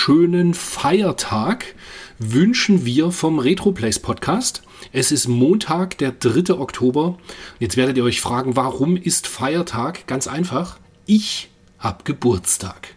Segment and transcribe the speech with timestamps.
[0.00, 1.74] wunderschönen Feiertag
[2.18, 4.62] wünschen wir vom RetroPlays Podcast.
[4.92, 6.54] Es ist Montag, der 3.
[6.54, 7.18] Oktober.
[7.58, 10.06] Jetzt werdet ihr euch fragen, warum ist Feiertag?
[10.06, 10.78] Ganz einfach.
[11.04, 12.94] Ich habe Geburtstag.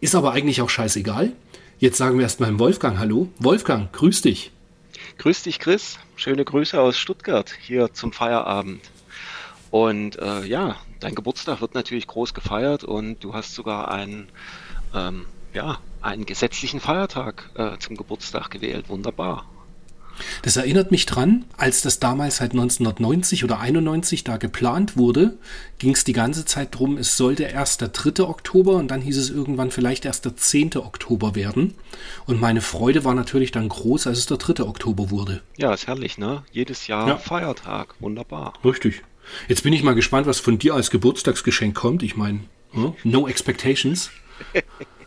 [0.00, 1.30] Ist aber eigentlich auch scheißegal.
[1.78, 3.28] Jetzt sagen wir erstmal Wolfgang Hallo.
[3.38, 4.50] Wolfgang, grüß dich.
[5.18, 6.00] Grüß dich, Chris.
[6.16, 8.80] Schöne Grüße aus Stuttgart hier zum Feierabend.
[9.70, 14.28] Und äh, ja, dein Geburtstag wird natürlich groß gefeiert und du hast sogar einen,
[14.92, 18.88] ähm, ja, einen gesetzlichen Feiertag äh, zum Geburtstag gewählt.
[18.88, 19.46] Wunderbar.
[20.42, 25.38] Das erinnert mich dran, als das damals seit 1990 oder 91 da geplant wurde,
[25.78, 28.24] ging es die ganze Zeit drum, es sollte erst der 3.
[28.24, 30.76] Oktober und dann hieß es irgendwann vielleicht erst der 10.
[30.76, 31.74] Oktober werden.
[32.26, 34.64] Und meine Freude war natürlich dann groß, als es der 3.
[34.64, 35.42] Oktober wurde.
[35.56, 36.42] Ja, ist herrlich, ne?
[36.52, 37.16] Jedes Jahr Ja.
[37.16, 37.94] Feiertag.
[38.00, 38.54] Wunderbar.
[38.64, 39.02] Richtig.
[39.48, 42.02] Jetzt bin ich mal gespannt, was von dir als Geburtstagsgeschenk kommt.
[42.02, 42.40] Ich meine,
[42.72, 44.10] hm, no expectations.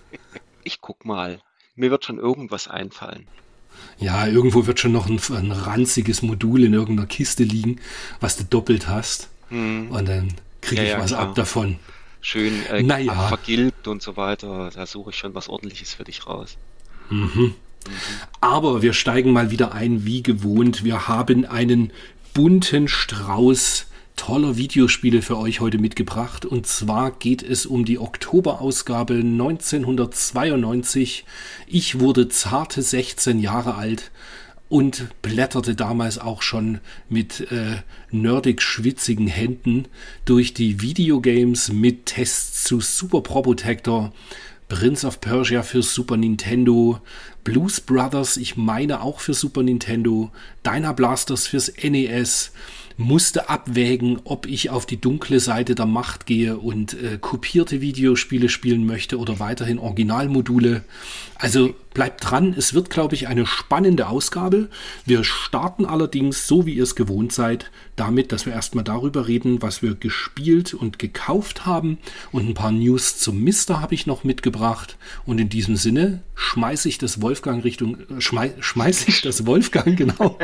[0.64, 1.40] Ich guck mal.
[1.76, 3.28] Mir wird schon irgendwas einfallen.
[3.98, 7.80] Ja, irgendwo wird schon noch ein, ein ranziges Modul in irgendeiner Kiste liegen,
[8.20, 9.30] was du doppelt hast.
[9.50, 11.22] Und dann kriege ich ja, was klar.
[11.22, 11.78] ab davon.
[12.22, 13.28] Schön äh, Naja.
[13.28, 14.72] vergilbt und so weiter.
[14.74, 16.58] Da suche ich schon was ordentliches für dich raus.
[18.42, 20.84] Aber wir steigen mal wieder ein, wie gewohnt.
[20.84, 21.92] Wir haben einen
[22.34, 26.46] bunten Strauß toller Videospiele für euch heute mitgebracht.
[26.46, 31.26] Und zwar geht es um die Oktoberausgabe 1992.
[31.68, 34.12] Ich wurde zarte 16 Jahre alt
[34.70, 37.76] und blätterte damals auch schon mit äh,
[38.10, 39.86] nerdig schwitzigen Händen
[40.26, 44.12] durch die Videogames mit Tests zu Super Probotector,
[44.70, 47.00] Prince of Persia für Super Nintendo,
[47.44, 50.32] Blues Brothers, ich meine auch für Super Nintendo,
[50.66, 52.52] Dyna Blasters fürs NES,
[52.98, 58.50] musste abwägen, ob ich auf die dunkle Seite der Macht gehe und äh, kopierte Videospiele
[58.50, 60.84] spielen möchte oder weiterhin Originalmodule.
[61.36, 64.70] Also bleibt dran, es wird, glaube ich, eine spannende Ausgabe.
[65.06, 69.62] Wir starten allerdings, so wie ihr es gewohnt seid, damit, dass wir erstmal darüber reden,
[69.62, 71.98] was wir gespielt und gekauft haben.
[72.32, 74.98] Und ein paar News zum Mister habe ich noch mitgebracht.
[75.26, 79.98] Und in diesem Sinne schmeiße ich das Wolfgang Richtung, äh, schmei, schmeiße ich das Wolfgang,
[79.98, 80.38] genau,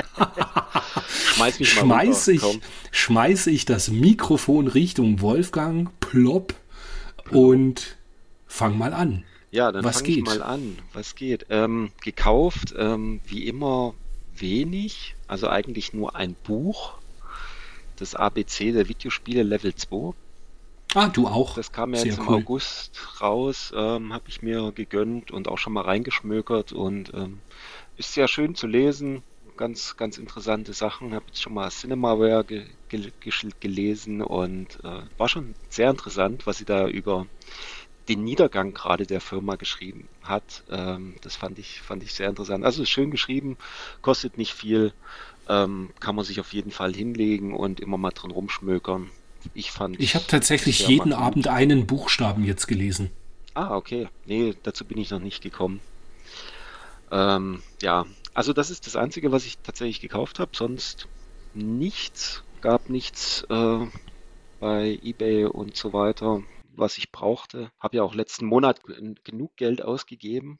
[1.09, 2.47] Schmeiß mich mal schmeiße runter.
[2.47, 2.61] ich, Komm.
[2.91, 6.53] schmeiße ich das Mikrofon Richtung Wolfgang, plopp
[7.31, 7.97] und
[8.47, 9.23] fang mal an.
[9.51, 10.77] Ja, dann fange ich mal an.
[10.93, 11.47] Was geht?
[11.49, 13.95] Ähm, gekauft, ähm, wie immer
[14.35, 16.93] wenig, also eigentlich nur ein Buch.
[17.97, 20.13] Das ABC der Videospiele Level 2.
[20.95, 21.55] Ah, du auch.
[21.55, 22.35] Das kam ja Sehr jetzt im cool.
[22.37, 27.39] August raus, ähm, habe ich mir gegönnt und auch schon mal reingeschmökert und ähm,
[27.97, 29.21] ist sehr schön zu lesen.
[29.57, 31.13] Ganz, ganz interessante Sachen.
[31.13, 33.11] Habe jetzt schon mal Cinemaware ge ge
[33.59, 37.27] gelesen und äh, war schon sehr interessant, was sie da über
[38.09, 40.63] den Niedergang gerade der Firma geschrieben hat.
[40.69, 42.65] Ähm, das fand ich, fand ich sehr interessant.
[42.65, 43.57] Also ist schön geschrieben,
[44.01, 44.93] kostet nicht viel,
[45.47, 49.09] ähm, kann man sich auf jeden Fall hinlegen und immer mal drin rumschmökern.
[49.53, 51.25] Ich fand Ich habe tatsächlich jeden mal gut.
[51.25, 53.11] Abend einen Buchstaben jetzt gelesen.
[53.53, 54.09] Ah, okay.
[54.25, 55.79] Nee, dazu bin ich noch nicht gekommen.
[57.11, 60.51] Ähm, ja, also das ist das Einzige, was ich tatsächlich gekauft habe.
[60.53, 61.07] Sonst
[61.53, 63.79] nichts, gab nichts äh,
[64.59, 66.43] bei eBay und so weiter,
[66.79, 67.71] was ich brauchte.
[67.79, 70.59] Habe ja auch letzten Monat gen- genug Geld ausgegeben.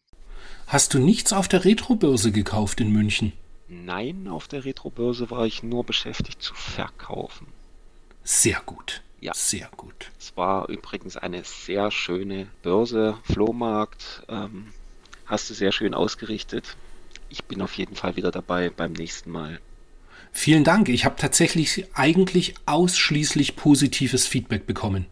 [0.67, 3.33] Hast du nichts auf der Retrobörse gekauft in München?
[3.67, 7.47] Nein, auf der Retrobörse war ich nur beschäftigt zu verkaufen.
[8.23, 9.01] Sehr gut.
[9.21, 9.33] Ja.
[9.33, 10.11] Sehr gut.
[10.17, 14.23] Es war übrigens eine sehr schöne Börse, Flohmarkt.
[14.29, 14.71] Ähm,
[15.25, 16.77] hast du sehr schön ausgerichtet.
[17.27, 19.59] Ich bin auf jeden Fall wieder dabei beim nächsten Mal.
[20.31, 20.89] Vielen Dank.
[20.89, 25.05] Ich habe tatsächlich eigentlich ausschließlich positives Feedback bekommen.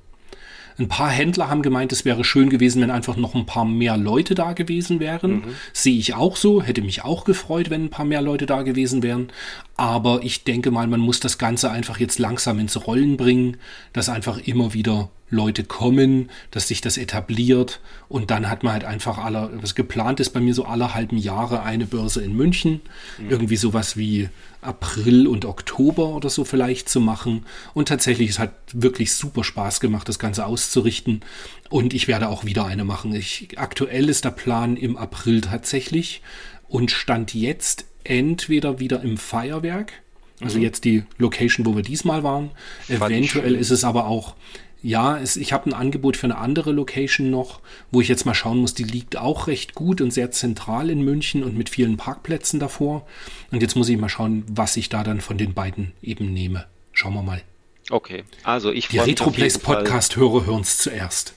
[0.79, 3.97] Ein paar Händler haben gemeint, es wäre schön gewesen, wenn einfach noch ein paar mehr
[3.97, 5.43] Leute da gewesen wären.
[5.73, 9.01] Sehe ich auch so, hätte mich auch gefreut, wenn ein paar mehr Leute da gewesen
[9.01, 9.31] wären.
[9.75, 13.57] Aber ich denke mal, man muss das Ganze einfach jetzt langsam ins Rollen bringen,
[13.93, 17.79] dass einfach immer wieder Leute kommen, dass sich das etabliert.
[18.07, 21.17] Und dann hat man halt einfach aller, was geplant ist bei mir so alle halben
[21.17, 22.81] Jahre eine Börse in München,
[23.29, 24.29] irgendwie sowas wie
[24.61, 27.45] April und Oktober oder so vielleicht zu machen.
[27.73, 31.21] Und tatsächlich es hat wirklich super Spaß gemacht, das Ganze auszurichten.
[31.69, 33.13] Und ich werde auch wieder eine machen.
[33.13, 36.21] Ich, aktuell ist der Plan im April tatsächlich.
[36.69, 39.93] Und stand jetzt entweder wieder im Feuerwerk,
[40.41, 42.51] also jetzt die Location, wo wir diesmal waren.
[42.87, 44.35] Fand Eventuell ist es aber auch
[44.83, 48.35] Ja, es, ich habe ein Angebot für eine andere Location noch, wo ich jetzt mal
[48.35, 48.73] schauen muss.
[48.73, 53.05] Die liegt auch recht gut und sehr zentral in München und mit vielen Parkplätzen davor.
[53.51, 56.67] Und jetzt muss ich mal schauen, was ich da dann von den beiden eben nehme.
[56.93, 57.41] Schauen wir mal.
[57.89, 61.33] Okay, also ich Die Retroplays Podcast-Hörer hören es zuerst.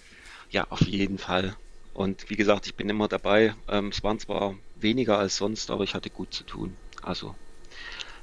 [0.51, 1.55] Ja, auf jeden Fall.
[1.95, 3.55] Und wie gesagt, ich bin immer dabei.
[3.69, 6.77] Ähm, es waren zwar weniger als sonst, aber ich hatte gut zu tun.
[7.03, 7.35] Also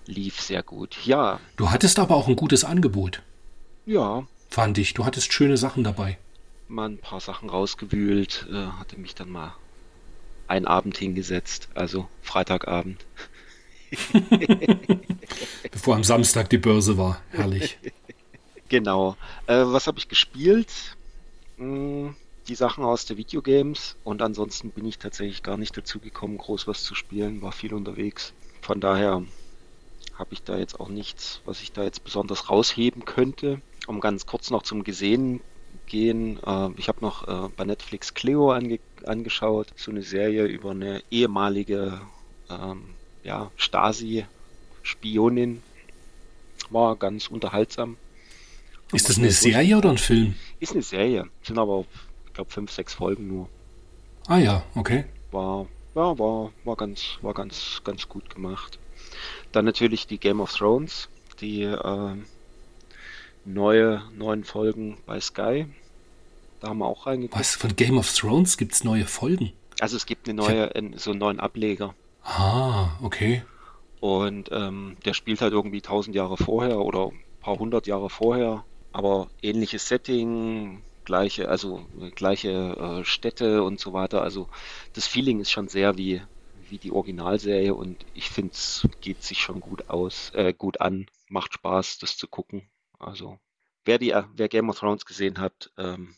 [0.06, 0.98] lief sehr gut.
[1.06, 1.40] Ja.
[1.56, 3.22] Du hattest aber auch ein gutes Angebot.
[3.86, 4.28] Ja.
[4.50, 4.94] Fand ich.
[4.94, 6.18] Du hattest schöne Sachen dabei.
[6.68, 9.56] Mal ein paar Sachen rausgewühlt, äh, hatte mich dann mal
[10.48, 13.06] einen Abend hingesetzt, also Freitagabend.
[15.72, 17.22] Bevor am Samstag die Börse war.
[17.32, 17.78] Herrlich.
[18.70, 19.16] Genau.
[19.46, 20.98] Äh, was habe ich gespielt?
[21.58, 22.18] Hm,
[22.48, 26.68] die Sachen aus der Videogames und ansonsten bin ich tatsächlich gar nicht dazu gekommen, groß
[26.68, 28.34] was zu spielen, war viel unterwegs.
[28.62, 29.24] Von daher
[30.16, 33.62] habe ich da jetzt auch nichts, was ich da jetzt besonders rausheben könnte.
[33.88, 35.42] Um ganz kurz noch zum Gesehen
[35.86, 40.72] gehen, äh, ich habe noch äh, bei Netflix Cleo ange angeschaut, so eine Serie über
[40.72, 42.02] eine ehemalige
[42.50, 45.62] ähm, ja, Stasi-Spionin.
[46.70, 47.96] War ganz unterhaltsam.
[48.92, 50.36] Ist das eine Serie oder ein Film?
[50.60, 51.86] Ist eine Serie, sind aber,
[52.26, 53.48] ich glaube, fünf, sechs Folgen nur.
[54.28, 55.06] Ah ja, okay.
[55.32, 58.80] War, ja, war, war ganz, war ganz, ganz gut gemacht.
[59.52, 62.16] Dann natürlich die Game of Thrones, die äh,
[63.48, 65.66] neue, neuen Folgen bei Sky.
[66.60, 67.40] Da haben wir auch reingeguckt.
[67.40, 69.54] Was, von Game of Thrones gibt es neue Folgen?
[69.80, 71.94] Also es gibt eine neue, so einen neuen Ableger.
[72.24, 73.44] Ah, okay.
[74.00, 78.64] Und ähm, der spielt halt irgendwie tausend Jahre vorher oder ein paar hundert Jahre vorher,
[78.92, 81.86] aber ähnliches Setting, gleiche, also
[82.16, 84.22] gleiche äh, Städte und so weiter.
[84.22, 84.50] Also
[84.94, 86.22] das Feeling ist schon sehr wie,
[86.70, 91.08] wie die Originalserie und ich finde es geht sich schon gut aus, äh, gut an,
[91.30, 92.64] macht Spaß, das zu gucken.
[93.00, 93.40] Also
[93.86, 96.16] wer die, wer Game of Thrones gesehen hat, ähm,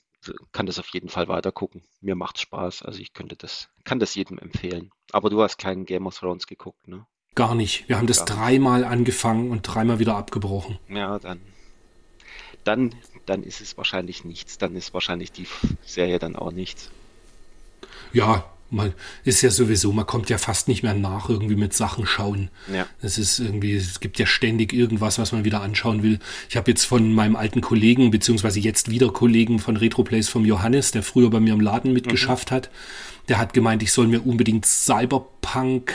[0.51, 1.83] kann das auf jeden Fall weiter gucken.
[2.01, 4.91] Mir macht Spaß, also ich könnte das, kann das jedem empfehlen.
[5.11, 7.05] Aber du hast keinen Game of Thrones geguckt, ne?
[7.35, 7.87] Gar nicht.
[7.87, 10.79] Wir haben das dreimal angefangen und dreimal wieder abgebrochen.
[10.89, 11.39] Ja, dann,
[12.63, 14.57] dann, dann ist es wahrscheinlich nichts.
[14.57, 15.47] Dann ist wahrscheinlich die
[15.83, 16.91] Serie dann auch nichts.
[18.11, 18.93] Ja, man
[19.23, 22.49] ist ja sowieso, man kommt ja fast nicht mehr nach irgendwie mit Sachen schauen.
[22.71, 22.85] Ja.
[23.01, 26.19] Es ist irgendwie, es gibt ja ständig irgendwas, was man wieder anschauen will.
[26.49, 30.91] Ich habe jetzt von meinem alten Kollegen, beziehungsweise jetzt wieder Kollegen von Retroplays vom Johannes,
[30.91, 32.55] der früher bei mir im Laden mitgeschafft mhm.
[32.55, 32.69] hat,
[33.27, 35.93] der hat gemeint, ich soll mir unbedingt Cyberpunk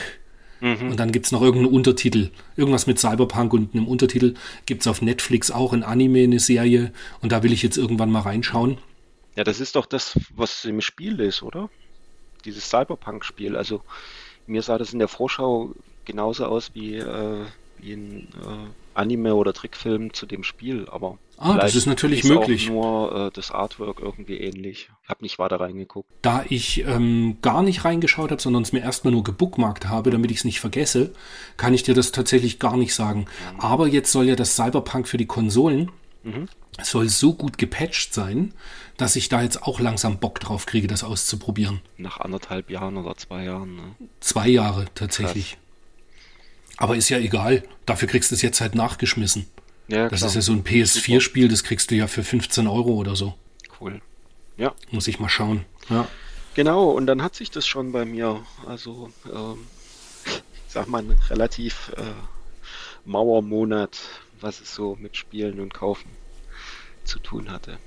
[0.61, 0.91] mhm.
[0.91, 2.31] und dann gibt es noch irgendeinen Untertitel.
[2.55, 4.35] Irgendwas mit Cyberpunk und einem Untertitel
[4.65, 6.91] gibt es auf Netflix auch ein Anime, eine Serie
[7.21, 8.77] und da will ich jetzt irgendwann mal reinschauen.
[9.35, 11.69] Ja, das ist doch das, was im Spiel ist, oder?
[12.45, 13.55] Dieses Cyberpunk-Spiel.
[13.55, 13.81] Also
[14.47, 15.73] mir sah das in der Vorschau
[16.05, 17.45] genauso aus wie, äh,
[17.79, 22.29] wie ein äh, Anime oder Trickfilm zu dem Spiel, aber ah, das ist natürlich ist
[22.29, 22.69] möglich.
[22.69, 24.89] Auch nur äh, das Artwork irgendwie ähnlich.
[25.03, 26.09] Ich habe nicht weiter reingeguckt.
[26.21, 30.31] Da ich ähm, gar nicht reingeschaut habe, sondern es mir erstmal nur gebookmarkt habe, damit
[30.31, 31.11] ich es nicht vergesse,
[31.57, 33.21] kann ich dir das tatsächlich gar nicht sagen.
[33.53, 33.59] Mhm.
[33.59, 35.91] Aber jetzt soll ja das Cyberpunk für die Konsolen
[36.23, 36.47] mhm.
[36.81, 38.53] soll so gut gepatcht sein,
[38.97, 41.81] dass ich da jetzt auch langsam Bock drauf kriege, das auszuprobieren.
[41.97, 43.75] Nach anderthalb Jahren oder zwei Jahren.
[43.75, 43.95] Ne?
[44.19, 45.51] Zwei Jahre tatsächlich.
[45.51, 45.59] Krass.
[46.77, 47.63] Aber ist ja egal.
[47.85, 49.47] Dafür kriegst du es jetzt halt nachgeschmissen.
[49.87, 50.29] Ja, das klar.
[50.29, 53.35] ist ja so ein PS4-Spiel, das kriegst du ja für 15 Euro oder so.
[53.79, 54.01] Cool.
[54.57, 54.73] Ja.
[54.91, 55.65] Muss ich mal schauen.
[55.89, 56.07] Ja.
[56.55, 59.67] Genau, und dann hat sich das schon bei mir, also, ähm,
[60.25, 60.41] ich
[60.73, 62.01] sag mal, ein relativ äh,
[63.03, 63.99] Mauermonat,
[64.39, 66.09] was es so mit Spielen und Kaufen
[67.03, 67.77] zu tun hatte.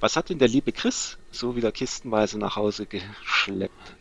[0.00, 3.94] Was hat denn der liebe Chris so wieder kistenweise nach Hause geschleppt?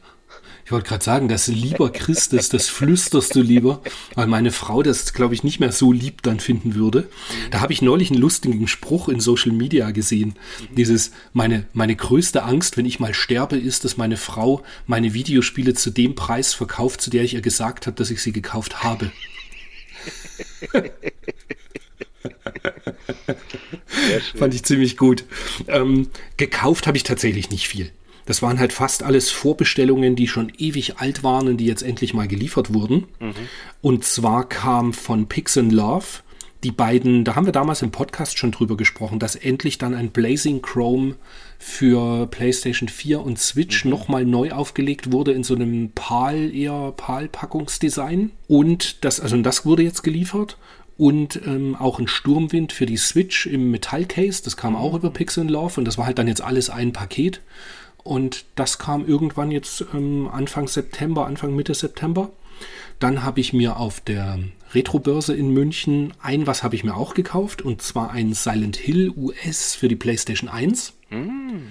[0.65, 3.81] Ich wollte gerade sagen, das lieber Chris, das, das flüsterst du lieber,
[4.13, 7.09] weil meine Frau das, glaube ich, nicht mehr so lieb dann finden würde.
[7.49, 10.35] Da habe ich neulich einen lustigen Spruch in Social Media gesehen.
[10.77, 15.73] Dieses, meine, meine größte Angst, wenn ich mal sterbe, ist, dass meine Frau meine Videospiele
[15.73, 19.11] zu dem Preis verkauft, zu der ich ihr gesagt habe, dass ich sie gekauft habe.
[24.35, 25.25] Fand ich ziemlich gut.
[25.67, 27.91] Ähm, gekauft habe ich tatsächlich nicht viel.
[28.25, 32.13] Das waren halt fast alles Vorbestellungen, die schon ewig alt waren und die jetzt endlich
[32.13, 33.07] mal geliefert wurden.
[33.19, 33.33] Mhm.
[33.81, 36.05] Und zwar kam von Pix and Love
[36.63, 40.09] die beiden, da haben wir damals im Podcast schon drüber gesprochen, dass endlich dann ein
[40.09, 41.15] Blazing Chrome
[41.57, 43.91] für PlayStation 4 und Switch mhm.
[43.91, 48.31] nochmal neu aufgelegt wurde in so einem PAL, eher PAL-Packungsdesign.
[48.47, 50.57] Und das, also das wurde jetzt geliefert
[50.99, 54.43] und ähm, auch ein Sturmwind für die Switch im Metallcase.
[54.43, 57.39] Das kam auch über Pixel Love und das war halt dann jetzt alles ein Paket.
[58.03, 62.31] Und das kam irgendwann jetzt ähm, Anfang September, Anfang Mitte September.
[62.99, 64.39] Dann habe ich mir auf der
[64.73, 69.13] Retrobörse in München ein, was habe ich mir auch gekauft, und zwar ein Silent Hill
[69.15, 70.95] US für die PlayStation 1.
[71.07, 71.61] Hm,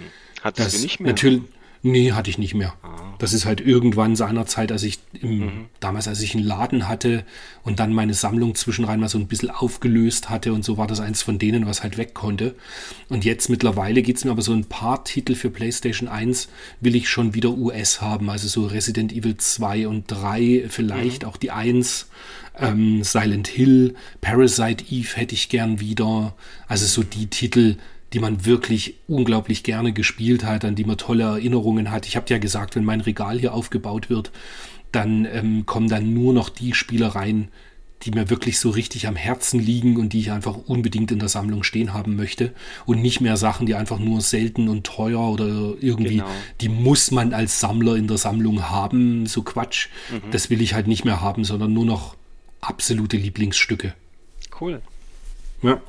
[0.42, 1.12] hattest Das nicht mehr?
[1.12, 1.42] Natürlich,
[1.82, 2.74] nee, hatte ich nicht mehr.
[2.82, 2.96] Ah.
[3.18, 5.50] Das ist halt irgendwann seinerzeit, als ich im, Mhm.
[5.80, 7.24] damals, als ich einen Laden hatte
[7.64, 11.00] und dann meine Sammlung zwischenrein mal so ein bisschen aufgelöst hatte und so war das
[11.00, 12.54] eins von denen, was halt weg konnte.
[13.08, 16.48] Und jetzt mittlerweile geht's mir aber so ein paar Titel für PlayStation 1
[16.80, 18.30] will ich schon wieder US haben.
[18.30, 21.28] Also so Resident Evil 2 und 3, vielleicht Mhm.
[21.28, 22.06] auch die 1,
[22.60, 26.34] ähm, Silent Hill, Parasite Eve hätte ich gern wieder.
[26.68, 27.76] Also so die Titel,
[28.12, 32.06] die man wirklich unglaublich gerne gespielt hat, an die man tolle Erinnerungen hat.
[32.06, 34.30] Ich habe ja gesagt, wenn mein Regal hier aufgebaut wird,
[34.92, 37.48] dann ähm, kommen dann nur noch die Spiele rein,
[38.02, 41.28] die mir wirklich so richtig am Herzen liegen und die ich einfach unbedingt in der
[41.28, 42.54] Sammlung stehen haben möchte
[42.86, 46.28] und nicht mehr Sachen, die einfach nur selten und teuer oder irgendwie, Genau.
[46.60, 49.88] die muss man als Sammler in der Sammlung haben, so Quatsch.
[50.10, 50.30] Mhm.
[50.30, 52.16] Das will ich halt nicht mehr haben, sondern nur noch
[52.60, 53.94] absolute Lieblingsstücke.
[54.60, 54.80] Cool.
[55.62, 55.80] Ja.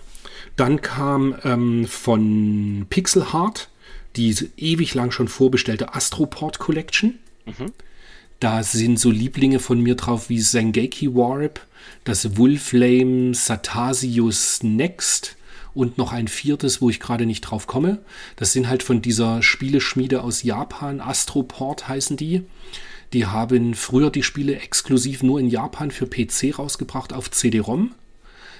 [0.60, 3.70] Dann kam ähm, von Pixel Heart
[4.18, 7.18] die ewig lang schon vorbestellte Astroport Collection.
[8.42, 11.66] Da sind so Lieblinge von mir drauf wie Zengeki Warp,
[12.04, 15.38] das Wolflame Satasius Next
[15.74, 18.00] und noch ein viertes, wo ich gerade nicht drauf komme.
[18.36, 22.44] Das sind halt von dieser Spieleschmiede aus Japan, Astroport heißen die.
[23.14, 27.94] Die haben früher die Spiele exklusiv nur in Japan für PC rausgebracht auf CD-ROM.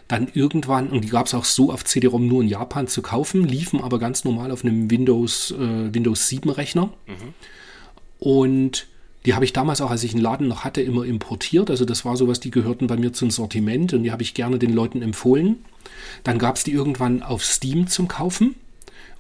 [0.10, 3.48] Dann irgendwann, und die gab es auch so auf CD-ROM nur in Japan zu kaufen,
[3.48, 6.92] liefen aber ganz normal auf einem Windows, äh, Windows 7 Rechner.
[8.18, 8.88] Und
[9.26, 11.70] die habe ich damals auch, als ich einen Laden noch hatte, immer importiert.
[11.70, 14.58] Also das war sowas, die gehörten bei mir zum Sortiment und die habe ich gerne
[14.58, 15.64] den Leuten empfohlen.
[16.24, 18.56] Dann gab es die irgendwann auf Steam zum Kaufen.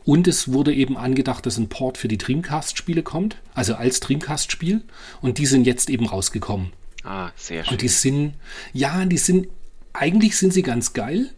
[0.05, 4.81] Und es wurde eben angedacht, dass ein Port für die Dreamcast-Spiele kommt, also als Dreamcast-Spiel.
[5.21, 6.71] Und die sind jetzt eben rausgekommen.
[7.03, 7.73] Ah, sehr schön.
[7.73, 8.33] Und die sind,
[8.73, 9.49] ja, die sind,
[9.93, 11.31] eigentlich sind sie ganz geil,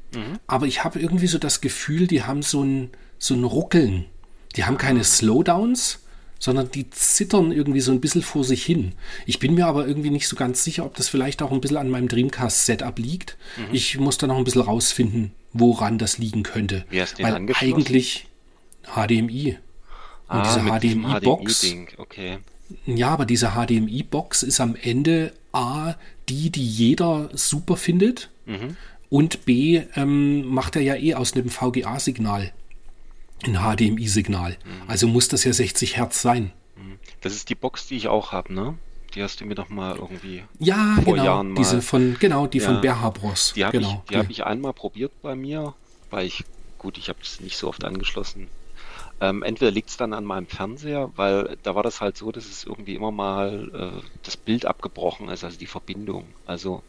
[0.48, 4.06] aber ich habe irgendwie so das Gefühl, die haben so ein, so ein Ruckeln.
[4.56, 6.00] Die haben keine Slowdowns,
[6.38, 8.94] sondern die zittern irgendwie so ein bisschen vor sich hin.
[9.26, 11.78] Ich bin mir aber irgendwie nicht so ganz sicher, ob das vielleicht auch ein bisschen
[11.78, 13.38] an meinem Dreamcast-Setup liegt.
[13.72, 16.84] Ich muss da noch ein bisschen rausfinden, woran das liegen könnte.
[16.90, 18.26] Wie hast du Weil eigentlich
[18.84, 19.58] HDMI.
[20.28, 21.62] Und ah, diese HDMI-Box.
[21.62, 22.38] HDMI-Ding, okay.
[22.86, 25.96] Ja, aber diese HDMI-Box ist am Ende A,
[26.30, 28.30] die, die jeder super findet.
[29.10, 32.54] Und B, ähm, macht er ja eh aus einem VGA-Signal
[33.44, 34.58] ein HDMI-Signal.
[34.88, 36.52] Also muss das ja 60 Hertz sein.
[37.22, 38.78] Das ist die Box, die ich auch habe, ne?
[39.14, 40.44] Die hast du mir doch mal irgendwie.
[40.60, 41.26] Ja, Vor genau.
[41.26, 41.56] Jahren mal.
[41.56, 42.66] Diese von, genau, die Ja.
[42.68, 43.54] von Berha Bros.
[43.56, 44.02] Die habe genau.
[44.06, 45.74] ich, die hab ich einmal probiert bei mir,
[46.10, 46.46] weil ich,
[46.78, 48.48] gut, ich habe es nicht so oft angeschlossen.
[49.20, 52.46] Ähm, entweder liegt es dann an meinem Fernseher, weil da war das halt so, dass
[52.46, 56.26] es irgendwie immer mal äh, das Bild abgebrochen ist, also die Verbindung.
[56.48, 56.82] Also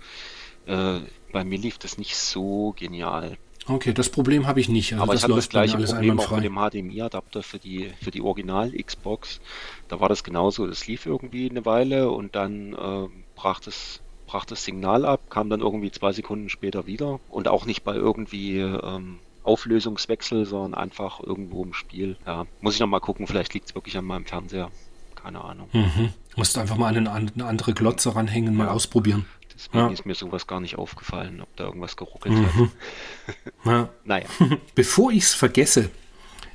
[0.67, 1.01] äh,
[1.33, 3.37] bei mir lief das nicht so genial.
[3.69, 4.93] Okay, das Problem habe ich nicht.
[4.93, 7.91] Also Aber das ich hatte das gleiche alles Problem auch mit dem HDMI-Adapter für die,
[8.03, 9.41] für die Original-Xbox.
[9.89, 10.67] Da war das genauso.
[10.67, 15.49] Das lief irgendwie eine Weile und dann äh, brach, das, brach das Signal ab, kam
[15.49, 21.21] dann irgendwie zwei Sekunden später wieder und auch nicht bei irgendwie ähm, Auflösungswechsel, sondern einfach
[21.21, 22.17] irgendwo im Spiel.
[22.27, 24.71] Ja, muss ich noch mal gucken, vielleicht liegt es wirklich an meinem Fernseher.
[25.15, 25.69] Keine Ahnung.
[25.73, 26.13] Mhm.
[26.35, 28.73] Musst einfach mal an eine, eine andere Glotze ranhängen, mal Ja.
[28.73, 29.25] ausprobieren.
[29.69, 29.93] Deswegen Ja.
[29.93, 32.47] ist mir sowas gar nicht aufgefallen, ob da irgendwas geruckelt Mhm.
[32.47, 32.53] hat.
[33.65, 33.89] Ja.
[34.05, 34.27] Naja,
[34.75, 35.91] Bevor ich es vergesse,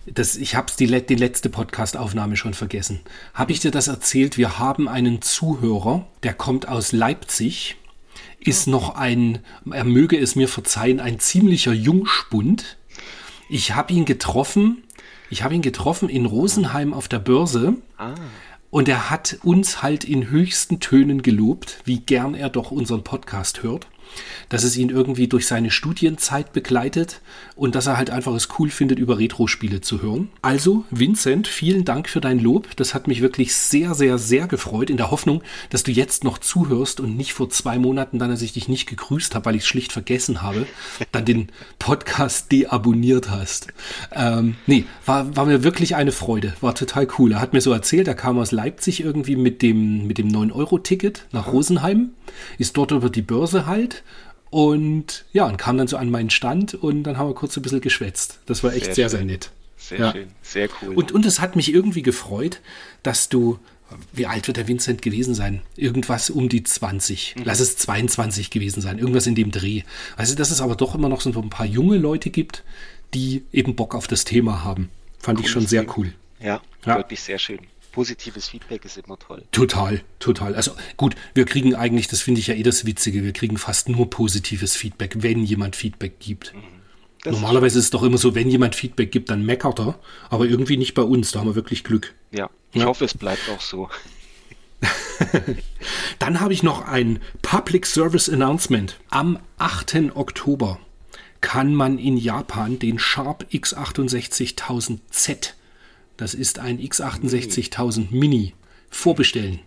[0.05, 2.99] das, ich habe die, let- die letzte Podcast-Aufnahme schon vergessen.
[3.33, 4.37] Habe ich dir das erzählt?
[4.37, 7.75] Wir haben einen Zuhörer, der kommt aus Leipzig,
[8.39, 9.39] ist noch ein,
[9.71, 12.77] er möge es mir verzeihen, ein ziemlicher Jungspund.
[13.49, 14.83] Ich habe ihn getroffen,
[15.29, 17.75] ich habe ihn getroffen in Rosenheim auf der Börse.
[17.97, 18.13] ah,
[18.69, 23.63] Und er hat uns halt in höchsten Tönen gelobt, wie gern er doch unseren Podcast
[23.63, 23.87] hört,
[24.49, 27.21] dass es ihn irgendwie durch seine Studienzeit begleitet
[27.55, 30.29] und dass er halt einfach es cool findet, über Retro-Spiele zu hören.
[30.41, 32.75] Also, Vincent, vielen Dank für dein Lob.
[32.75, 36.37] Das hat mich wirklich sehr, sehr, sehr gefreut, in der Hoffnung, dass du jetzt noch
[36.37, 39.63] zuhörst und nicht vor zwei Monaten, dann, als ich dich nicht gegrüßt habe, weil ich
[39.63, 40.65] es schlicht vergessen habe,
[41.11, 41.47] dann den
[41.79, 43.67] Podcast deabonniert hast.
[44.11, 46.53] Ähm, nee, war, war mir wirklich eine Freude.
[46.61, 47.33] War total cool.
[47.33, 51.25] Er hat mir so erzählt, er kam aus Leipzig irgendwie mit dem, mit dem 9-Euro-Ticket
[51.31, 52.11] nach Rosenheim,
[52.57, 53.96] ist dort über die Börse halt
[54.49, 57.63] und ja, und kam dann so an meinen Stand und dann haben wir kurz ein
[57.63, 58.39] bisschen geschwätzt.
[58.45, 59.51] Das war echt Sehr sehr, sehr, nett.
[59.77, 60.11] sehr Ja.
[60.11, 60.95] schön, sehr cool.
[60.95, 62.61] Und, und es hat mich irgendwie gefreut,
[63.03, 63.59] dass du,
[64.13, 65.61] wie alt wird der Vincent gewesen sein?
[65.75, 67.35] Irgendwas um die 20.
[67.43, 69.83] Lass es 22 gewesen sein, irgendwas in dem Dreh.
[70.15, 72.63] Also, dass es aber doch immer noch so ein paar junge Leute gibt,
[73.13, 74.89] die eben Bock auf das Thema haben.
[75.19, 75.91] Fand ich schon Cooles sehr Ding.
[75.97, 76.13] cool.
[76.39, 77.59] Ja, ja, wirklich sehr schön.
[77.97, 79.43] Positives Feedback ist immer toll.
[79.51, 80.53] Total, total.
[80.53, 83.89] Also gut, wir kriegen eigentlich, das finde ich ja eh das Witzige, wir kriegen fast
[83.89, 86.53] nur positives Feedback, wenn jemand Feedback gibt.
[86.53, 87.31] Mhm.
[87.31, 89.99] Normalerweise ist es doch immer so, wenn jemand Feedback gibt, dann meckert er,
[90.29, 92.13] aber irgendwie nicht bei uns, da haben wir wirklich Glück.
[92.29, 92.87] Ja, ich ja.
[92.87, 93.89] hoffe, es bleibt auch so.
[96.19, 98.99] Dann habe ich noch ein Public Service Announcement.
[99.09, 100.11] Am 8.
[100.13, 100.79] Oktober
[101.41, 105.53] kann man in Japan den Sharp X68000Z,
[106.17, 108.53] das ist ein X68000 Mini,
[108.89, 109.59] vorbestellen.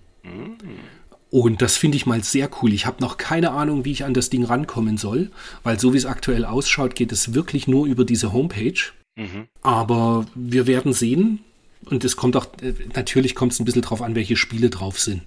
[1.31, 2.73] Und das finde ich mal sehr cool.
[2.73, 5.31] Ich habe noch keine Ahnung, wie ich an das Ding rankommen soll,
[5.63, 8.81] weil so wie es aktuell ausschaut, geht es wirklich nur über diese Homepage.
[9.17, 9.47] Mhm.
[9.63, 11.41] Aber wir werden sehen.
[11.87, 14.99] Und es kommt auch, äh, natürlich kommt es ein bisschen drauf an, welche Spiele drauf
[14.99, 15.23] sind.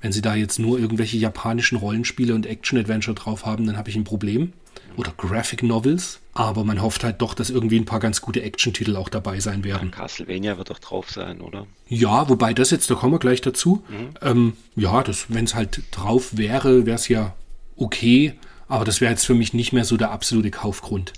[0.00, 3.96] Wenn sie da jetzt nur irgendwelche japanischen Rollenspiele und Action-Adventure drauf haben, dann habe ich
[3.96, 4.52] ein Problem.
[4.96, 6.20] Oder Graphic Novels.
[6.34, 9.64] Aber man hofft halt doch, dass irgendwie ein paar ganz gute Action-Titel auch dabei sein
[9.64, 9.90] werden.
[9.90, 11.66] Ja, Castlevania wird doch drauf sein, oder?
[11.88, 13.84] Ja, wobei das jetzt, da kommen wir gleich dazu.
[13.88, 14.14] Mhm.
[14.22, 17.34] Ähm, ja, wenn es halt drauf wäre, wäre es ja
[17.76, 18.34] okay.
[18.68, 21.12] Aber das wäre jetzt für mich nicht mehr so der absolute Kaufgrund.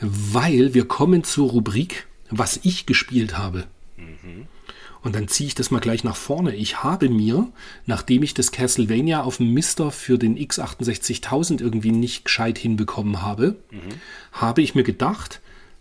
[0.00, 3.64] Weil wir kommen zur Rubrik, was ich gespielt habe.
[3.96, 4.46] Mhm.
[5.02, 6.54] Und dann ziehe ich das mal gleich nach vorne.
[6.54, 7.48] Ich habe mir,
[7.86, 13.56] nachdem ich das Castlevania auf dem Mister für den X68000 irgendwie nicht gescheit hinbekommen habe,
[13.70, 13.78] mhm.
[14.32, 15.40] habe ich mir gedacht,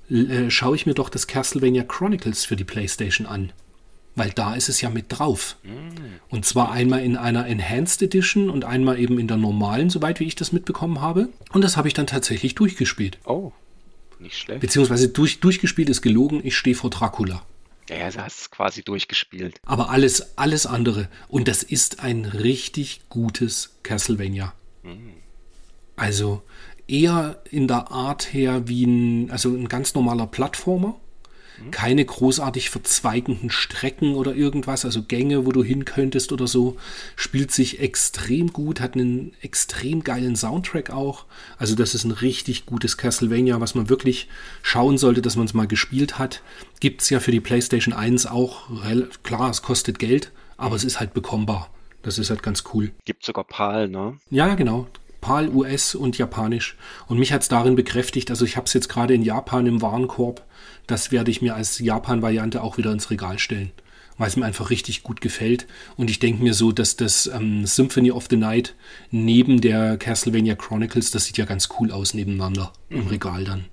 [0.09, 3.51] äh, schaue ich mir doch das Castlevania Chronicles für die PlayStation an.
[4.15, 5.57] Weil da ist es ja mit drauf.
[5.63, 6.19] Mhm.
[6.29, 10.25] Und zwar einmal in einer Enhanced Edition und einmal eben in der normalen, soweit wie
[10.25, 11.29] ich das mitbekommen habe.
[11.51, 13.19] Und das habe ich dann tatsächlich durchgespielt.
[13.25, 13.51] Oh,
[14.19, 14.61] nicht schlecht.
[14.61, 17.43] Beziehungsweise durch, durchgespielt ist gelogen, ich stehe vor Dracula.
[17.89, 19.59] Ja, du hast es quasi durchgespielt.
[19.65, 21.09] Aber alles, alles andere.
[21.27, 24.53] Und das ist ein richtig gutes Castlevania.
[24.83, 25.13] Mhm.
[25.95, 26.43] Also
[26.87, 30.99] eher in der Art her wie ein, also ein ganz normaler Plattformer.
[31.63, 31.71] Mhm.
[31.71, 36.77] Keine großartig verzweigenden Strecken oder irgendwas, also Gänge, wo du hin könntest oder so.
[37.15, 41.25] Spielt sich extrem gut, hat einen extrem geilen Soundtrack auch.
[41.57, 44.27] Also das ist ein richtig gutes Castlevania, was man wirklich
[44.61, 46.41] schauen sollte, dass man es mal gespielt hat.
[46.79, 48.69] Gibt es ja für die PlayStation 1 auch.
[49.23, 51.69] Klar, es kostet Geld, aber es ist halt bekommbar.
[52.03, 52.91] Das ist halt ganz cool.
[53.05, 54.17] Gibt sogar PAL, ne?
[54.29, 54.87] Ja, genau.
[55.19, 56.77] PAL US und Japanisch.
[57.07, 59.81] Und mich hat es darin bekräftigt, also ich habe es jetzt gerade in Japan im
[59.81, 60.45] Warenkorb
[60.87, 63.71] das werde ich mir als Japan-Variante auch wieder ins Regal stellen,
[64.17, 65.67] weil es mir einfach richtig gut gefällt.
[65.97, 68.73] Und ich denke mir so, dass das ähm, Symphony of the Night
[69.11, 73.01] neben der Castlevania Chronicles, das sieht ja ganz cool aus nebeneinander mhm.
[73.01, 73.65] im Regal dann.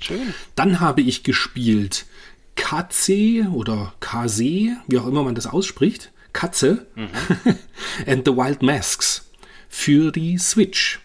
[0.00, 0.34] Schön.
[0.54, 2.06] Dann habe ich gespielt
[2.56, 6.12] Katze oder Kase, wie auch immer man das ausspricht.
[6.32, 7.08] Katze mhm.
[8.06, 9.30] and the Wild Masks
[9.68, 11.00] für die Switch.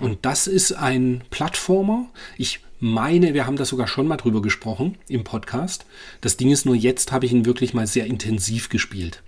[0.00, 2.10] Und das ist ein Plattformer.
[2.36, 5.86] Ich meine, wir haben da sogar schon mal drüber gesprochen im Podcast.
[6.20, 9.22] Das Ding ist nur, jetzt habe ich ihn wirklich mal sehr intensiv gespielt.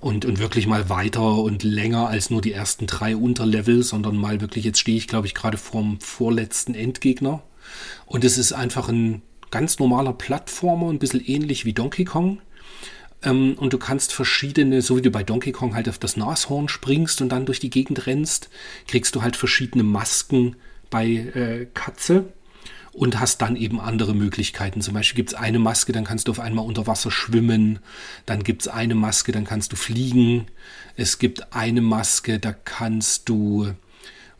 [0.00, 4.42] Und, und wirklich mal weiter und länger als nur die ersten drei Unterlevel, sondern mal
[4.42, 7.42] wirklich, jetzt stehe ich, glaube ich, gerade vorm vorletzten Endgegner.
[8.04, 12.40] Und es ist einfach ein ganz normaler Plattformer, ein bisschen ähnlich wie Donkey Kong.
[13.22, 16.68] Ähm, und du kannst verschiedene, so wie du bei Donkey Kong halt auf das Nashorn
[16.68, 18.50] springst und dann durch die Gegend rennst,
[18.86, 20.56] kriegst du halt verschiedene Masken
[20.90, 22.26] bei äh, Katze
[22.94, 24.80] und hast dann eben andere Möglichkeiten.
[24.80, 27.80] Zum Beispiel gibt es eine Maske, dann kannst du auf einmal unter Wasser schwimmen.
[28.24, 30.46] Dann gibt es eine Maske, dann kannst du fliegen.
[30.96, 33.72] Es gibt eine Maske, da kannst du,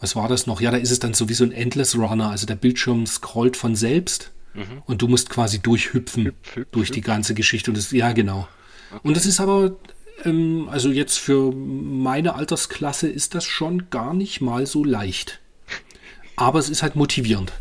[0.01, 0.61] was war das noch?
[0.61, 2.31] Ja, da ist es dann so wie so ein Endless Runner.
[2.31, 4.83] Also der Bildschirm scrollt von selbst mhm.
[4.87, 7.73] und du musst quasi durchhüpfen hüpf, hüpf, durch die ganze Geschichte.
[7.73, 8.47] Und das, ja, genau.
[8.90, 9.01] Okay.
[9.03, 9.77] Und das ist aber
[10.25, 15.40] ähm, also jetzt für meine Altersklasse ist das schon gar nicht mal so leicht.
[16.37, 17.53] Aber es ist halt motivierend.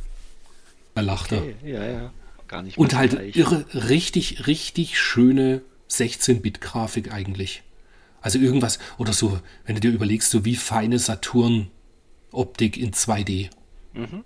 [0.95, 1.37] Er lachte.
[1.37, 2.13] Okay, ja, ja.
[2.47, 3.35] Gar nicht Und halt gleich.
[3.35, 7.63] irre, richtig, richtig schöne 16-Bit-Grafik eigentlich.
[8.21, 13.49] Also irgendwas, oder so, wenn du dir überlegst, so wie feine Saturn-Optik in 2D.
[13.93, 14.23] Mhm.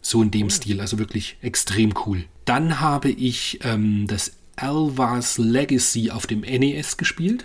[0.00, 0.50] So in dem cool.
[0.50, 2.24] Stil, also wirklich extrem cool.
[2.44, 7.44] Dann habe ich ähm, das Alva's Legacy auf dem NES gespielt.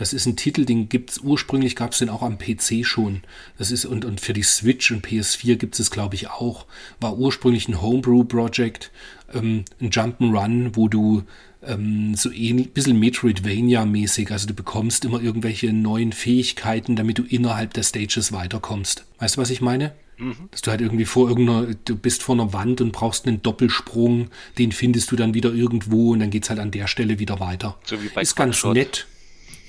[0.00, 3.20] Das ist ein Titel, den gibt es ursprünglich, gab es den auch am PC schon.
[3.58, 6.64] Das ist, und, und für die Switch und PS4 gibt es glaube ich, auch.
[7.00, 8.90] War ursprünglich ein Homebrew-Project,
[9.34, 11.24] ähm, ein Jump'n'Run, wo du
[11.62, 17.74] ähm, so ein bisschen Metroidvania-mäßig, also du bekommst immer irgendwelche neuen Fähigkeiten, damit du innerhalb
[17.74, 19.04] der Stages weiterkommst.
[19.18, 19.92] Weißt du, was ich meine?
[20.16, 20.48] Mhm.
[20.50, 24.30] Dass du halt irgendwie vor irgendeiner, du bist vor einer Wand und brauchst einen Doppelsprung,
[24.56, 27.38] den findest du dann wieder irgendwo und dann geht es halt an der Stelle wieder
[27.38, 27.76] weiter.
[27.84, 29.06] So wie bei Ist ganz nett.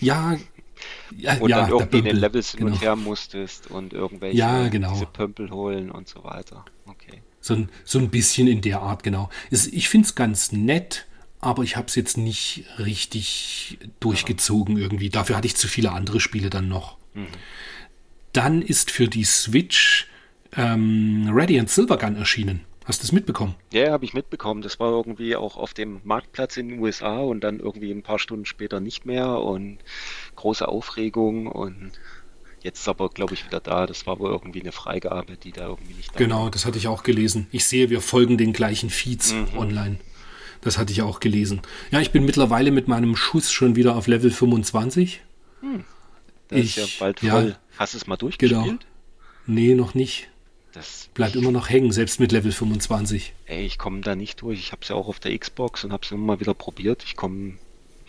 [0.01, 0.37] Ja,
[1.17, 2.73] ja, und ja, dann irgendwie in den Levels hin genau.
[2.73, 4.93] und her musstest und irgendwelche ja, genau.
[4.93, 6.65] diese Pömpel holen und so weiter.
[6.85, 7.21] Okay.
[7.39, 9.29] So ein, so ein bisschen in der Art, genau.
[9.49, 11.07] Ich finde es ganz nett,
[11.39, 15.09] aber ich habe es jetzt nicht richtig durchgezogen irgendwie.
[15.09, 16.97] Dafür hatte ich zu viele andere Spiele dann noch.
[17.13, 17.27] Mhm.
[18.33, 20.07] Dann ist für die Switch
[20.55, 22.61] ähm, Radiant Silvergun erschienen.
[22.85, 23.55] Hast du es mitbekommen?
[23.71, 24.61] Ja, habe ich mitbekommen.
[24.61, 28.19] Das war irgendwie auch auf dem Marktplatz in den USA und dann irgendwie ein paar
[28.19, 29.77] Stunden später nicht mehr und
[30.35, 31.91] große Aufregung und
[32.63, 33.85] jetzt ist aber, glaube ich, wieder da.
[33.85, 36.51] Das war wohl irgendwie eine Freigabe, die da irgendwie nicht da Genau, war.
[36.51, 37.47] das hatte ich auch gelesen.
[37.51, 39.57] Ich sehe, wir folgen den gleichen Feeds mhm.
[39.57, 39.97] online.
[40.61, 41.61] Das hatte ich auch gelesen.
[41.91, 45.21] Ja, ich bin mittlerweile mit meinem Schuss schon wieder auf Level 25.
[45.61, 45.85] Hm.
[46.47, 47.49] Das ich, ist ja bald voll.
[47.49, 48.63] Ja, Hast du es mal durchgespielt?
[48.63, 48.77] Genau.
[49.47, 50.29] Nee, noch nicht.
[50.73, 53.33] Das bleibt immer noch hängen, selbst mit Level 25.
[53.45, 54.59] Ey, ich komme da nicht durch.
[54.59, 57.03] Ich habe es ja auch auf der Xbox und habe es immer mal wieder probiert.
[57.03, 57.57] Ich komme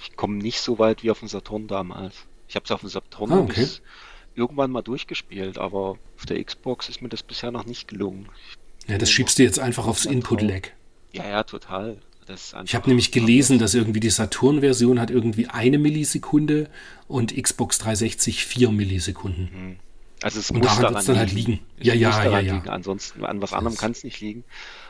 [0.03, 2.15] ich komm nicht so weit wie auf dem Saturn damals.
[2.49, 3.67] Ich habe es auf dem Saturn ah, okay.
[4.35, 8.29] irgendwann mal durchgespielt, aber auf der Xbox ist mir das bisher noch nicht gelungen.
[8.89, 10.69] ja, das schiebst du jetzt einfach aufs Input-Lag.
[11.13, 11.99] Ja, ja, total.
[12.65, 16.69] ich habe nämlich gelesen, dass irgendwie die Saturn-Version hat irgendwie eine Millisekunde
[17.07, 19.51] und Xbox 360 vier Millisekunden.
[19.53, 19.77] Mhm.
[20.23, 21.61] Also es und muss daran, daran dann halt liegen.
[21.79, 22.55] Es ja, ja, ja, ja.
[22.55, 22.69] Liegen.
[22.69, 24.45] Ansonsten an was anderem kann es nicht liegen.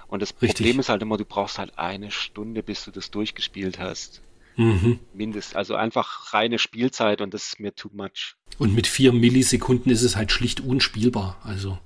[0.08, 0.48] Und das Richtig.
[0.48, 4.22] Problem ist halt immer, du brauchst halt eine Stunde, bis du das durchgespielt hast.
[4.56, 4.98] Mhm.
[5.14, 8.36] Mindest, also einfach reine Spielzeit und das ist mir too much.
[8.58, 11.38] Und mit vier Millisekunden ist es halt schlicht unspielbar.
[11.42, 11.78] Also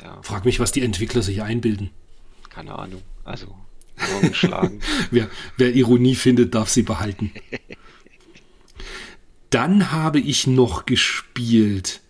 [0.00, 0.22] ja.
[0.22, 1.90] frag mich, was die Entwickler sich einbilden.
[2.50, 3.02] Keine Ahnung.
[3.24, 3.56] Also
[4.20, 4.80] geschlagen.
[5.10, 7.32] wer, wer Ironie findet, darf sie behalten.
[9.50, 12.01] Dann habe ich noch gespielt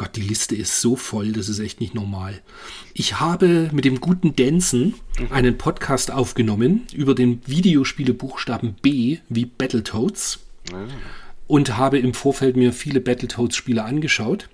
[0.00, 2.40] Gott, die Liste ist so voll, das ist echt nicht normal.
[2.94, 5.26] Ich habe mit dem guten Danson mhm.
[5.30, 10.38] einen Podcast aufgenommen über den Videospielebuchstaben B wie Battletoads
[10.72, 10.88] mhm.
[11.46, 14.48] und habe im Vorfeld mir viele Battletoads-Spiele angeschaut.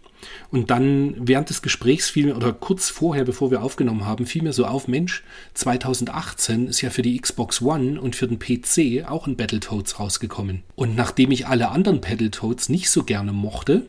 [0.50, 4.42] Und dann während des Gesprächs fiel mir, oder kurz vorher, bevor wir aufgenommen haben, fiel
[4.42, 5.22] mir so auf, Mensch,
[5.54, 10.64] 2018 ist ja für die Xbox One und für den PC auch ein Battletoads rausgekommen.
[10.74, 13.86] Und nachdem ich alle anderen Battletoads nicht so gerne mochte,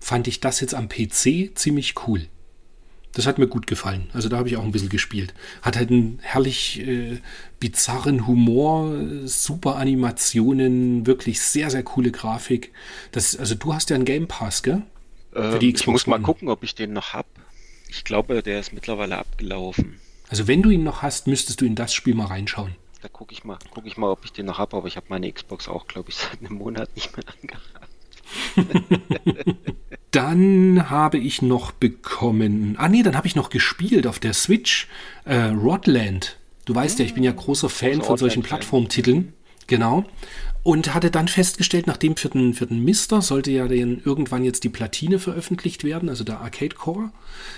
[0.00, 2.26] fand ich das jetzt am PC ziemlich cool.
[3.12, 4.08] Das hat mir gut gefallen.
[4.12, 5.34] Also da habe ich auch ein bisschen gespielt.
[5.62, 7.18] Hat halt einen herrlich äh,
[7.58, 8.92] bizarren Humor,
[9.24, 12.72] super Animationen, wirklich sehr, sehr coole Grafik.
[13.10, 14.82] Das, also du hast ja einen Game Pass, gell?
[15.32, 17.28] Für die ähm, Xbox ich muss mal gucken, ob ich den noch habe.
[17.88, 19.98] Ich glaube, der ist mittlerweile abgelaufen.
[20.28, 22.76] Also wenn du ihn noch hast, müsstest du in das Spiel mal reinschauen.
[23.02, 25.06] Da gucke ich mal, gucke ich mal, ob ich den noch habe, aber ich habe
[25.08, 27.79] meine Xbox auch, glaube ich, seit einem Monat nicht mehr angehabt.
[30.10, 32.76] dann habe ich noch bekommen.
[32.78, 34.88] Ah, nee, dann habe ich noch gespielt auf der Switch.
[35.24, 36.38] Äh, Rodland.
[36.64, 39.32] Du weißt ja, ich bin ja großer Fan von solchen Plattformtiteln.
[39.66, 40.04] Genau.
[40.62, 44.62] Und hatte dann festgestellt, nachdem für den, für den Mister sollte ja dann irgendwann jetzt
[44.64, 47.10] die Platine veröffentlicht werden, also der Arcade Core.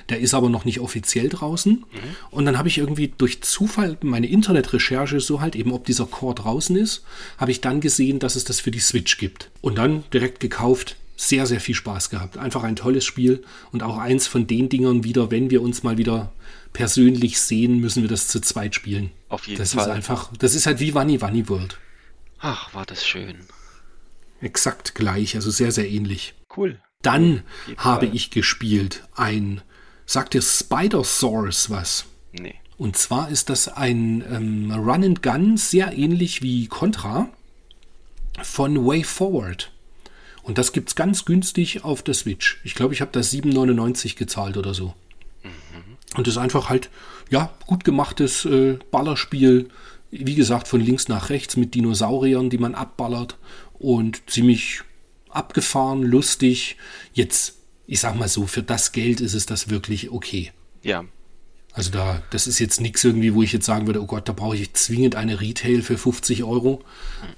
[0.08, 1.72] Der ist aber noch nicht offiziell draußen.
[1.72, 1.86] Mhm.
[2.30, 6.36] Und dann habe ich irgendwie durch Zufall meine Internetrecherche so halt eben, ob dieser Core
[6.36, 7.04] draußen ist,
[7.38, 9.50] habe ich dann gesehen, dass es das für die Switch gibt.
[9.60, 12.36] Und dann direkt gekauft, sehr, sehr viel Spaß gehabt.
[12.38, 15.98] Einfach ein tolles Spiel und auch eins von den Dingern wieder, wenn wir uns mal
[15.98, 16.32] wieder
[16.72, 19.10] persönlich sehen, müssen wir das zu zweit spielen.
[19.28, 19.86] Auf jeden das Fall.
[19.86, 21.78] Das ist einfach, das ist halt wie Wanni Wanni World.
[22.42, 23.38] Ach, war das schön.
[24.40, 26.35] Exakt gleich, also sehr, sehr ähnlich.
[26.55, 26.81] Cool.
[27.00, 27.44] Dann
[27.76, 29.62] habe ich gespielt ein,
[30.07, 32.05] sagt dir Spider Source was?
[32.33, 32.57] Nee.
[32.76, 37.28] Und zwar ist das ein ähm, Run and Gun, sehr ähnlich wie Contra
[38.42, 39.70] von Way Forward.
[40.42, 42.61] Und das gibt es ganz günstig auf der Switch.
[42.64, 44.94] Ich glaube, ich habe da 7,99 gezahlt oder so.
[45.44, 45.96] Mhm.
[46.16, 46.90] Und das ist einfach halt,
[47.31, 49.70] ja, gut gemachtes äh, Ballerspiel.
[50.12, 53.38] Wie gesagt, von links nach rechts mit Dinosauriern, die man abballert.
[53.72, 54.83] Und ziemlich
[55.31, 56.77] abgefahren, lustig.
[57.12, 60.53] Jetzt, ich sag mal so, für das Geld ist es das wirklich okay.
[60.83, 61.05] Ja,
[61.75, 64.33] also da, das ist jetzt nichts irgendwie, wo ich jetzt sagen würde, oh Gott, da
[64.35, 66.83] brauche ich zwingend eine Retail für 50 Euro.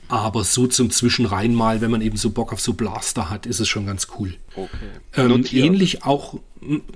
[0.08, 3.60] Aber so zum Zwischenrein mal, wenn man eben so Bock auf so Blaster hat, ist
[3.60, 4.34] es schon ganz cool.
[4.56, 4.68] Okay.
[5.16, 6.40] Ähm, ähnlich auch,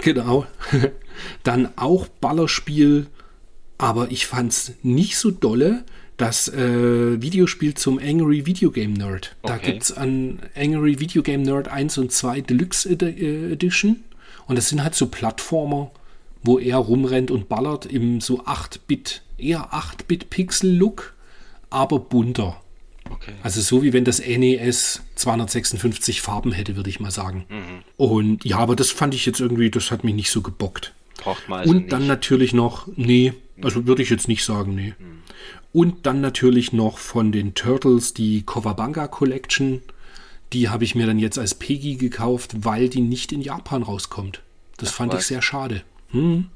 [0.02, 0.46] genau,
[1.44, 3.06] dann auch Ballerspiel,
[3.78, 5.84] aber ich fand es nicht so dolle.
[6.16, 9.36] Das äh, Videospiel zum Angry Video Game Nerd.
[9.42, 9.52] Okay.
[9.52, 14.02] Da gibt es an Angry Video Game Nerd 1 und 2 Deluxe Edition.
[14.48, 15.92] Und das sind halt so Plattformer,
[16.42, 21.14] wo er rumrennt und ballert im so 8-Bit, eher 8-Bit-Pixel-Look,
[21.70, 22.60] aber bunter.
[23.10, 23.32] Okay.
[23.42, 27.46] Also so wie wenn das NES 256 Farben hätte, würde ich mal sagen.
[27.48, 27.82] Mhm.
[27.96, 30.94] Und ja, aber das fand ich jetzt irgendwie, das hat mich nicht so gebockt.
[31.18, 34.94] Braucht man also Und dann natürlich noch, nee, also würde ich jetzt nicht sagen, nee.
[34.98, 35.18] Mhm.
[35.72, 39.82] Und dann natürlich noch von den Turtles die Kowabanga Collection.
[40.52, 44.42] Die habe ich mir dann jetzt als Peggy gekauft, weil die nicht in Japan rauskommt.
[44.78, 45.22] Das Ach, fand was.
[45.22, 45.82] ich sehr schade.
[46.10, 46.46] Hm.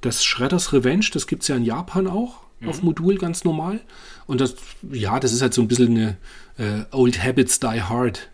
[0.00, 2.40] Das Shredders Revenge, das gibt es ja in Japan auch.
[2.66, 3.80] auf Modul ganz normal.
[4.26, 4.54] Und das,
[4.92, 6.16] ja, das ist halt so ein bisschen eine
[6.58, 8.28] äh, Old Habits Die Hard.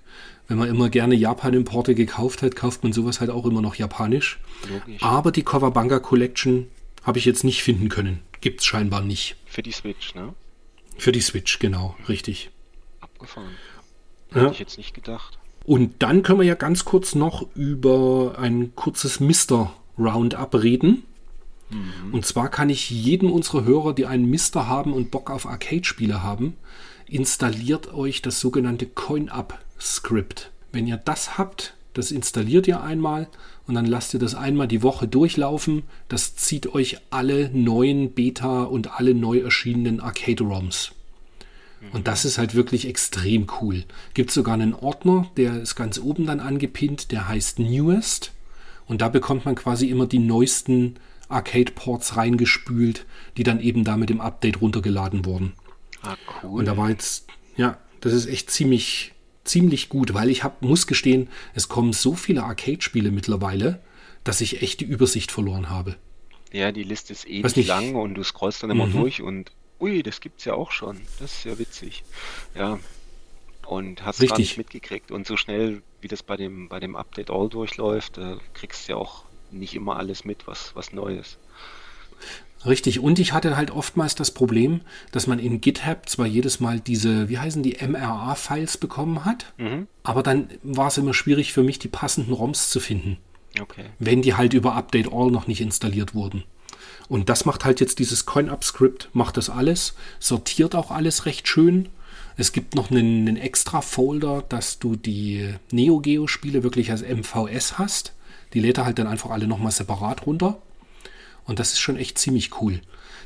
[0.49, 4.38] Wenn man immer gerne Japan-Importe gekauft hat, kauft man sowas halt auch immer noch japanisch.
[4.69, 5.03] Logisch.
[5.03, 6.69] Aber die Kawabanga Collection
[7.07, 8.21] habe ich jetzt nicht finden können.
[8.42, 9.37] Gibt es scheinbar nicht.
[9.47, 10.35] Für die Switch, ne?
[10.99, 12.51] Für die Switch, genau, richtig.
[13.01, 13.55] Abgefahren.
[14.35, 14.42] Ja.
[14.42, 15.38] Hätte ich jetzt nicht gedacht.
[15.64, 21.05] Und dann können wir ja ganz kurz noch über ein kurzes Mister Roundup reden.
[22.12, 26.23] Und zwar kann ich jedem unserer Hörer, die einen Mister haben und Bock auf Arcade-Spiele
[26.23, 26.57] haben,
[27.09, 30.53] installiert euch das sogenannte Coin-Up-Script.
[30.71, 33.29] Wenn ihr das habt, das installiert ihr einmal
[33.67, 35.85] und dann lasst ihr das einmal die Woche durchlaufen.
[36.09, 40.93] Das zieht euch alle neuen Beta und alle neu erschienenen Arcade-ROMs.
[41.93, 43.85] Und das ist halt wirklich extrem cool.
[44.15, 48.33] Gibt sogar einen Ordner, der ist ganz oben dann angepinnt, der heißt Newest.
[48.87, 50.97] Und da bekommt man quasi immer die neuesten
[51.29, 53.05] Arcade-Ports reingespült,
[53.37, 55.53] die dann eben da mit dem Update runtergeladen wurden.
[56.03, 56.61] Ah, cool.
[56.61, 59.13] Und da war jetzt, ja, das ist echt ziemlich,
[59.47, 63.81] ziemlich gut, weil ich hab, muss gestehen, es kommen so viele Arcade-Spiele mittlerweile,
[64.25, 65.97] dass ich echt die Übersicht verloren habe.
[66.53, 67.69] ja, die Liste ist ewig Weiß nicht.
[67.69, 68.93] lang und du scrollst dann immer Mhm.
[68.93, 71.01] durch und ui, das gibt's ja auch schon.
[71.21, 72.03] Das ist ja witzig.
[72.55, 72.79] Ja.
[73.67, 74.39] Und hast gar Richtig.
[74.39, 75.11] nicht mitgekriegt.
[75.11, 78.93] Und so schnell, wie das bei dem, bei dem Update All durchläuft, äh, kriegst du
[78.93, 81.37] ja auch nicht immer alles mit, was, was neu ist.
[82.64, 84.81] Richtig, und ich hatte halt oftmals das Problem,
[85.12, 89.87] dass man in GitHub zwar jedes Mal diese, wie heißen die, MRA-Files bekommen hat, Mhm.
[90.03, 93.19] aber dann war es immer schwierig für mich, die passenden ROMs zu finden,
[93.61, 93.85] Okay.
[93.99, 96.45] wenn die halt über Update All noch nicht installiert wurden.
[97.09, 101.88] Und das macht halt jetzt dieses Coin-Up-Script, macht das alles, sortiert auch alles recht schön.
[102.37, 107.03] Es gibt noch einen, einen extra Folder, dass du die Neo Geo Spiele wirklich als
[107.03, 108.12] MVS hast.
[108.55, 110.59] Die lädt er halt dann einfach alle nochmal separat runter.
[111.47, 112.81] Und das ist schon echt ziemlich cool.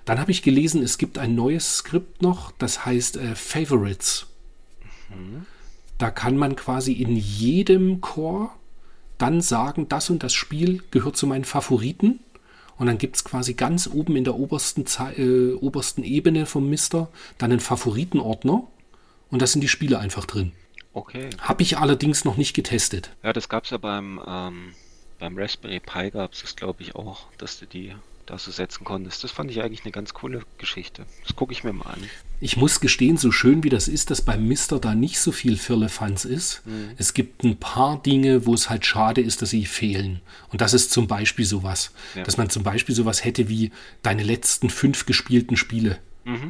[0.04, 4.26] Dann habe ich gelesen, es gibt ein neues Skript noch, das heißt äh, Favorites.
[5.98, 8.50] Da kann man quasi in jedem Core
[9.18, 12.20] dann sagen, das und das Spiel gehört zu meinen Favoriten.
[12.78, 14.86] Und dann gibt es quasi ganz oben in der obersten,
[15.18, 18.66] äh, obersten Ebene vom Mister dann einen Favoritenordner.
[19.30, 20.52] Und da sind die Spiele einfach drin.
[20.94, 21.28] Okay.
[21.38, 23.10] Habe ich allerdings noch nicht getestet.
[23.22, 24.74] Ja, das gab's ja beim, ähm,
[25.18, 27.94] beim Raspberry Pi gab's das, glaube ich, auch, dass du die
[28.30, 29.24] da so setzen konntest.
[29.24, 31.04] Das fand ich eigentlich eine ganz coole Geschichte.
[31.26, 32.02] Das gucke ich mir mal an.
[32.40, 35.56] Ich muss gestehen, so schön wie das ist, dass beim Mister da nicht so viel
[35.56, 36.62] Firlefanz ist.
[36.96, 40.20] Es gibt ein paar Dinge, wo es halt schade ist, dass sie fehlen.
[40.50, 41.92] Und das ist zum Beispiel sowas.
[42.14, 42.22] Ja.
[42.22, 45.98] Dass man zum Beispiel sowas hätte wie deine letzten fünf gespielten Spiele.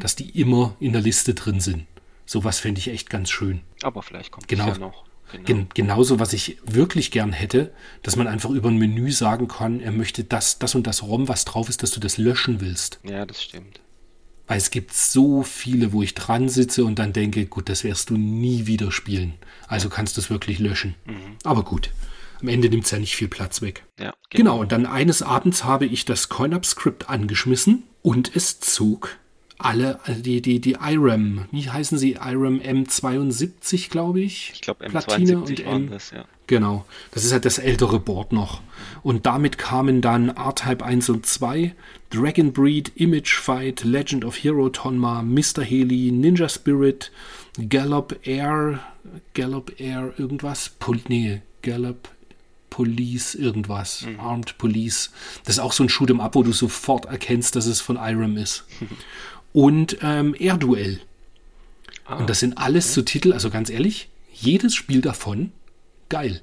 [0.01, 1.87] Dass die immer in der Liste drin sind.
[2.27, 3.63] Sowas fände ich echt ganz schön.
[3.83, 4.69] Aber vielleicht kommt Genau.
[4.69, 5.05] es ja noch.
[5.33, 5.45] Genau.
[5.45, 9.81] Gen genauso, was ich wirklich gern hätte, dass man einfach über ein Menü sagen kann,
[9.81, 13.01] er möchte das, das und das ROM, was drauf ist, dass du das löschen willst.
[13.05, 13.81] Ja, das stimmt.
[14.47, 18.11] Weil es gibt so viele, wo ich dran sitze und dann denke, gut, das wirst
[18.11, 19.35] du nie wieder spielen.
[19.69, 20.97] Also kannst du es wirklich löschen.
[21.45, 21.91] Aber gut,
[22.41, 23.85] am Ende nimmt es ja nicht viel Platz weg.
[24.01, 29.19] Ja, Genau, und dann eines Abends habe ich das Coin-Up-Skript angeschmissen und es zog
[29.65, 32.13] alle, also die, die, die IRAM, wie heißen sie?
[32.13, 34.51] IRAM M72, glaube ich.
[34.55, 36.25] Ich glaube, Platine M72 und waren M- das, ja.
[36.47, 38.61] Genau, das ist halt das ältere Board noch.
[39.03, 41.75] Und damit kamen dann R-Type 1 und 2,
[42.11, 45.63] Dragon Breed, Image Fight, Legend of Hero Tonma, Mr.
[45.65, 47.13] Haley, Ninja Spirit,
[47.69, 48.81] Gallop Air,
[49.35, 52.09] Gallop Air irgendwas, Pol nee, Gallop
[52.69, 55.11] Police irgendwas, Armed Police.
[55.45, 58.37] Das ist auch so ein Shoot'em Up, wo du sofort erkennst, dass es von Irem
[58.37, 58.65] ist.
[59.53, 61.01] Und ähm, Air Duell.
[62.05, 65.53] Ah, Und das sind alles so Titel, also ganz ehrlich, jedes Spiel davon
[66.09, 66.41] geil.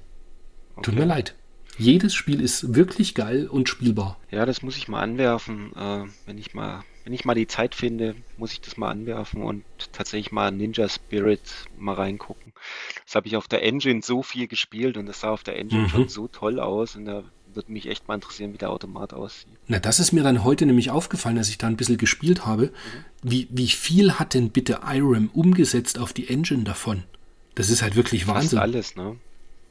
[0.78, 1.00] Tut okay.
[1.00, 1.36] mir leid.
[1.78, 4.18] Jedes Spiel ist wirklich geil und spielbar.
[4.32, 5.72] Ja, das muss ich mal anwerfen.
[5.76, 9.44] Äh, wenn ich mal, wenn ich mal die Zeit finde, muss ich das mal anwerfen
[9.44, 11.42] und tatsächlich mal Ninja Spirit
[11.78, 12.54] mal reingucken.
[13.06, 15.84] Das habe ich auf der Engine so viel gespielt und das sah auf der Engine
[15.84, 15.90] Mhm.
[15.90, 17.24] schon so toll aus und da
[17.58, 19.50] würde mich echt mal interessieren, wie der Automat aussieht.
[19.68, 22.72] Na, das ist mir dann heute nämlich aufgefallen, als ich da ein bisschen gespielt habe.
[23.22, 27.04] Wie, wie viel hat denn bitte Irem umgesetzt auf die Engine davon?
[27.56, 28.60] Das ist halt wirklich Fast Wahnsinn.
[28.60, 29.18] alles, ne?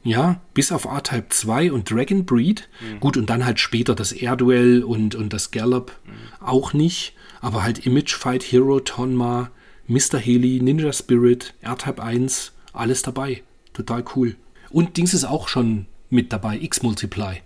[0.03, 2.69] Ja, bis auf R-Type 2 und Dragon Breed.
[2.99, 5.97] Gut, und dann halt später das Air Duel und, und das Gallop
[6.39, 7.13] auch nicht.
[7.41, 9.49] Aber halt Image Fight, Hero, Tonma,
[9.87, 10.19] Mr.
[10.19, 13.43] Haley, Ninja Spirit, R-Type 1, alles dabei.
[13.73, 14.35] Total cool.
[14.69, 17.41] Und Dings ist auch schon mit dabei, X-Multiply.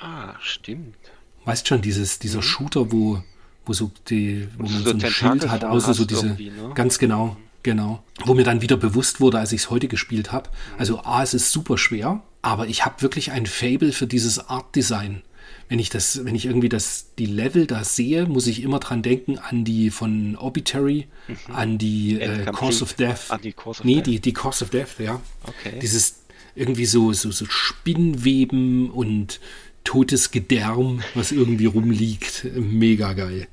[0.00, 0.96] Ah, stimmt.
[1.44, 3.22] Weißt schon, dieses, dieser Shooter, wo,
[3.64, 6.72] wo so die, wo man so so ein Schild hat, außer so diese, ne?
[6.74, 8.02] ganz genau, genau.
[8.24, 10.50] Wo mir dann wieder bewusst wurde, als ich es heute gespielt habe.
[10.78, 14.74] Also A, es ist super schwer, aber ich habe wirklich ein Fable für dieses Art
[14.74, 15.22] Design.
[15.68, 19.02] wenn ich das, wenn ich irgendwie das, die Level da sehe, muss ich immer dran
[19.02, 21.54] denken an die von Obituary, mhm.
[21.54, 23.30] an die äh, Course of Death.
[23.30, 24.06] An die Course of nee, Death.
[24.06, 25.20] Die, die Course of Death, ja.
[25.44, 25.78] Okay.
[25.80, 26.22] Dieses
[26.54, 29.40] irgendwie so, so, so Spinnweben und
[29.84, 32.46] totes Gedärm, was irgendwie rumliegt.
[32.54, 33.48] Mega geil.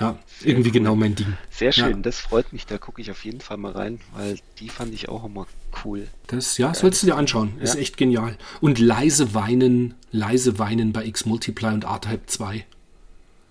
[0.00, 0.74] Ja, irgendwie cool.
[0.74, 1.36] genau mein Ding.
[1.50, 1.96] Sehr schön, ja.
[1.98, 2.64] das freut mich.
[2.64, 5.46] Da gucke ich auf jeden Fall mal rein, weil die fand ich auch immer
[5.84, 6.08] cool.
[6.26, 7.52] Das, ja, sollst du dir anschauen.
[7.58, 7.64] Ja.
[7.64, 8.38] Ist echt genial.
[8.62, 12.64] Und leise weinen, leise weinen bei X Multiply und R-Type 2.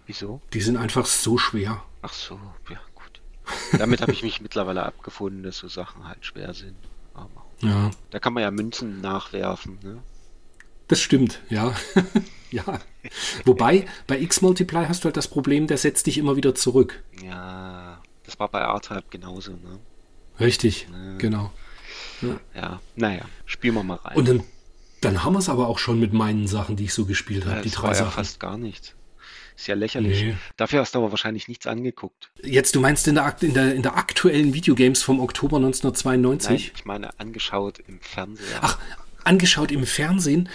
[0.07, 0.41] Wieso?
[0.53, 1.83] Die sind einfach so schwer.
[2.01, 3.21] Ach so, ja, gut.
[3.77, 6.77] Damit habe ich mich mittlerweile abgefunden, dass so Sachen halt schwer sind.
[7.13, 7.91] Aber ja.
[8.09, 10.01] Da kann man ja Münzen nachwerfen, ne?
[10.89, 11.73] Das stimmt, ja.
[12.51, 12.81] ja.
[13.45, 17.03] Wobei, bei X-Multiply hast du halt das Problem, der setzt dich immer wieder zurück.
[17.23, 19.79] Ja, das war bei R-Type genauso, ne?
[20.39, 21.17] Richtig, ja.
[21.17, 21.51] genau.
[22.21, 22.39] Ja.
[22.55, 24.17] ja, naja, spielen wir mal rein.
[24.17, 24.43] Und dann,
[25.01, 27.57] dann haben wir es aber auch schon mit meinen Sachen, die ich so gespielt habe,
[27.57, 28.07] ja, die drei war Sachen.
[28.07, 28.95] Ja fast gar nichts.
[29.55, 30.23] Ist ja lächerlich.
[30.23, 30.37] Nee.
[30.57, 32.31] Dafür hast du aber wahrscheinlich nichts angeguckt.
[32.41, 36.49] Jetzt, du meinst in der, in der, in der aktuellen Videogames vom Oktober 1992?
[36.49, 38.47] Nein, ich meine angeschaut im Fernsehen.
[38.61, 38.79] Ach,
[39.29, 40.49] angeschaut im Fernsehen.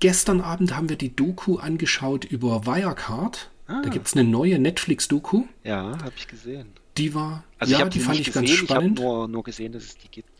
[0.00, 3.50] Gestern Abend haben wir die Doku angeschaut über Wirecard.
[3.66, 3.82] Ah.
[3.82, 5.44] Da gibt es eine neue Netflix-Doku.
[5.62, 6.72] Ja, habe ich gesehen.
[6.96, 8.98] Die war, also ja, die, die fand ich gesehen, ganz spannend.
[8.98, 10.30] Ich habe nur, nur gesehen, dass es die gibt.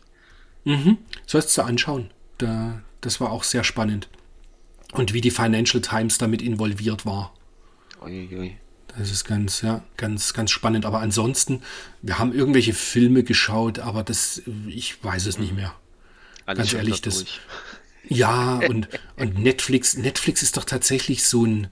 [0.65, 0.97] Mhm.
[1.25, 2.09] Sollst du anschauen.
[2.39, 4.09] Da, das war auch sehr spannend.
[4.93, 7.33] Und wie die Financial Times damit involviert war.
[8.03, 8.57] Uiui.
[8.97, 10.85] Das ist ganz, ja, ganz, ganz spannend.
[10.85, 11.61] Aber ansonsten,
[12.01, 15.73] wir haben irgendwelche Filme geschaut, aber das, ich weiß es nicht mehr.
[16.53, 17.25] Ganz ehrlich, das.
[18.03, 21.67] Ja, und, und Netflix, Netflix ist doch tatsächlich so ein.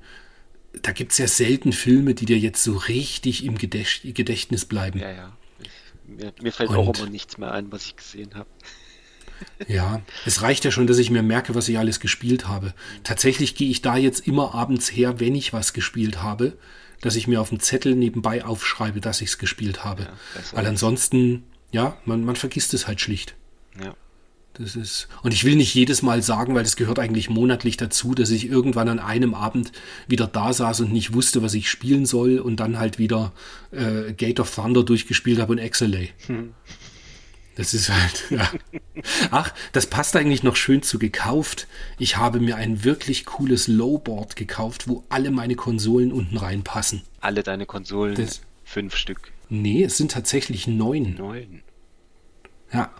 [0.81, 4.99] Da gibt es ja selten Filme, die dir jetzt so richtig im Gedächt, Gedächtnis bleiben.
[4.99, 5.37] Ja, ja.
[5.59, 5.69] Ich,
[6.07, 8.47] mir, mir, fällt und, auch immer nichts mehr ein, was ich gesehen habe.
[9.69, 12.73] Ja, es reicht ja schon, dass ich mir merke, was ich alles gespielt habe.
[13.03, 16.57] Tatsächlich gehe ich da jetzt immer abends her, wenn ich was gespielt habe,
[16.99, 20.03] dass ich mir auf dem Zettel nebenbei aufschreibe, dass ich es gespielt habe.
[20.03, 20.09] Ja,
[20.51, 23.35] Weil ansonsten, ja, man, man vergisst es halt schlicht.
[23.81, 23.95] Ja.
[24.53, 28.13] Das ist, und ich will nicht jedes Mal sagen, weil das gehört eigentlich monatlich dazu,
[28.13, 29.71] dass ich irgendwann an einem Abend
[30.07, 33.31] wieder da saß und nicht wusste, was ich spielen soll und dann halt wieder
[33.71, 36.07] äh, Gate of Thunder durchgespielt habe und XLA.
[36.27, 36.53] Hm.
[37.55, 38.51] Das ist halt, ja.
[39.31, 41.67] Ach, das passt eigentlich noch schön zu gekauft.
[41.97, 47.01] Ich habe mir ein wirklich cooles Lowboard gekauft, wo alle meine Konsolen unten reinpassen.
[47.19, 48.15] Alle deine Konsolen?
[48.15, 49.31] Das, fünf Stück.
[49.49, 51.15] Nee, es sind tatsächlich neun.
[51.15, 51.61] Neun.
[52.71, 52.91] Ja.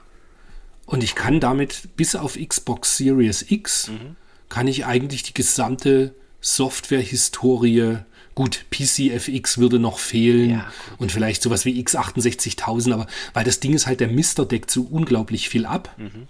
[0.89, 4.15] Und ich kann damit bis auf Xbox Series X, mhm.
[4.49, 7.99] kann ich eigentlich die gesamte Software-Historie
[8.39, 13.73] Gut, PCFX würde noch fehlen ja, und vielleicht sowas wie X68000, aber weil das Ding
[13.73, 15.93] ist halt, der Mister deckt so unglaublich viel ab.
[15.97, 16.29] Mhm.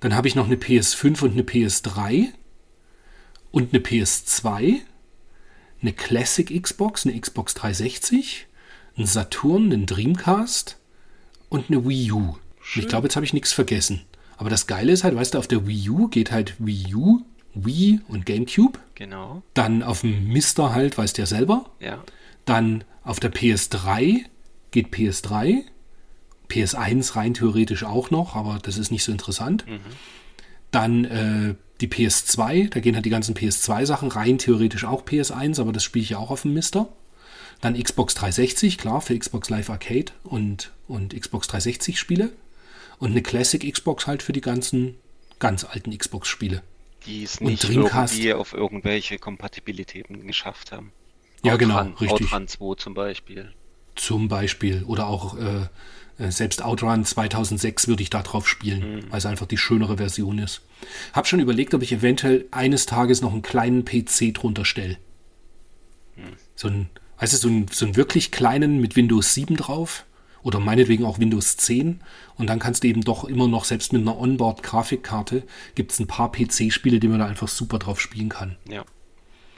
[0.00, 2.28] Dann habe ich noch eine PS5 und eine PS3
[3.50, 4.78] und eine PS2,
[5.82, 8.46] eine Classic Xbox, eine Xbox 360,
[8.96, 10.78] einen Saturn, einen Dreamcast
[11.50, 12.36] und eine Wii U.
[12.74, 14.02] Ich glaube, jetzt habe ich nichts vergessen.
[14.36, 17.20] Aber das Geile ist halt, weißt du, auf der Wii U geht halt Wii U,
[17.54, 18.78] Wii und GameCube.
[18.94, 19.42] Genau.
[19.54, 21.70] Dann auf dem Mister halt, weißt du ja selber.
[21.80, 22.02] Ja.
[22.44, 24.24] Dann auf der PS3
[24.70, 25.62] geht PS3.
[26.50, 29.66] PS1 rein theoretisch auch noch, aber das ist nicht so interessant.
[29.66, 29.80] Mhm.
[30.70, 35.72] Dann äh, die PS2, da gehen halt die ganzen PS2-Sachen rein theoretisch auch PS1, aber
[35.72, 36.88] das spiele ich ja auch auf dem Mister.
[37.60, 42.32] Dann Xbox 360, klar, für Xbox Live Arcade und, und Xbox 360 Spiele.
[43.02, 44.96] Und eine Classic Xbox halt für die ganzen
[45.38, 46.62] ganz alten Xbox-Spiele
[47.06, 50.92] die es nicht irgendwie auf irgendwelche Kompatibilitäten geschafft haben.
[51.42, 52.32] Ja, genau, Outrun, genau, richtig.
[52.32, 53.52] Outrun 2 zum Beispiel.
[53.96, 54.84] Zum Beispiel.
[54.84, 55.68] Oder auch äh,
[56.18, 59.10] äh selbst Outrun 2006 würde ich da drauf spielen, mhm.
[59.10, 60.62] weil es einfach die schönere Version ist.
[61.12, 64.98] Hab schon überlegt, ob ich eventuell eines Tages noch einen kleinen PC drunter stelle.
[66.16, 66.36] Mhm.
[66.54, 70.04] So ein, weißt du, so einen, so einen wirklich kleinen mit Windows 7 drauf
[70.42, 72.00] oder meinetwegen auch Windows 10.
[72.36, 76.06] Und dann kannst du eben doch immer noch, selbst mit einer Onboard-Grafikkarte, gibt es ein
[76.06, 78.56] paar PC-Spiele, die man da einfach super drauf spielen kann.
[78.68, 78.84] Ja.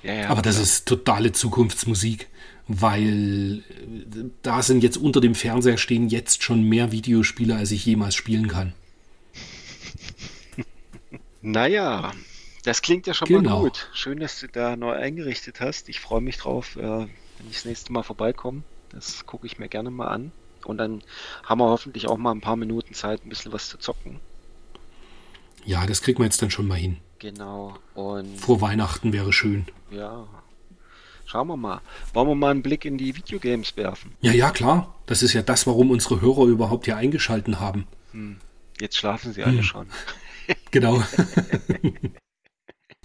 [0.02, 0.64] ja, ja Aber das klar.
[0.64, 2.28] ist totale Zukunftsmusik,
[2.68, 7.85] weil äh, da sind jetzt unter dem Fernseher stehen jetzt schon mehr Videospiele, als ich
[7.87, 8.72] jemals spielen kann.
[11.46, 12.12] Naja,
[12.64, 13.58] das klingt ja schon genau.
[13.58, 13.90] mal gut.
[13.92, 15.90] Schön, dass du da neu eingerichtet hast.
[15.90, 17.08] Ich freue mich drauf, äh, wenn
[17.50, 18.62] ich das nächste Mal vorbeikomme.
[18.88, 20.32] Das gucke ich mir gerne mal an.
[20.67, 21.02] Und dann
[21.44, 24.21] haben wir hoffentlich auch mal ein paar Minuten Zeit, ein bisschen was zu zocken.
[25.65, 26.98] Ja, das kriegt man jetzt dann schon mal hin.
[27.19, 27.77] Genau.
[27.94, 29.67] Und Vor Weihnachten wäre schön.
[29.90, 30.27] Ja.
[31.27, 31.81] Schauen wir mal.
[32.12, 34.12] Wollen wir mal einen Blick in die Videogames werfen?
[34.21, 34.94] Ja, ja, klar.
[35.06, 37.87] Das ist ja das, warum unsere Hörer überhaupt hier eingeschalten haben.
[38.12, 38.37] Hm.
[38.81, 39.62] Jetzt schlafen sie alle hm.
[39.62, 39.87] schon.
[40.71, 41.02] Genau.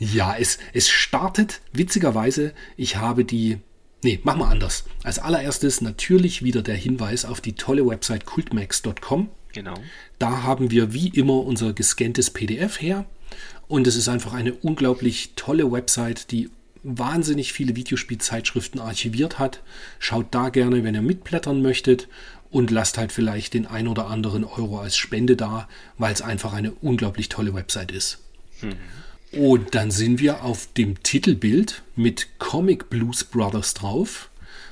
[0.01, 2.53] Ja, es, es startet witzigerweise.
[2.77, 3.59] Ich habe die.
[4.01, 4.85] Nee, machen wir anders.
[5.03, 9.29] Als allererstes natürlich wieder der Hinweis auf die tolle Website cultmax.com.
[9.53, 9.73] Genau.
[10.19, 13.05] Da haben wir wie immer unser gescanntes PDF her.
[13.67, 16.49] Und es ist einfach eine unglaublich tolle Website, die
[16.83, 19.61] wahnsinnig viele Videospielzeitschriften archiviert hat.
[19.99, 22.07] Schaut da gerne, wenn ihr mitblättern möchtet
[22.51, 26.53] und lasst halt vielleicht den ein oder anderen Euro als Spende da, weil es einfach
[26.53, 28.19] eine unglaublich tolle Website ist.
[28.61, 28.77] Mhm.
[29.31, 34.29] Und dann sind wir auf dem Titelbild mit Comic Blues Brothers drauf.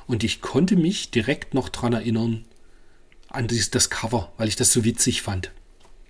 [0.08, 2.46] Und ich konnte mich direkt noch daran erinnern,
[3.30, 5.52] an dieses, das Cover, weil ich das so witzig fand.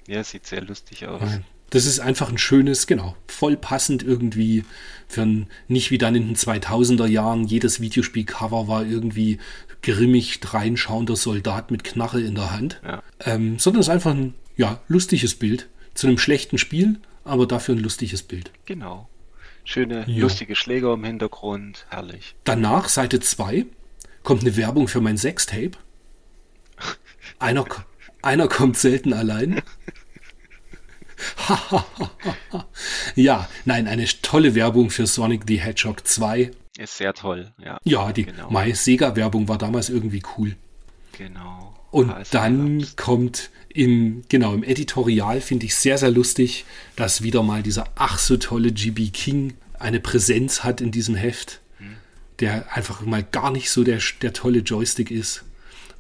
[0.08, 1.22] Ja, sieht sehr lustig aus.
[1.70, 4.64] Das ist einfach ein schönes, genau, voll passend irgendwie
[5.10, 9.40] für ein, nicht wie dann in den 2000er Jahren, jedes Videospiel-Cover war irgendwie
[9.82, 13.04] grimmig reinschauender Soldat mit Knarre in der Hand, ja.
[13.26, 17.76] ähm, sondern es ist einfach ein, ja, lustiges Bild zu einem schlechten Spiel, aber dafür
[17.76, 18.52] ein lustiges Bild.
[18.66, 19.10] Genau.
[19.64, 20.22] Schöne, ja.
[20.22, 22.36] lustige Schläger im Hintergrund, herrlich.
[22.46, 23.66] Danach, Seite 2,
[24.24, 25.72] kommt eine Werbung für mein Sextape.
[27.40, 27.66] Einer,
[28.22, 29.62] einer kommt selten allein.
[33.16, 36.52] ja, nein, eine tolle Werbung für Sonic the Hedgehog 2.
[36.78, 37.78] Ist sehr toll, ja.
[37.84, 38.50] Ja, die genau.
[38.50, 40.56] My Sega-Werbung war damals irgendwie cool.
[41.18, 41.74] Genau.
[41.92, 46.66] Und dann kommt im, genau, im Editorial finde ich sehr, sehr lustig,
[46.96, 51.62] dass wieder mal dieser ach so tolle GB King eine Präsenz hat in diesem Heft,
[52.40, 55.44] der einfach mal gar nicht so der, der tolle Joystick ist.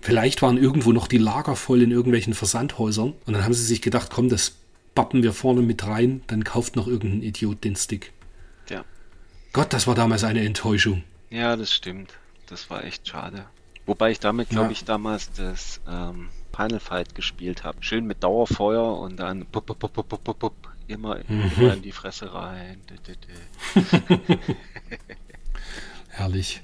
[0.01, 3.83] Vielleicht waren irgendwo noch die Lager voll in irgendwelchen Versandhäusern und dann haben sie sich
[3.83, 4.55] gedacht, komm, das
[4.95, 8.11] bappen wir vorne mit rein, dann kauft noch irgendein Idiot den Stick.
[8.69, 8.85] Ja.
[9.53, 11.03] Gott, das war damals eine Enttäuschung.
[11.29, 12.13] Ja, das stimmt.
[12.47, 13.45] Das war echt schade.
[13.85, 14.71] Wobei ich damit, glaube ja.
[14.71, 17.77] ich, damals das ähm, Final Fight gespielt habe.
[17.81, 20.53] Schön mit Dauerfeuer und dann pup, pup, pup,
[20.87, 21.51] immer, mhm.
[21.55, 22.81] immer in die Fresse rein.
[26.09, 26.61] Herrlich.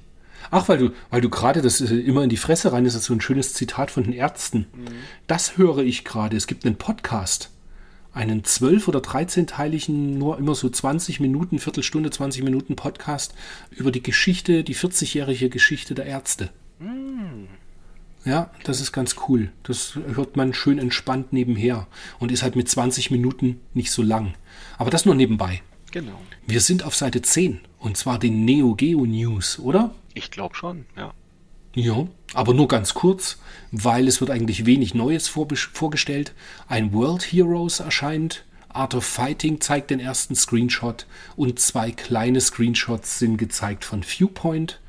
[0.50, 3.06] Ach, weil du, weil du gerade das äh, immer in die Fresse rein ist, das
[3.06, 4.66] so ein schönes Zitat von den Ärzten.
[4.74, 4.88] Mhm.
[5.28, 6.38] Das höre ich gerade.
[6.38, 7.52] Es gibt einen Podcast,
[8.14, 13.36] einen 12- oder 13-teiligen, nur immer so 20 Minuten, Viertelstunde, 20 Minuten Podcast
[13.70, 16.50] über die Geschichte, die 40-jährige Geschichte der Ärzte.
[16.80, 17.46] Mm.
[18.26, 19.52] Ja, das ist ganz cool.
[19.64, 21.88] Das hört man schön entspannt nebenher
[22.20, 24.36] und ist halt mit 20 Minuten nicht so lang.
[24.78, 25.62] Aber das nur nebenbei.
[25.92, 26.20] Genau.
[26.48, 29.94] Wir sind auf Seite 10 und zwar den Neo Geo News, oder?
[30.14, 31.14] Ich glaube schon, ja.
[31.76, 33.40] Ja, aber nur ganz kurz,
[33.72, 36.34] weil es wird eigentlich wenig Neues vorgestellt.
[36.68, 43.20] Ein World Heroes erscheint, Art of Fighting zeigt den ersten Screenshot und zwei kleine Screenshots
[43.20, 44.80] sind gezeigt von Viewpoint.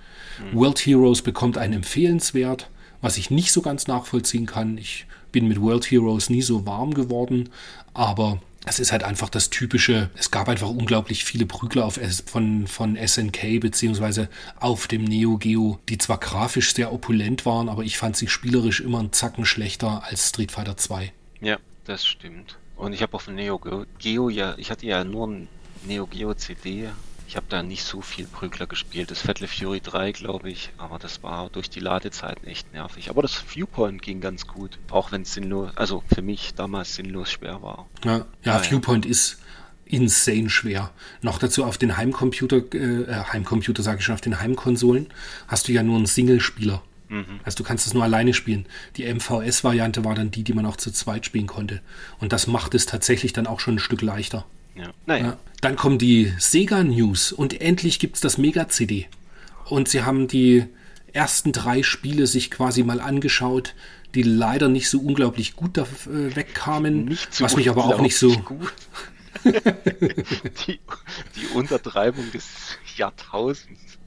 [0.53, 0.59] Mhm.
[0.59, 2.68] World Heroes bekommt einen Empfehlenswert,
[3.05, 4.78] was ich nicht so ganz nachvollziehen kann.
[4.78, 7.50] Ich bin mit World Heroes nie so warm geworden,
[7.92, 12.66] aber es ist halt einfach das typische, es gab einfach unglaublich viele Prügler auf, von,
[12.66, 17.98] von SNK beziehungsweise auf dem Neo Geo, die zwar grafisch sehr opulent waren, aber ich
[17.98, 21.12] fand sie spielerisch immer einen Zacken schlechter als Street Fighter 2.
[21.42, 22.57] Ja, das stimmt.
[22.74, 23.61] Und ich habe auf dem Neo
[23.98, 25.48] Geo ja, ich hatte ja nur ein
[25.86, 26.88] Neo Geo CD
[27.27, 29.11] ich habe da nicht so viel Prügler gespielt.
[29.11, 33.11] Das Fatal Fury 3, glaube ich, aber das war durch die Ladezeiten echt nervig.
[33.11, 37.31] Aber das Viewpoint ging ganz gut, auch wenn es sinnlos, also für mich damals sinnlos
[37.31, 37.87] schwer war.
[38.05, 39.11] Ja, ja, ja Viewpoint ja.
[39.11, 39.39] ist
[39.87, 40.91] insane schwer.
[41.22, 45.09] Noch dazu auf den Heimcomputer, äh, äh Heimcomputer sage ich schon, auf den Heimkonsolen
[45.49, 46.83] hast du ja nur einen Singlespieler.
[47.09, 47.41] Mhm.
[47.45, 48.66] Also du kannst es nur alleine spielen.
[48.97, 51.81] Die MVS-Variante war dann die, die man auch zu zweit spielen konnte.
[52.18, 54.47] Und das macht es tatsächlich dann auch schon ein Stück leichter.
[54.75, 54.91] Ja.
[55.07, 55.25] Naja.
[55.25, 55.39] Ja.
[55.61, 59.07] Dann kommen die Sega News und endlich gibt es das Mega-CD.
[59.66, 60.66] Und sie haben die
[61.12, 63.75] ersten drei Spiele sich quasi mal angeschaut,
[64.14, 67.18] die leider nicht so unglaublich gut da, äh, wegkamen.
[67.31, 68.31] So was mich aber auch nicht so.
[69.45, 70.81] die,
[71.37, 72.47] die Untertreibung des
[72.97, 73.99] Jahrtausends.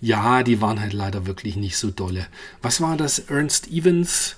[0.00, 2.26] ja, die waren halt leider wirklich nicht so dolle.
[2.62, 3.18] Was war das?
[3.18, 4.36] Ernst Evans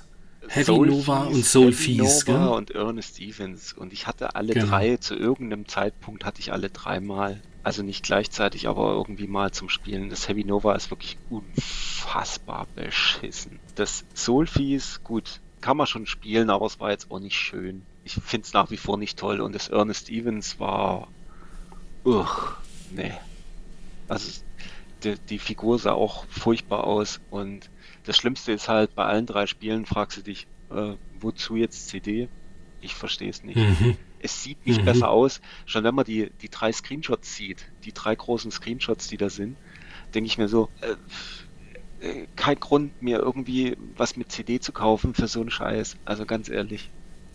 [0.48, 2.56] Heavy Soul Nova Fees, und Soul Heavy Fees, Nova gell?
[2.56, 3.72] und Ernest Stevens.
[3.72, 4.66] Und ich hatte alle genau.
[4.66, 7.40] drei, zu irgendeinem Zeitpunkt hatte ich alle dreimal.
[7.62, 10.08] Also nicht gleichzeitig, aber irgendwie mal zum Spielen.
[10.08, 13.58] Das Heavy Nova ist wirklich unfassbar beschissen.
[13.74, 17.82] Das Soul Fees, gut, kann man schon spielen, aber es war jetzt auch nicht schön.
[18.04, 19.40] Ich finde es nach wie vor nicht toll.
[19.40, 21.08] Und das Ernest Stevens war.
[22.04, 22.52] Uch,
[22.90, 23.12] nee.
[24.08, 24.40] Also
[25.04, 27.70] die, die Figur sah auch furchtbar aus und
[28.04, 32.28] das Schlimmste ist halt, bei allen drei Spielen fragst du dich, äh, wozu jetzt CD?
[32.80, 33.56] Ich verstehe es nicht.
[33.56, 33.96] Mhm.
[34.20, 34.84] Es sieht nicht mhm.
[34.84, 35.40] besser aus.
[35.66, 39.56] Schon wenn man die, die drei Screenshots sieht, die drei großen Screenshots, die da sind,
[40.14, 45.14] denke ich mir so, äh, äh, kein Grund, mir irgendwie was mit CD zu kaufen
[45.14, 45.96] für so einen Scheiß.
[46.04, 46.90] Also ganz ehrlich.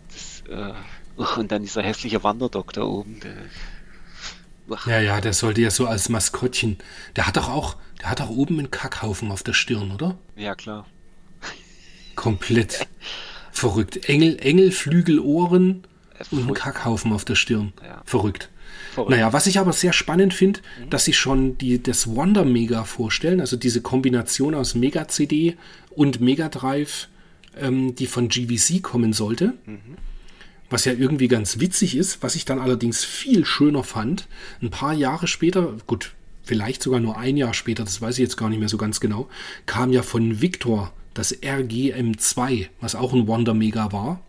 [0.09, 0.74] Das, äh,
[1.38, 3.20] und dann dieser hässliche Wanderdoktor oben.
[3.20, 3.36] Der,
[4.86, 6.78] Ja, ja, der sollte ja so als Maskottchen.
[7.16, 10.17] Der hat doch auch, der hat doch oben einen Kackhaufen auf der Stirn, oder?
[10.35, 10.85] ja, klar.
[12.15, 12.85] Komplett
[13.51, 14.07] verrückt.
[14.09, 15.83] Engel, Engelflügel, Ohren
[16.19, 16.73] Äh, und ein furchtbar.
[16.73, 17.71] Kackhaufen auf der Stirn.
[17.81, 18.01] Ja.
[18.05, 18.49] Verrückt.
[18.93, 19.11] Verrückt.
[19.11, 23.39] Naja, was ich aber sehr spannend finde, dass sie schon die, das Wonder Mega vorstellen,
[23.39, 25.55] also diese Kombination aus Mega CD
[25.91, 27.07] und Mega Drive,
[27.57, 29.53] ähm, die von GVC kommen sollte.
[30.69, 34.27] Was ja irgendwie ganz witzig ist, was ich dann allerdings viel schöner fand.
[34.61, 36.13] Ein paar Jahre später, gut,
[36.43, 38.99] vielleicht sogar nur ein Jahr später, das weiß ich jetzt gar nicht mehr so ganz
[38.99, 39.29] genau,
[39.65, 44.21] kam ja von Victor das RGM2, was auch ein Wonder Mega war.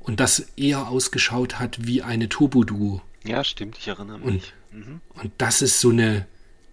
[0.00, 3.02] Und das eher ausgeschaut hat wie eine Turbo Duo.
[3.24, 4.52] Ja, stimmt, ich erinnere mich.
[4.72, 5.00] Mhm.
[5.14, 6.26] Und das ist so eine,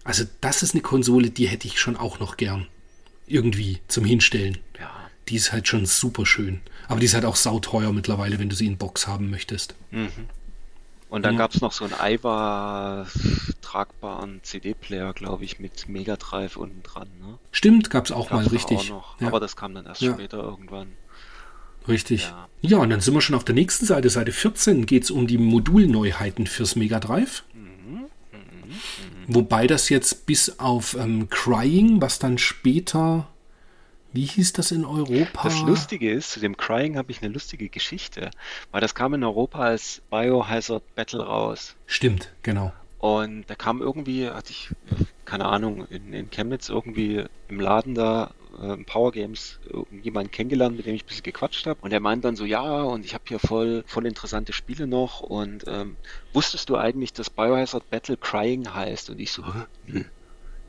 [0.03, 2.67] also das ist eine Konsole, die hätte ich schon auch noch gern.
[3.27, 4.57] Irgendwie zum Hinstellen.
[4.79, 4.91] Ja.
[5.27, 6.61] Die ist halt schon super schön.
[6.87, 9.75] Aber die ist halt auch sauteuer mittlerweile, wenn du sie in Box haben möchtest.
[11.15, 11.39] Und dann Ja.
[11.39, 13.05] gab es noch so einen Aiwa
[13.61, 17.07] tragbaren CD-Player, glaube ich, mit Mega Drive unten dran.
[17.21, 17.37] Ne?
[17.53, 18.91] Stimmt, gab's auch mal Gab's doch richtig.
[18.91, 19.19] Auch.
[19.21, 20.13] Ja, Aber das kam dann erst Ja.
[20.13, 20.87] später irgendwann.
[21.87, 22.33] richtig.
[22.61, 22.79] Ja.
[22.79, 24.09] Und dann sind wir schon auf der nächsten Seite.
[24.09, 27.43] Seite 14 geht's um die Modulneuheiten fürs Mega Drive.
[27.53, 28.07] Mhm,
[29.27, 33.27] Wobei das jetzt bis auf ähm, Crying, was dann später,
[34.15, 35.43] wie hieß das in Europa?
[35.43, 38.31] Das Lustige ist, zu dem Crying habe ich eine lustige Geschichte,
[38.71, 41.75] weil das kam in Europa als Biohazard Battle raus.
[41.85, 42.71] Stimmt, genau.
[42.99, 44.69] Und da kam irgendwie, hatte ich,
[45.25, 49.59] keine Ahnung, in, in Chemnitz irgendwie im Laden da, äh, Power Games,
[50.01, 51.79] jemanden kennengelernt, mit dem ich ein bisschen gequatscht habe.
[51.81, 55.19] Und der meint dann so, ja, und ich habe hier voll, voll interessante Spiele noch.
[55.19, 55.97] Und ähm,
[56.33, 59.09] wusstest du eigentlich, dass Biohazard Battle Crying heißt?
[59.09, 60.05] Und ich so, "Hä?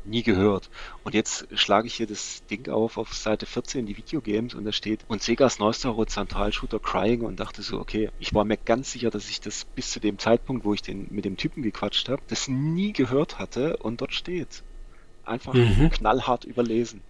[0.06, 0.70] Nie gehört.
[1.04, 4.72] Und jetzt schlage ich hier das Ding auf, auf Seite 14, die Videogames, und da
[4.72, 9.10] steht, und Segas neuester Horizontalshooter Crying und dachte so, okay, ich war mir ganz sicher,
[9.10, 12.22] dass ich das bis zu dem Zeitpunkt, wo ich den mit dem Typen gequatscht habe,
[12.28, 14.62] das nie gehört hatte und dort steht.
[15.24, 15.90] Einfach Mhm.
[15.90, 17.02] knallhart überlesen.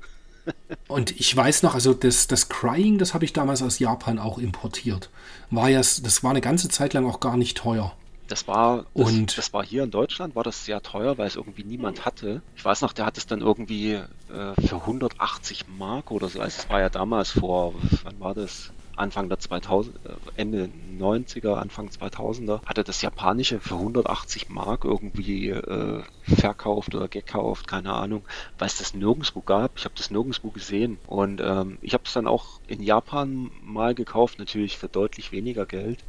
[0.88, 4.38] Und ich weiß noch, also das, das Crying, das habe ich damals aus Japan auch
[4.38, 5.10] importiert.
[5.50, 7.96] War ja, das war eine ganze Zeit lang auch gar nicht teuer.
[8.28, 11.36] Das war, das, Und- das war hier in Deutschland, war das sehr teuer, weil es
[11.36, 12.42] irgendwie niemand hatte.
[12.56, 16.40] Ich weiß noch, der hat es dann irgendwie äh, für 180 Mark oder so.
[16.40, 18.72] Also es war ja damals vor, wann war das?
[18.98, 25.50] Anfang der 2000, äh, Ende 90er, Anfang 2000er, hatte das japanische für 180 Mark irgendwie
[25.50, 28.24] äh, verkauft oder gekauft, keine Ahnung,
[28.58, 29.72] weil es das nirgendwo gab.
[29.76, 33.94] Ich habe das nirgendwo gesehen und ähm, ich habe es dann auch in Japan mal
[33.94, 36.02] gekauft, natürlich für deutlich weniger Geld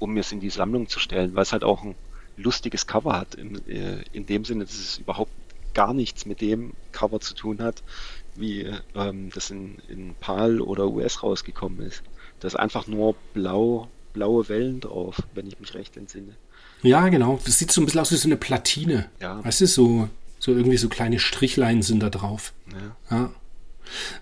[0.00, 1.94] um es in die Sammlung zu stellen, weil es halt auch ein
[2.36, 3.36] lustiges Cover hat.
[3.36, 5.30] Im, äh, in dem Sinne, dass es überhaupt
[5.74, 7.84] gar nichts mit dem Cover zu tun hat,
[8.34, 12.02] wie ähm, das in, in PAL oder US rausgekommen ist.
[12.40, 16.34] Da ist einfach nur blau, blaue Wellen drauf, wenn ich mich recht entsinne.
[16.82, 17.38] Ja, genau.
[17.44, 19.10] Das sieht so ein bisschen aus wie so eine Platine.
[19.20, 19.44] Ja.
[19.44, 22.52] Weißt du, so, so irgendwie so kleine Strichlein sind da drauf.
[22.72, 23.16] Ja.
[23.16, 23.30] Ja.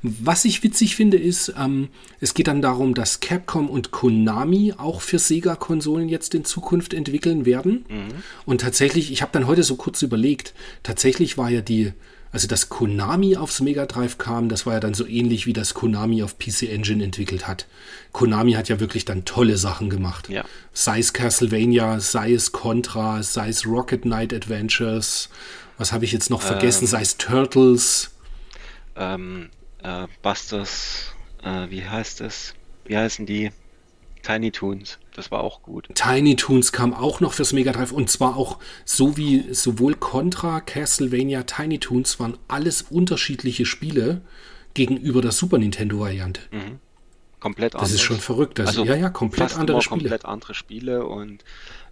[0.03, 1.89] Was ich witzig finde, ist, ähm,
[2.21, 7.47] es geht dann darum, dass Capcom und Konami auch für Sega-Konsolen jetzt in Zukunft entwickeln
[7.47, 7.85] werden.
[8.47, 11.93] Und tatsächlich, ich habe dann heute so kurz überlegt, tatsächlich war ja die,
[12.33, 15.75] also dass Konami aufs Mega Drive kam, das war ja dann so ähnlich wie das
[15.75, 17.67] Konami auf PC Engine entwickelt hat.
[18.13, 20.29] Konami hat ja wirklich dann tolle Sachen gemacht.
[20.29, 20.45] Ja.
[20.73, 25.29] Sei es Castlevania, sei es Contra, sei es Rocket Knight Adventures,
[25.79, 28.11] was habe ich jetzt noch vergessen, sei es Turtles.
[28.97, 29.49] Ähm,
[29.83, 31.13] äh, Busters,
[31.43, 32.55] äh, wie heißt es?
[32.85, 33.51] Wie heißen die?
[34.23, 34.99] Tiny Toons.
[35.15, 35.89] Das war auch gut.
[35.95, 40.61] Tiny Toons kam auch noch fürs Mega Drive und zwar auch so wie sowohl Contra,
[40.61, 44.21] Castlevania, Tiny Toons waren alles unterschiedliche Spiele
[44.75, 46.41] gegenüber der Super Nintendo Variante.
[47.41, 47.95] Komplett Das anders.
[47.95, 48.59] ist schon verrückt.
[48.59, 50.01] Das, Also ja, ja, komplett andere Spiele.
[50.01, 51.45] komplett andere Spiele und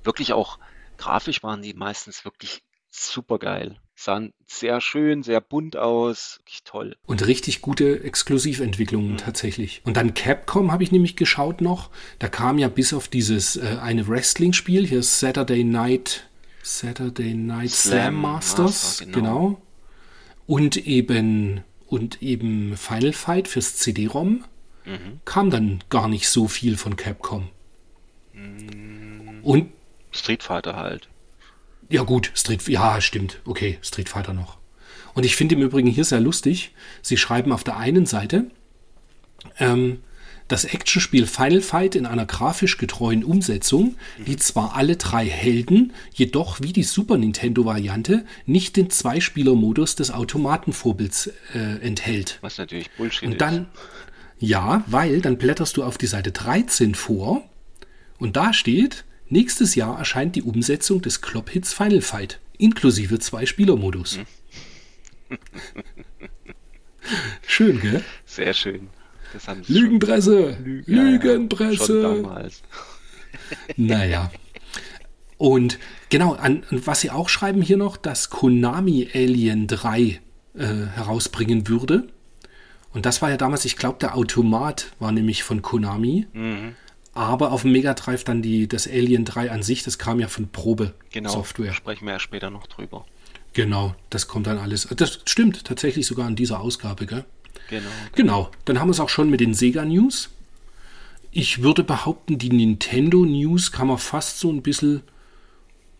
[0.02, 0.58] wirklich auch
[0.98, 3.76] grafisch waren die meistens wirklich super geil.
[3.98, 6.96] Sahen sehr schön, sehr bunt aus, wirklich toll.
[7.06, 9.16] Und richtig gute Exklusiventwicklungen Mhm.
[9.16, 9.80] tatsächlich.
[9.84, 11.90] Und dann Capcom habe ich nämlich geschaut noch.
[12.18, 16.28] Da kam ja bis auf dieses äh, eine Wrestling-Spiel, hier ist Saturday Night,
[16.62, 18.58] Saturday Night Slam, Slam Masters,
[19.00, 19.16] Master, genau.
[19.48, 19.62] genau.
[20.46, 24.44] Und eben und eben Final Fight fürs CD-ROM
[24.84, 25.20] Mhm.
[25.24, 27.48] kam dann gar nicht so viel von Capcom.
[28.34, 29.40] Mhm.
[29.42, 29.70] Und
[30.12, 31.08] Street Fighter halt.
[31.88, 34.58] Ja gut, Street, ja stimmt, okay, Street Fighter noch.
[35.14, 36.72] Und ich finde im Übrigen hier sehr lustig,
[37.02, 38.50] sie schreiben auf der einen Seite,
[39.58, 40.00] ähm,
[40.48, 46.60] das Actionspiel Final Fight in einer grafisch getreuen Umsetzung, die zwar alle drei Helden, jedoch
[46.60, 52.38] wie die Super Nintendo-Variante nicht den Zweispieler-Modus des Automatenvorbilds äh, enthält.
[52.42, 53.66] Was natürlich Bullshit Und dann,
[54.38, 57.42] ja, weil dann blätterst du auf die Seite 13 vor
[58.18, 64.20] und da steht, Nächstes Jahr erscheint die Umsetzung des Klopp-Hits Final Fight, inklusive zwei Spielermodus.
[67.46, 68.04] Schön, gell?
[68.24, 68.88] Sehr schön.
[69.68, 70.56] Lügenpresse!
[70.62, 71.72] Lügen, Lügenpresse!
[71.72, 72.62] Ja, schon damals.
[73.76, 74.30] naja.
[75.38, 80.20] Und genau, an, was sie auch schreiben hier noch, dass Konami Alien 3 äh,
[80.94, 82.08] herausbringen würde.
[82.92, 86.26] Und das war ja damals, ich glaube, der Automat war nämlich von Konami.
[86.32, 86.74] Mhm.
[87.16, 90.28] Aber auf dem Mega Drive dann die, das Alien 3 an sich, das kam ja
[90.28, 93.06] von Probe genau, sprechen wir ja später noch drüber.
[93.54, 94.86] Genau, das kommt dann alles.
[94.94, 97.24] Das stimmt tatsächlich sogar in dieser Ausgabe, gell?
[97.70, 97.88] Genau.
[98.14, 100.28] Genau, dann haben wir es auch schon mit den Sega News.
[101.30, 105.02] Ich würde behaupten, die Nintendo News kann man fast so ein bisschen.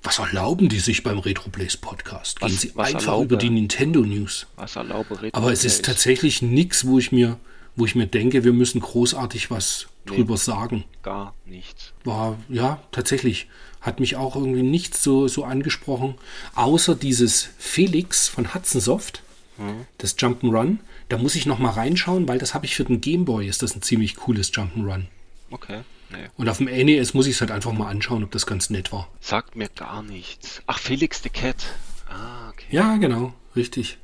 [0.02, 2.40] Was erlauben die sich beim RetroPlays Podcast?
[2.40, 4.46] Gehen was, sie was einfach erlaube, über die Nintendo News.
[4.56, 7.38] Was erlaube Retro Aber es ist tatsächlich nichts, wo ich mir,
[7.74, 10.84] wo ich mir denke, wir müssen großartig was drüber nee, sagen.
[11.02, 11.92] Gar nichts.
[12.04, 13.48] War, ja, tatsächlich.
[13.80, 16.16] Hat mich auch irgendwie nichts so, so angesprochen.
[16.54, 19.22] Außer dieses Felix von Hudson Soft,
[19.58, 19.86] hm.
[19.98, 20.78] das Jump'n'Run.
[21.08, 23.46] Da muss ich noch mal reinschauen, weil das habe ich für den Gameboy.
[23.46, 25.04] Ist das ein ziemlich cooles Jump'n'Run.
[25.50, 25.82] Okay.
[26.10, 26.28] Nee.
[26.36, 28.92] Und auf dem NES muss ich es halt einfach mal anschauen, ob das ganz nett
[28.92, 29.08] war.
[29.20, 30.62] Sagt mir gar nichts.
[30.66, 31.66] Ach, Felix the Cat.
[32.08, 32.66] Ah, okay.
[32.70, 33.98] Ja, genau, richtig.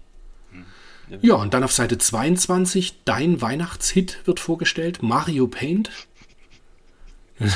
[1.21, 1.35] Ja.
[1.35, 5.91] und dann auf Seite 22, dein Weihnachtshit wird vorgestellt, Mario Paint.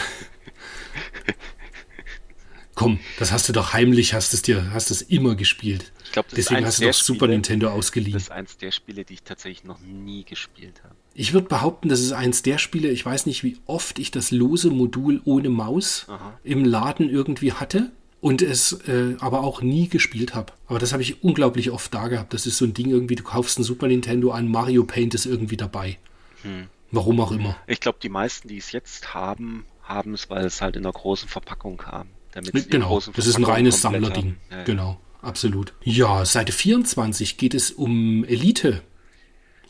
[2.74, 5.92] Komm, das hast du doch heimlich, hast es dir, hast es immer gespielt.
[6.04, 8.12] Ich glaube, Deswegen hast du doch Super Spiele, Nintendo ausgeliehen.
[8.12, 10.94] Das ist eins der Spiele, die ich tatsächlich noch nie gespielt habe.
[11.14, 14.30] Ich würde behaupten, das ist eins der Spiele, ich weiß nicht, wie oft ich das
[14.30, 16.38] lose Modul ohne Maus Aha.
[16.44, 17.90] im Laden irgendwie hatte
[18.20, 20.52] und es äh, aber auch nie gespielt habe.
[20.66, 22.34] Aber das habe ich unglaublich oft da gehabt.
[22.34, 25.26] Das ist so ein Ding irgendwie, du kaufst ein Super Nintendo an, Mario Paint ist
[25.26, 25.98] irgendwie dabei.
[26.42, 26.66] Hm.
[26.90, 27.56] Warum auch immer.
[27.66, 30.92] Ich glaube, die meisten, die es jetzt haben, haben es, weil es halt in einer
[30.92, 32.08] großen Verpackung kam.
[32.32, 34.36] Damit genau, das ist ein reines Sammlerding.
[34.50, 34.64] Ja, ja.
[34.64, 35.72] Genau, absolut.
[35.82, 38.82] Ja, Seite 24 geht es um Elite,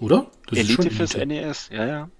[0.01, 0.31] oder?
[0.49, 1.47] Das Elite fürs Elite.
[1.47, 2.11] NES, ja, ja.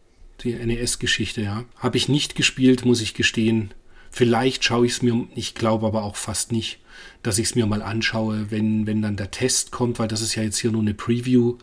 [0.43, 1.65] Die NES-Geschichte, ja.
[1.77, 3.73] Habe ich nicht gespielt, muss ich gestehen.
[4.17, 6.79] Vielleicht schaue ich es mir, ich glaube aber auch fast nicht,
[7.23, 10.35] dass ich es mir mal anschaue, wenn, wenn dann der Test kommt, weil das ist
[10.35, 11.59] ja jetzt hier nur eine Preview.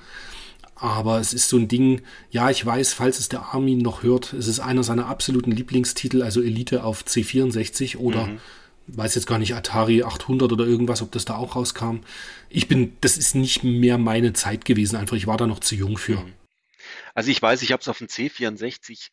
[0.75, 4.33] Aber es ist so ein Ding, ja, ich weiß, falls es der Armin noch hört,
[4.33, 8.39] es ist einer seiner absoluten Lieblingstitel, also Elite auf C64 oder mhm
[8.87, 12.01] weiß jetzt gar nicht, Atari 800 oder irgendwas, ob das da auch rauskam.
[12.49, 15.15] Ich bin, das ist nicht mehr meine Zeit gewesen, einfach.
[15.15, 16.17] Ich war da noch zu jung für.
[16.17, 16.33] Mhm.
[17.15, 19.09] Also ich weiß, ich habe es auf dem C64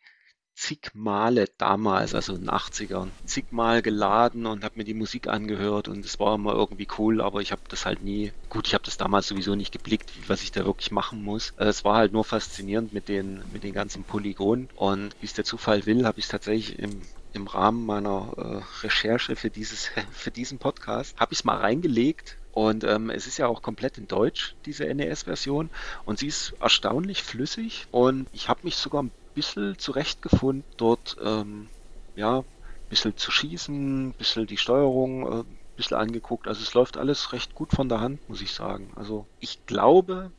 [0.54, 5.26] zig Male damals, also in den 80ern, zig Mal geladen und habe mir die Musik
[5.26, 8.74] angehört und es war immer irgendwie cool, aber ich habe das halt nie, gut, ich
[8.74, 11.52] habe das damals sowieso nicht geblickt, was ich da wirklich machen muss.
[11.56, 15.34] Also es war halt nur faszinierend mit den, mit den ganzen Polygonen und wie es
[15.34, 19.90] der Zufall will, habe ich es tatsächlich im im Rahmen meiner äh, Recherche für dieses
[20.12, 23.98] für diesen Podcast habe ich es mal reingelegt und ähm, es ist ja auch komplett
[23.98, 25.70] in Deutsch diese NES-Version
[26.04, 31.68] und sie ist erstaunlich flüssig und ich habe mich sogar ein bisschen zurechtgefunden dort ähm,
[32.16, 32.44] ja ein
[32.88, 36.48] bisschen zu schießen, ein bisschen die Steuerung äh, ein bisschen angeguckt.
[36.48, 38.90] Also es läuft alles recht gut von der Hand, muss ich sagen.
[38.96, 40.30] Also ich glaube,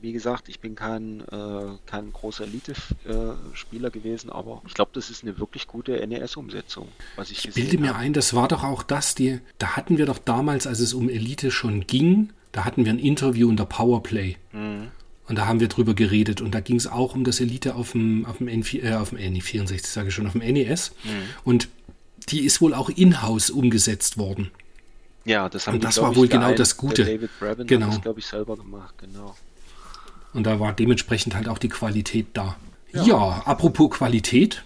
[0.00, 5.22] wie gesagt, ich bin kein, äh, kein großer Elite-Spieler gewesen, aber ich glaube, das ist
[5.22, 9.14] eine wirklich gute NES-Umsetzung, was ich, ich bilde mir ein, das war doch auch das,
[9.14, 12.92] die, da hatten wir doch damals, als es um Elite schon ging, da hatten wir
[12.92, 14.36] ein Interview in der Powerplay.
[14.52, 14.90] Mhm.
[15.28, 16.40] Und da haben wir drüber geredet.
[16.40, 19.10] Und da ging es auch um das Elite auf dem, auf dem, N4, äh, auf
[19.10, 20.92] dem N64, sage ich schon, auf dem NES.
[21.04, 21.10] Mhm.
[21.44, 21.68] Und
[22.30, 24.50] die ist wohl auch in-house umgesetzt worden.
[25.24, 27.04] Ja, das haben Und das war wohl genau das Gute.
[27.04, 27.86] David Brabin genau.
[27.86, 29.36] hat das, glaube ich, selber gemacht, genau.
[30.32, 32.56] Und da war dementsprechend halt auch die Qualität da.
[32.92, 34.64] Ja, ja apropos Qualität.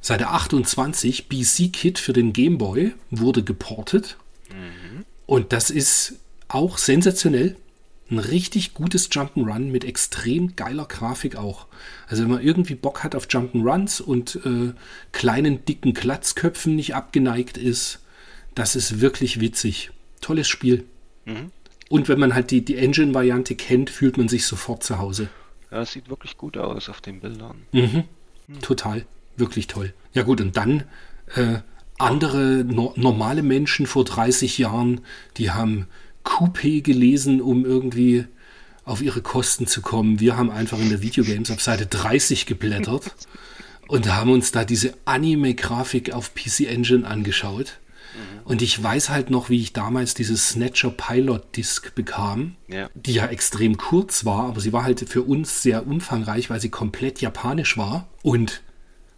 [0.00, 4.16] Seite 28, BC Kit für den Game Boy wurde geportet.
[4.50, 5.04] Mhm.
[5.26, 6.14] Und das ist
[6.48, 7.56] auch sensationell.
[8.08, 11.66] Ein richtig gutes Jump'n'Run mit extrem geiler Grafik auch.
[12.06, 14.72] Also wenn man irgendwie Bock hat auf Jump'n'Runs und äh,
[15.12, 18.00] kleinen, dicken Klatzköpfen nicht abgeneigt ist,
[18.54, 19.90] das ist wirklich witzig.
[20.20, 20.84] Tolles Spiel.
[21.24, 21.50] Mhm.
[21.88, 25.28] Und wenn man halt die, die Engine-Variante kennt, fühlt man sich sofort zu Hause.
[25.70, 27.62] Ja, es sieht wirklich gut aus auf den Bildern.
[27.72, 28.04] Mhm.
[28.46, 28.60] Hm.
[28.62, 29.04] Total.
[29.36, 29.92] Wirklich toll.
[30.14, 30.84] Ja gut, und dann
[31.34, 31.58] äh,
[31.98, 35.02] andere no normale Menschen vor 30 Jahren,
[35.36, 35.86] die haben
[36.26, 38.26] Coupé gelesen, um irgendwie
[38.84, 40.20] auf ihre Kosten zu kommen.
[40.20, 43.14] Wir haben einfach in der Videogames auf Seite 30 geblättert
[43.88, 47.78] und haben uns da diese Anime-Grafik auf PC Engine angeschaut.
[48.14, 48.42] Mhm.
[48.44, 52.88] Und ich weiß halt noch, wie ich damals diese Snatcher Pilot Disc bekam, ja.
[52.94, 56.70] die ja extrem kurz war, aber sie war halt für uns sehr umfangreich, weil sie
[56.70, 58.08] komplett japanisch war.
[58.22, 58.62] Und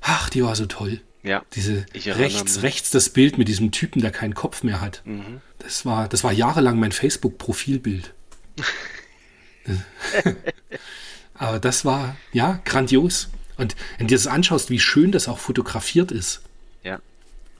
[0.01, 1.01] ach, die war so toll.
[1.23, 1.43] Ja.
[1.55, 5.03] Diese rechts, rechts das Bild mit diesem Typen, der keinen Kopf mehr hat.
[5.05, 5.41] Mhm.
[5.59, 8.15] Das war, das war jahrelang mein Facebook-Profilbild.
[11.35, 13.29] Aber das war, ja, grandios.
[13.57, 16.41] Und wenn du dir das anschaust, wie schön das auch fotografiert ist.
[16.83, 17.01] Ja.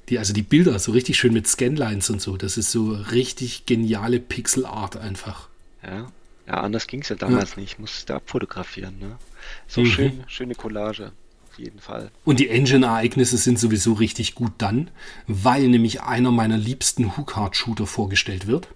[0.09, 2.37] Die, also die Bilder, so richtig schön mit Scanlines und so.
[2.37, 5.49] Das ist so richtig geniale Pixel-Art einfach.
[5.85, 6.11] Ja.
[6.47, 7.73] Ja, anders ging es ja damals nicht.
[7.75, 9.19] Ich musste abfotografieren, ne?
[9.67, 9.87] So Mhm.
[9.87, 11.13] schön, schöne Collage.
[11.59, 12.13] Auf jeden Fall.
[12.25, 14.91] Und die Engine-Ereignisse sind sowieso richtig gut dann,
[15.27, 18.69] weil nämlich einer meiner liebsten Hook-Hard-Shooter vorgestellt wird.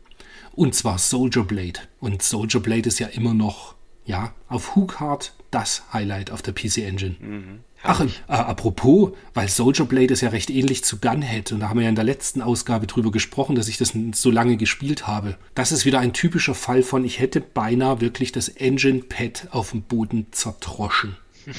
[0.51, 1.79] Und zwar Soldier Blade.
[2.01, 6.79] Und Soldier Blade ist ja immer noch, ja, auf Hook-Hard das Highlight auf der PC
[6.79, 7.15] Engine.
[7.21, 7.61] Mhm.
[7.85, 11.79] Ach, äh, apropos, weil Soldier Blade ist ja recht ähnlich zu Gunhead und da haben
[11.79, 15.37] wir ja in der letzten Ausgabe drüber gesprochen, dass ich das so lange gespielt habe.
[15.55, 19.83] Das ist wieder ein typischer Fall von, ich hätte beinahe wirklich das Engine-Pad auf dem
[19.83, 21.17] Boden zertroschen.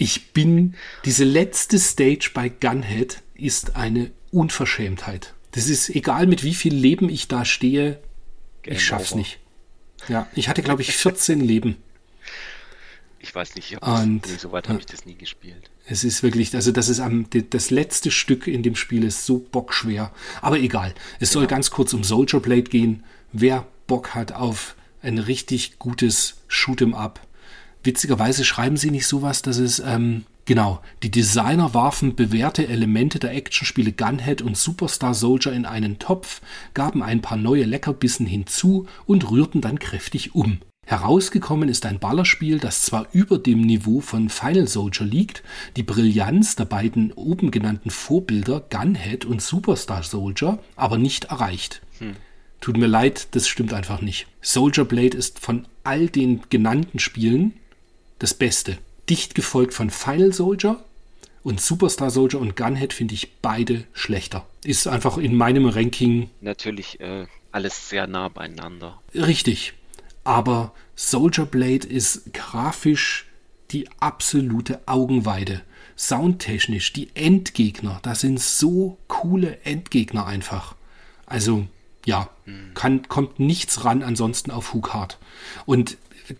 [0.00, 0.74] Ich bin,
[1.04, 5.34] diese letzte Stage bei Gunhead ist eine Unverschämtheit.
[5.52, 7.98] Das ist egal, mit wie viel Leben ich da stehe,
[8.62, 9.18] Game ich schaff's over.
[9.18, 9.40] nicht.
[10.06, 11.76] Ja, ich hatte, glaube ich, 14 Leben.
[13.18, 15.68] Ich weiß nicht, ich das, Und- nee, so weit habe ich das nie gespielt.
[15.84, 19.38] Es ist wirklich, also das ist am, das letzte Stück in dem Spiel ist so
[19.38, 20.12] bockschwer.
[20.40, 20.94] Aber egal.
[21.18, 23.02] Es soll ganz kurz um Soldier Blade gehen.
[23.32, 27.20] Wer Bock hat auf ein richtig gutes Shoot'em Up.
[27.88, 33.34] Witzigerweise schreiben sie nicht sowas, dass es, ähm, genau, die Designer warfen bewährte Elemente der
[33.34, 36.42] Actionspiele Gunhead und Superstar Soldier in einen Topf,
[36.74, 40.58] gaben ein paar neue Leckerbissen hinzu und rührten dann kräftig um.
[40.86, 45.42] Herausgekommen ist ein Ballerspiel, das zwar über dem Niveau von Final Soldier liegt,
[45.76, 51.80] die Brillanz der beiden oben genannten Vorbilder Gunhead und Superstar Soldier aber nicht erreicht.
[52.60, 54.26] Tut mir leid, das stimmt einfach nicht.
[54.42, 57.54] Soldier Blade ist von all den genannten Spielen
[58.18, 58.78] das Beste.
[59.08, 60.82] Dicht gefolgt von Final Soldier
[61.42, 64.46] und Superstar Soldier und Gunhead finde ich beide schlechter.
[64.64, 69.00] Ist einfach in meinem Ranking Natürlich äh, alles sehr nah beieinander.
[69.14, 69.72] Richtig.
[70.24, 73.26] Aber Soldier Blade ist grafisch
[73.70, 75.62] die absolute Augenweide.
[75.96, 80.74] Soundtechnisch, die Endgegner, das sind so coole Endgegner einfach.
[81.26, 81.66] Also,
[82.04, 82.28] ja,
[82.74, 85.18] kann, kommt nichts ran ansonsten auf Hook Hard.
[85.66, 85.96] Und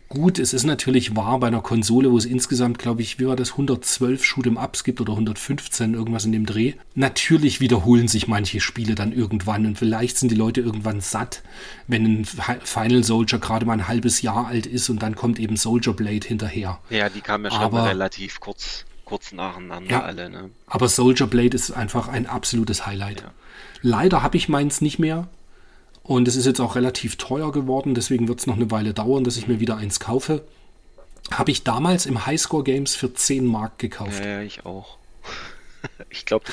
[0.09, 3.36] gut, es ist natürlich wahr bei einer Konsole, wo es insgesamt, glaube ich, wie war
[3.36, 6.74] das, 112 Shoot'em Ups gibt oder 115, irgendwas in dem Dreh.
[6.95, 11.43] Natürlich wiederholen sich manche Spiele dann irgendwann und vielleicht sind die Leute irgendwann satt,
[11.86, 15.39] wenn ein Fi- Final Soldier gerade mal ein halbes Jahr alt ist und dann kommt
[15.39, 16.78] eben Soldier Blade hinterher.
[16.91, 20.03] Ja, die kamen ja schon Aber- relativ kurz, kurz nacheinander Ja.
[20.03, 20.51] alle, ne?
[20.66, 23.20] Aber Soldier Blade ist einfach ein absolutes Highlight.
[23.22, 23.30] Ja.
[23.82, 25.28] Leider habe ich meins nicht mehr.
[26.09, 29.25] Und es ist jetzt auch relativ teuer geworden, deswegen wird es noch eine Weile dauern,
[29.25, 30.43] dass ich mir wieder eins kaufe.
[31.31, 34.19] Habe ich damals im Highscore Games für 10 Mark gekauft.
[34.25, 34.97] Ja, ja, ich auch.
[36.11, 36.45] Ich glaube,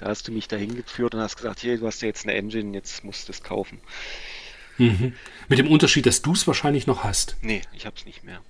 [0.00, 2.34] da hast du mich dahin geführt und hast gesagt, hier, du hast ja jetzt eine
[2.34, 3.78] Engine, jetzt musst du es kaufen.
[4.78, 7.36] Mit dem Unterschied, dass du es wahrscheinlich noch hast.
[7.42, 8.40] Nee, ich hab's nicht mehr.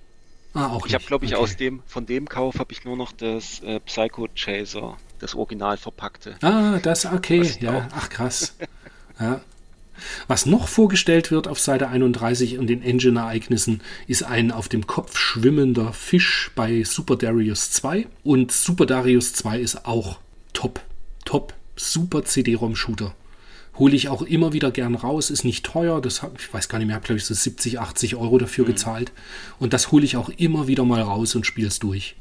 [0.53, 1.43] Ah, auch Ich habe, glaube ich, Okay.
[1.43, 5.77] aus dem, von dem Kauf habe ich nur noch das äh, Psycho Chaser, das Original
[5.77, 6.35] verpackte.
[6.41, 7.41] Ah, das, okay.
[7.59, 8.55] Ja, ach krass.
[9.19, 9.41] Ja.
[10.27, 15.17] Was noch vorgestellt wird auf Seite 31 und den Engine-Ereignissen, ist ein auf dem Kopf
[15.17, 18.07] schwimmender Fisch bei Super Darius 2.
[18.23, 20.19] Und Super Darius 2 ist auch
[20.53, 20.81] top.
[21.25, 21.53] Top.
[21.75, 23.13] Super CD-ROM-Shooter.
[23.77, 26.79] Hole ich auch immer wieder gern raus, ist nicht teuer, das hab, ich weiß gar
[26.79, 29.11] nicht mehr, habe glaube ich so 70, 80 Euro dafür gezahlt.
[29.59, 32.15] Und das hole ich auch immer wieder mal raus und spiele es durch.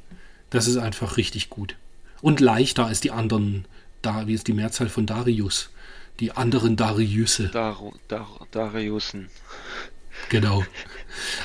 [0.51, 1.77] Das ist einfach richtig gut.
[2.20, 3.64] Und leichter als die anderen,
[4.03, 5.70] da, wie ist die Mehrzahl von Darius?
[6.20, 7.48] Die anderen Dariusse.
[7.48, 9.28] Dar Dar Dariusen.
[10.28, 10.64] Genau.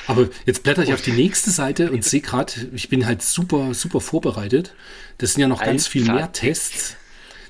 [0.06, 3.74] Aber jetzt blätter ich auf die nächste Seite und sehe gerade, ich bin halt super,
[3.74, 4.74] super vorbereitet.
[5.18, 6.32] Das sind ja noch ganz viel mehr.
[6.32, 6.96] Tests.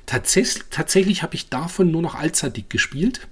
[0.06, 3.26] Tatsächlich, tatsächlich habe ich davon nur noch Allzeitig gespielt.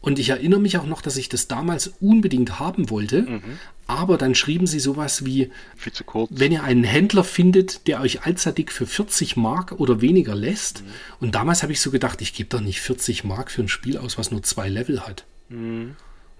[0.00, 3.40] Und ich erinnere mich auch noch, dass ich das damals unbedingt haben wollte.
[3.86, 6.30] Aber dann schrieben sie sowas wie, Viel zu kurz.
[6.32, 10.84] wenn ihr einen Händler findet, der euch Allzeitig für 40 Mark oder weniger lässt.
[11.20, 13.98] Und damals habe ich so gedacht, ich gebe doch nicht 40 Mark für ein Spiel
[13.98, 15.24] aus, was nur zwei Level hat.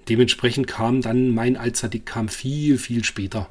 [0.09, 3.49] Dementsprechend kam dann mein Allzeitig kam viel, viel später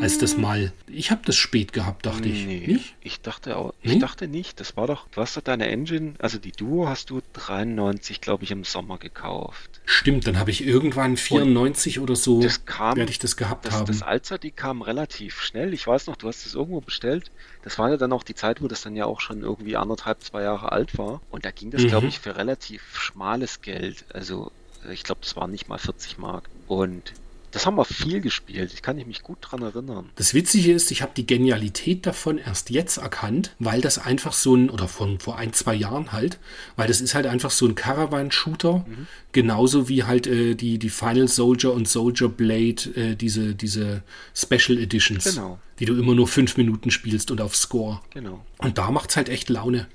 [0.00, 0.72] als das mal.
[0.86, 2.46] Ich habe das spät gehabt, dachte ich.
[2.46, 2.94] Nee, Nicht?
[3.02, 3.98] ich dachte auch, ich Nee?
[3.98, 7.20] dachte nicht, das war doch, du hast doch deine Engine, also die Duo hast du
[7.32, 9.80] 93, glaube ich, im Sommer gekauft.
[9.84, 13.74] Stimmt, dann habe ich irgendwann 94 oder so, Das kam, werde ich das gehabt das,
[13.74, 13.86] haben.
[13.86, 15.74] das Alter, die kam relativ schnell.
[15.74, 17.30] Ich weiß noch, du hast es irgendwo bestellt.
[17.62, 20.22] Das war ja dann auch die Zeit, wo das dann ja auch schon irgendwie anderthalb,
[20.22, 21.20] zwei Jahre alt war.
[21.30, 21.88] Und da ging das, Mhm.
[21.88, 24.04] glaube ich, für relativ schmales Geld.
[24.12, 24.52] Also,
[24.90, 26.48] ich glaube, das waren nicht mal 40 Mark.
[26.68, 27.12] Und
[27.50, 28.72] Das haben wir viel gespielt.
[28.74, 30.10] Ich kann mich gut dran erinnern.
[30.16, 34.54] Das Witzige ist, ich habe die Genialität davon erst jetzt erkannt, weil das einfach so
[34.54, 36.38] ein, oder von vor ein, zwei Jahren halt,
[36.76, 39.06] weil das ist halt einfach so ein Caravan-Shooter, mhm.
[39.32, 44.02] genauso wie halt äh, die, die Final Soldier und Soldier Blade, äh, diese, diese
[44.34, 45.58] Special Editions, genau.
[45.78, 48.00] die du immer nur fünf Minuten spielst und auf Score.
[48.10, 48.44] Genau.
[48.58, 49.86] Und da macht es halt echt Laune.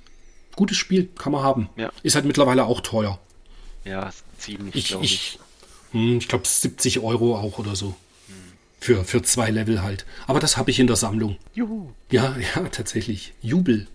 [0.56, 1.70] Gutes Spiel, kann man haben.
[1.76, 1.91] Ja.
[2.04, 3.20] Ist halt mittlerweile auch teuer.
[3.86, 4.91] Ja, ziemlich, ich.
[4.91, 5.39] Ich, ich,
[5.93, 7.95] ich glaube 70 Euro auch oder so.
[8.79, 10.05] Für, für zwei Level halt.
[10.27, 11.37] Aber das habe ich in der Sammlung.
[11.53, 11.91] Juhu.
[12.11, 13.33] Ja, ja, tatsächlich.
[13.41, 13.87] Jubel.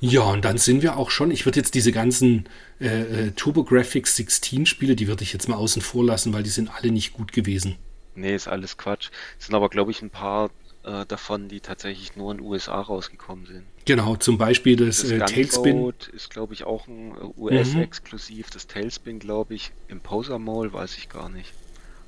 [0.00, 1.30] Ja, und dann sind wir auch schon.
[1.30, 2.48] Ich würde jetzt diese ganzen
[2.80, 6.50] äh, äh TurboGrafx 16 Spiele, die würde ich jetzt mal außen vor lassen, weil die
[6.50, 7.76] sind alle nicht gut gewesen.
[8.14, 9.10] Nee, ist alles Quatsch.
[9.38, 10.50] Es sind aber, glaube ich, ein paar
[10.84, 13.64] äh, davon, die tatsächlich nur in den USA rausgekommen sind.
[13.86, 15.92] Genau, zum Beispiel das, das äh, Tailspin.
[16.12, 18.48] ist, glaube ich, auch ein äh, US-Exklusiv.
[18.48, 18.50] Mhm.
[18.52, 21.52] Das Tailspin, glaube ich, im Poser Mall, weiß ich gar nicht.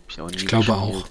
[0.09, 1.09] Ich, ich glaube auch.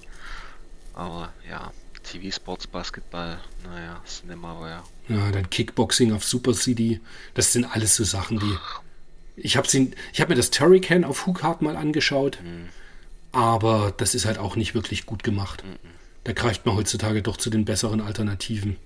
[0.92, 4.82] Aber ja, TV Sports Basketball, naja, Cinemaware.
[5.08, 7.00] Ja, dann Kickboxing auf Super CD.
[7.32, 8.56] Das sind alles so Sachen, die.
[9.36, 12.68] Ich habe hab mir das Turrican auf Hookart mal angeschaut, mhm.
[13.32, 15.64] aber das ist halt auch nicht wirklich gut gemacht.
[15.64, 15.78] Mhm.
[16.24, 18.76] Da greift man heutzutage doch zu den besseren Alternativen.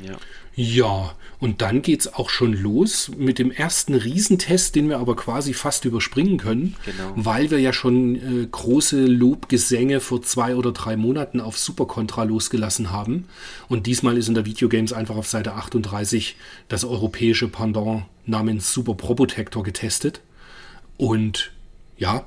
[0.00, 0.16] Ja.
[0.60, 5.14] Ja, und dann geht es auch schon los mit dem ersten Riesentest, den wir aber
[5.14, 7.12] quasi fast überspringen können, genau.
[7.14, 12.24] weil wir ja schon äh, große Lobgesänge vor zwei oder drei Monaten auf Super Contra
[12.24, 13.28] losgelassen haben.
[13.68, 16.34] Und diesmal ist in der Videogames einfach auf Seite 38
[16.66, 20.22] das europäische Pendant namens Super Probotector getestet.
[20.96, 21.52] Und
[21.98, 22.26] ja,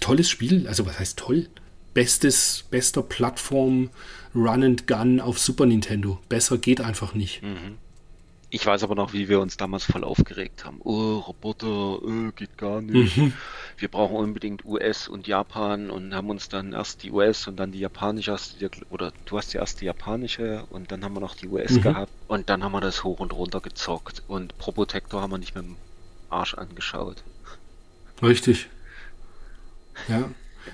[0.00, 0.66] tolles Spiel.
[0.66, 1.46] Also was heißt toll?
[1.94, 3.90] bestes, bester Plattform
[4.34, 6.18] Run and Gun auf Super Nintendo.
[6.28, 7.42] Besser geht einfach nicht.
[7.42, 7.78] Mhm.
[8.52, 10.80] Ich weiß aber noch, wie wir uns damals voll aufgeregt haben.
[10.82, 13.16] Oh, Roboter, oh, geht gar nicht.
[13.16, 13.32] Mhm.
[13.78, 17.70] Wir brauchen unbedingt US und Japan und haben uns dann erst die US und dann
[17.70, 18.36] die japanische,
[18.90, 21.82] oder du hast ja erst die japanische und dann haben wir noch die US mhm.
[21.82, 25.54] gehabt und dann haben wir das hoch und runter gezockt und Probotector haben wir nicht
[25.54, 25.76] mit dem
[26.28, 27.22] Arsch angeschaut.
[28.20, 28.68] Richtig.
[30.08, 30.28] Ja.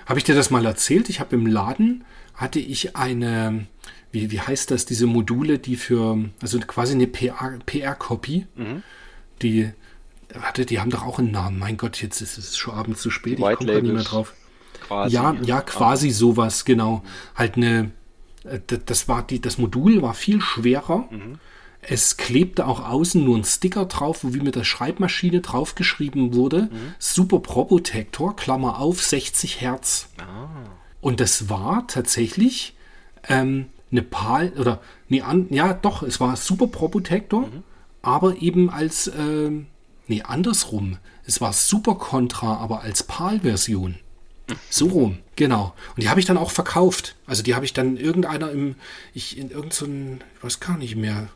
[0.06, 1.10] Habe ich dir das mal erzählt?
[1.10, 2.04] Ich habe im Laden,
[2.36, 3.66] hatte ich eine,
[4.12, 8.82] wie, wie heißt das, diese Module, die für, also quasi eine PR-Copy, PR mhm.
[9.42, 9.70] die,
[10.32, 11.58] warte, die haben doch auch einen Namen.
[11.58, 14.34] Mein Gott, jetzt ist es schon abends zu spät, ich komme nicht mehr drauf.
[14.86, 16.96] Quasi, ja, ja, quasi sowas, genau.
[16.96, 17.02] Mhm.
[17.34, 17.90] Halt eine,
[18.44, 21.08] äh, das war die, das Modul war viel schwerer.
[21.10, 21.38] Mhm
[21.88, 26.62] es klebte auch außen nur ein Sticker drauf, wo wie mit der Schreibmaschine draufgeschrieben wurde.
[26.62, 26.94] Mhm.
[26.98, 30.08] Super Probotector, Klammer auf, 60 Hertz.
[30.18, 30.48] Ah.
[31.00, 32.74] Und das war tatsächlich
[33.28, 37.62] ähm, eine PAL, oder, nee, an, ja doch, es war Super Probotector, mhm.
[38.02, 39.66] aber eben als, ähm,
[40.06, 40.98] nee, andersrum.
[41.24, 43.96] Es war Super Contra, aber als PAL-Version.
[44.70, 45.74] So rum, genau.
[45.96, 47.16] Und die habe ich dann auch verkauft.
[47.26, 48.76] Also die habe ich dann irgendeiner im,
[49.12, 51.28] ich in irgendeinem, ich weiß gar nicht mehr,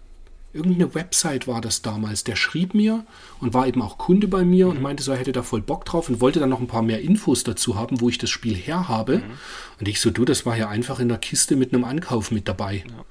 [0.52, 3.04] irgendeine Website war das damals, der schrieb mir
[3.38, 4.72] und war eben auch Kunde bei mir mhm.
[4.72, 6.82] und meinte so, er hätte da voll Bock drauf und wollte dann noch ein paar
[6.82, 9.18] mehr Infos dazu haben, wo ich das Spiel her habe.
[9.18, 9.30] Mhm.
[9.78, 12.48] Und ich so, du, das war ja einfach in der Kiste mit einem Ankauf mit
[12.48, 12.84] dabei.
[12.86, 13.04] Ja.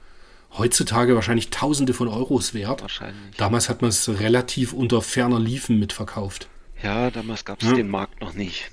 [0.58, 2.82] Heutzutage wahrscheinlich Tausende von Euros wert.
[2.82, 3.38] Wahrscheinlich.
[3.38, 6.48] Damals hat man es relativ unter ferner Liefen mitverkauft.
[6.82, 7.76] Ja, damals gab es ja.
[7.76, 8.72] den Markt noch nicht.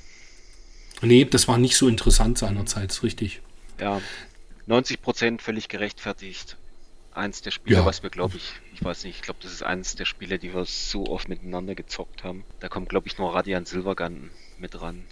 [1.03, 3.43] Nee, das war nicht so interessant seinerzeit, richtig.
[3.79, 4.01] Ja,
[4.67, 6.57] 90 Prozent völlig gerechtfertigt
[7.17, 7.87] eins der Spiele, ja.
[7.87, 10.55] was wir, glaube ich, ich weiß nicht, ich glaube, das ist eins der Spiele, die
[10.55, 12.45] wir so oft miteinander gezockt haben.
[12.61, 15.05] Da kommt, glaube ich, nur Radiant Silvergun mit ran.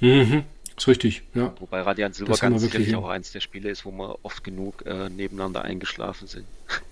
[0.00, 0.44] Mhm.
[0.76, 1.54] Ist richtig, ja.
[1.58, 5.62] Wobei Radiant Silvergun sicherlich auch eins der Spiele ist, wo wir oft genug äh, nebeneinander
[5.62, 6.46] eingeschlafen sind.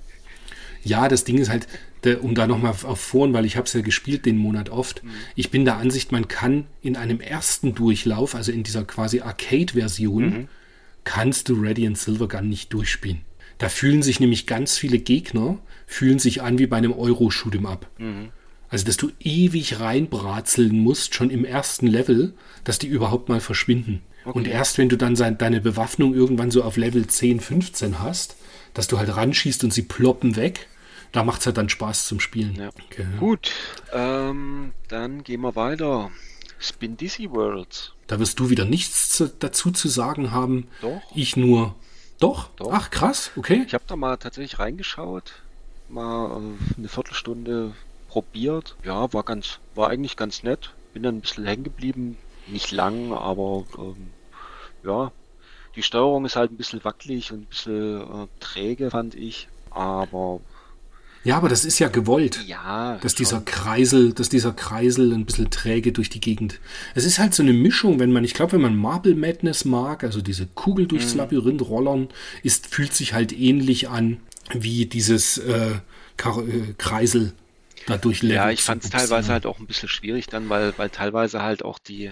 [0.87, 1.67] Ja, das Ding ist halt,
[2.05, 5.03] der, um da nochmal auf vorn, weil ich habe es ja gespielt den Monat oft.
[5.03, 5.11] Mhm.
[5.35, 10.25] Ich bin der Ansicht, man kann in einem ersten Durchlauf, also in dieser quasi Arcade-Version,
[10.25, 10.49] mhm.
[11.05, 13.23] kannst du Radiant Silvergun nicht durchspielen.
[13.65, 15.57] Da fühlen sich nämlich ganz viele Gegner,
[15.87, 17.87] fühlen sich an wie bei einem Euro-Shoot'em Up.
[17.97, 18.29] Mhm.
[18.69, 22.35] Also, dass du ewig reinbratzeln musst, schon im ersten Level,
[22.65, 24.03] dass die überhaupt mal verschwinden.
[24.27, 24.37] Okay.
[24.37, 28.37] Und erst wenn du dann deine Bewaffnung irgendwann so auf Level 10, 15 hast,
[28.75, 30.69] dass du halt ranschießt und sie ploppen weg,
[31.13, 32.57] da macht es halt dann Spaß zum Spielen.
[32.57, 32.69] Ja.
[32.69, 33.07] Okay.
[33.19, 33.51] Gut,
[33.95, 36.11] ähm, dann gehen wir weiter.
[36.59, 37.95] Spin Dizzy Worlds.
[38.09, 40.69] Da wirst du wieder nichts zu, dazu zu sagen haben.
[40.83, 41.01] Doch.
[41.15, 41.75] Ich nur.
[42.25, 42.49] Doch?
[42.57, 42.71] Doch.
[42.73, 43.65] Ach, krass, okay.
[43.67, 45.35] Ich habe da mal tatsächlich reingeschaut,
[45.91, 47.75] mal äh, eine Viertelstunde
[48.09, 48.77] probiert.
[48.83, 50.73] Ja, war ganz, war eigentlich ganz nett.
[50.95, 52.17] Bin dann ein bisschen hängen geblieben.
[52.47, 54.11] Nicht lang, aber ähm,
[54.85, 55.13] ja,
[55.77, 59.49] die Steuerung ist halt ein bisschen wackelig und ein bisschen äh, träge, fand ich.
[59.69, 60.41] Aber
[61.25, 62.45] Ja, aber das ist ja gewollt.
[62.47, 62.99] Ja.
[63.01, 63.19] Dass schon.
[63.25, 66.61] dieser Kreisel, dass dieser Kreisel ein bisschen träge durch die Gegend.
[66.95, 70.05] Es ist halt so eine Mischung, wenn man, ich glaube, wenn man Marble Madness mag,
[70.05, 71.19] also diese Kugel durchs Mhm.
[71.21, 72.09] Labyrinth rollern,
[72.43, 74.19] ist, fühlt sich halt ähnlich an
[74.53, 77.33] wie dieses äh, äh, Kreisel
[77.87, 78.37] da durchleveln.
[78.37, 81.65] Ja, ich fand es teilweise halt auch ein bisschen schwierig dann, weil, weil teilweise halt
[81.65, 82.11] auch die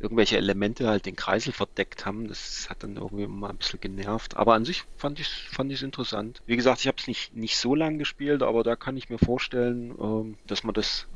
[0.00, 2.28] irgendwelche Elemente halt den Kreisel verdeckt haben.
[2.28, 4.36] Das hat dann irgendwie mal ein bisschen genervt.
[4.36, 6.42] Aber an sich fand ich fand ich interessant.
[6.46, 9.18] Wie gesagt, ich habe es nicht, nicht so lange gespielt, aber da kann ich mir
[9.18, 11.06] vorstellen, ähm, dass man das,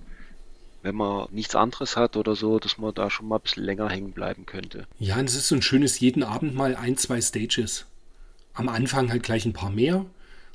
[0.83, 3.89] wenn man nichts anderes hat oder so, dass man da schon mal ein bisschen länger
[3.89, 4.87] hängen bleiben könnte.
[4.99, 7.87] Ja, und es ist so ein schönes jeden Abend mal ein, zwei Stages.
[8.55, 10.07] Am Anfang halt gleich ein paar mehr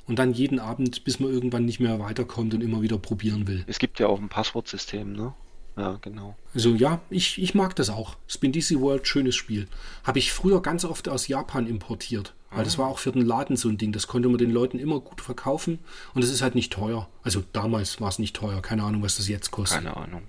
[0.06, 3.64] und dann jeden Abend, bis man irgendwann nicht mehr weiterkommt und immer wieder probieren will.
[3.66, 5.34] Es gibt ja auch ein Passwortsystem, ne?
[5.76, 6.36] Ja, genau.
[6.54, 8.16] Also ja, ich, ich mag das auch.
[8.28, 9.66] Spin DC World, schönes Spiel.
[10.04, 12.34] Habe ich früher ganz oft aus Japan importiert.
[12.50, 13.90] Weil das war auch für den Laden so ein Ding.
[13.90, 15.80] Das konnte man den Leuten immer gut verkaufen.
[16.14, 17.08] Und es ist halt nicht teuer.
[17.24, 18.62] Also damals war es nicht teuer.
[18.62, 19.78] Keine Ahnung, was das jetzt kostet.
[19.78, 20.22] Keine Ahnung.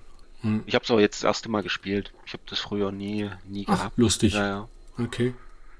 [0.66, 2.12] Ich habe es auch jetzt das erste Mal gespielt.
[2.24, 3.98] Ich habe das früher nie, nie Ach, gehabt.
[3.98, 4.34] lustig.
[4.34, 4.68] Ja, ja.
[4.98, 5.34] Okay.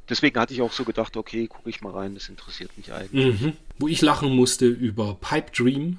[0.08, 3.40] Deswegen hatte ich auch so gedacht, okay, gucke ich mal rein, das interessiert mich eigentlich.
[3.40, 3.52] Mhm.
[3.78, 5.98] Wo ich lachen musste über Pipe Dream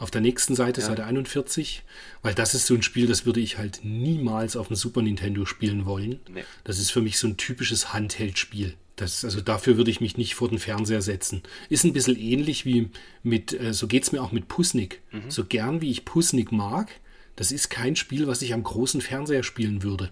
[0.00, 0.88] auf der nächsten Seite, Ja.
[0.88, 1.82] Seite 41,
[2.22, 5.44] weil das ist so ein Spiel, das würde ich halt niemals auf dem Super Nintendo
[5.44, 6.18] spielen wollen.
[6.28, 6.44] Nee.
[6.64, 8.74] Das ist für mich so ein typisches Handheld-Spiel.
[8.96, 11.42] Das, also dafür würde ich mich nicht vor den Fernseher setzen.
[11.68, 12.90] Ist ein bisschen ähnlich wie
[13.22, 15.00] mit, äh, so geht es mir auch mit Pusnik.
[15.28, 16.90] So gern wie ich Pusnik mag,
[17.36, 20.10] das ist kein Spiel, was ich am großen Fernseher spielen würde.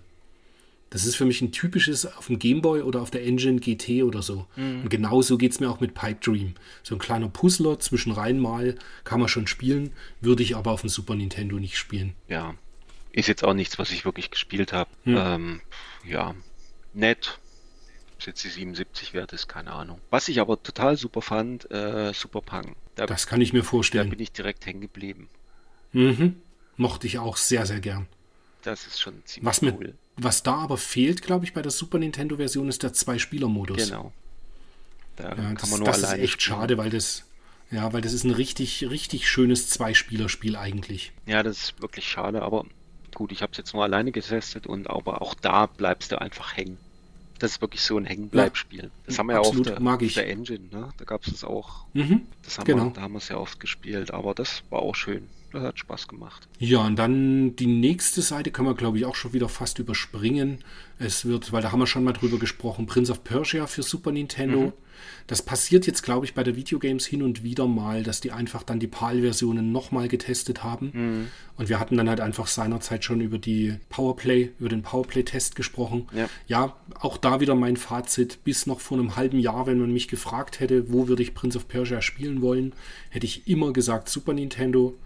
[0.91, 4.23] Das ist für mich ein typisches auf dem Gameboy oder auf der Engine GT oder
[4.23, 4.47] so.
[4.57, 6.55] Und genauso geht es mir auch mit Pipe Dream.
[6.83, 8.75] So ein kleiner Puzzler zwischen rein mal
[9.05, 12.15] kann man schon spielen, würde ich aber auf dem Super Nintendo nicht spielen.
[12.29, 12.55] Ja.
[13.13, 14.91] Ist jetzt auch nichts, was ich wirklich gespielt habe.
[15.05, 15.61] Ähm,
[16.07, 16.35] ja,
[16.95, 17.39] nett.
[18.17, 20.01] Ob jetzt die 77 wert ist, keine Ahnung.
[20.11, 22.77] Was ich aber total super fand, äh, Super Punk.
[22.97, 24.11] Da, Das kann ich mir da vorstellen.
[24.11, 25.29] bin ich direkt hängen geblieben.
[25.93, 26.37] Mhm.
[26.77, 28.07] Mochte ich auch sehr, sehr gern.
[28.63, 29.95] Das ist schon ziemlich Was, cool.
[30.19, 33.89] Was da aber fehlt, glaube ich, bei der Super Nintendo-Version ist der Zwei-Spieler-Modus.
[33.89, 34.13] Genau.
[35.17, 36.57] Da Ja, kann das man nur das ist echt spielen.
[36.59, 37.25] schade, weil das,
[37.71, 41.13] ja, weil das ist ein richtig, richtig schönes Zwei-Spieler-Spiel eigentlich.
[41.27, 42.65] Ja, das ist wirklich schade, aber
[43.15, 46.57] gut, ich habe es jetzt nur alleine getestet und aber auch da bleibst du einfach
[46.57, 46.79] hängen.
[47.39, 48.91] Das ist wirklich so ein Hängenbleibspiel.
[49.07, 50.15] Das haben wir ja auch absolut, der, mag ich.
[50.15, 50.89] der Engine, ne?
[50.97, 51.85] Da gab es das auch.
[51.95, 52.23] Mhm.
[52.43, 52.85] Das haben Genau.
[52.87, 55.29] wir, da haben wir es ja oft gespielt, aber das war auch schön.
[55.53, 56.47] Das hat Spaß gemacht.
[56.59, 60.59] Ja, und dann die nächste Seite können wir, glaube ich, auch schon wieder fast überspringen.
[60.99, 64.13] Es wird, weil da haben wir schon mal drüber gesprochen, Prince of Persia für Super
[64.13, 64.73] Nintendo.
[65.27, 68.63] Das passiert jetzt, glaube ich, bei der Videogames hin und wieder mal, dass die einfach
[68.63, 71.29] dann die PAL-Versionen nochmal getestet haben.
[71.57, 76.07] Und wir hatten dann halt einfach seinerzeit schon über die Powerplay, über den Powerplay-Test gesprochen.
[76.15, 76.29] Ja.
[76.47, 78.45] ja, auch da wieder mein Fazit.
[78.45, 81.59] Bis noch vor einem halben Jahr, wenn man mich gefragt hätte, wo würde ich Prince
[81.59, 82.73] of Persia spielen wollen,
[83.11, 84.97] hätte ich immer gesagt Super Nintendo.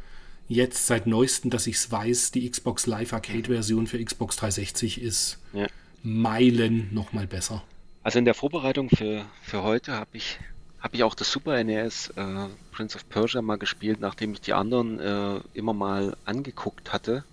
[0.49, 5.01] Jetzt seit neuestem, dass ich es weiß, die Xbox Live Arcade Version für Xbox 360
[5.01, 5.67] ist Ja.
[6.03, 7.63] Meilen nochmal besser.
[8.03, 10.39] Also in der Vorbereitung für, für heute habe ich,
[10.81, 14.53] hab ich auch das Super NES äh, Prince of Persia mal gespielt, nachdem ich die
[14.55, 17.25] anderen äh, immer mal angeguckt hatte.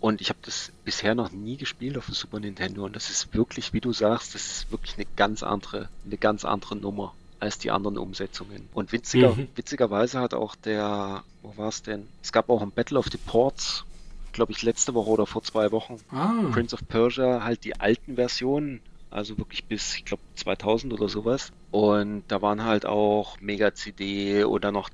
[0.00, 2.84] Und ich habe das bisher noch nie gespielt auf dem Super Nintendo.
[2.84, 6.44] Und das ist wirklich, wie du sagst, das ist wirklich eine ganz andere, eine ganz
[6.44, 8.68] andere Nummer als die anderen Umsetzungen.
[8.74, 9.48] Und witziger, Mhm.
[9.54, 12.08] witzigerweise hat auch der, wo war es denn?
[12.20, 13.84] Es gab auch ein Battle of the Ports,
[14.32, 15.98] glaube ich, letzte Woche oder vor zwei Wochen.
[16.10, 18.80] Ah, Prince of Persia halt die alten Versionen,
[19.12, 21.52] also wirklich bis, ich glaube, 2000 oder sowas.
[21.70, 24.90] Und da waren halt auch Mega CD oder noch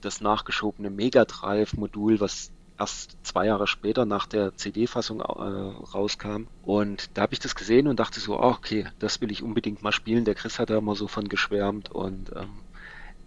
[0.00, 6.48] das nachgeschobene Mega Drive Modul, was erst zwei Jahre später nach der CD-Fassung äh, rauskam.
[6.60, 9.82] Und da habe ich das gesehen und dachte so, ah, okay, das will ich unbedingt
[9.82, 10.24] mal spielen.
[10.24, 12.64] Der Chris hat da immer so von geschwärmt und ähm,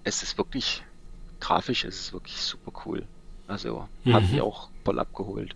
[0.03, 0.83] es ist wirklich
[1.39, 3.09] grafisch, es ist wirklich super cool.
[3.47, 4.31] Also hat Mhm.
[4.31, 5.55] mich auch voll abgeholt,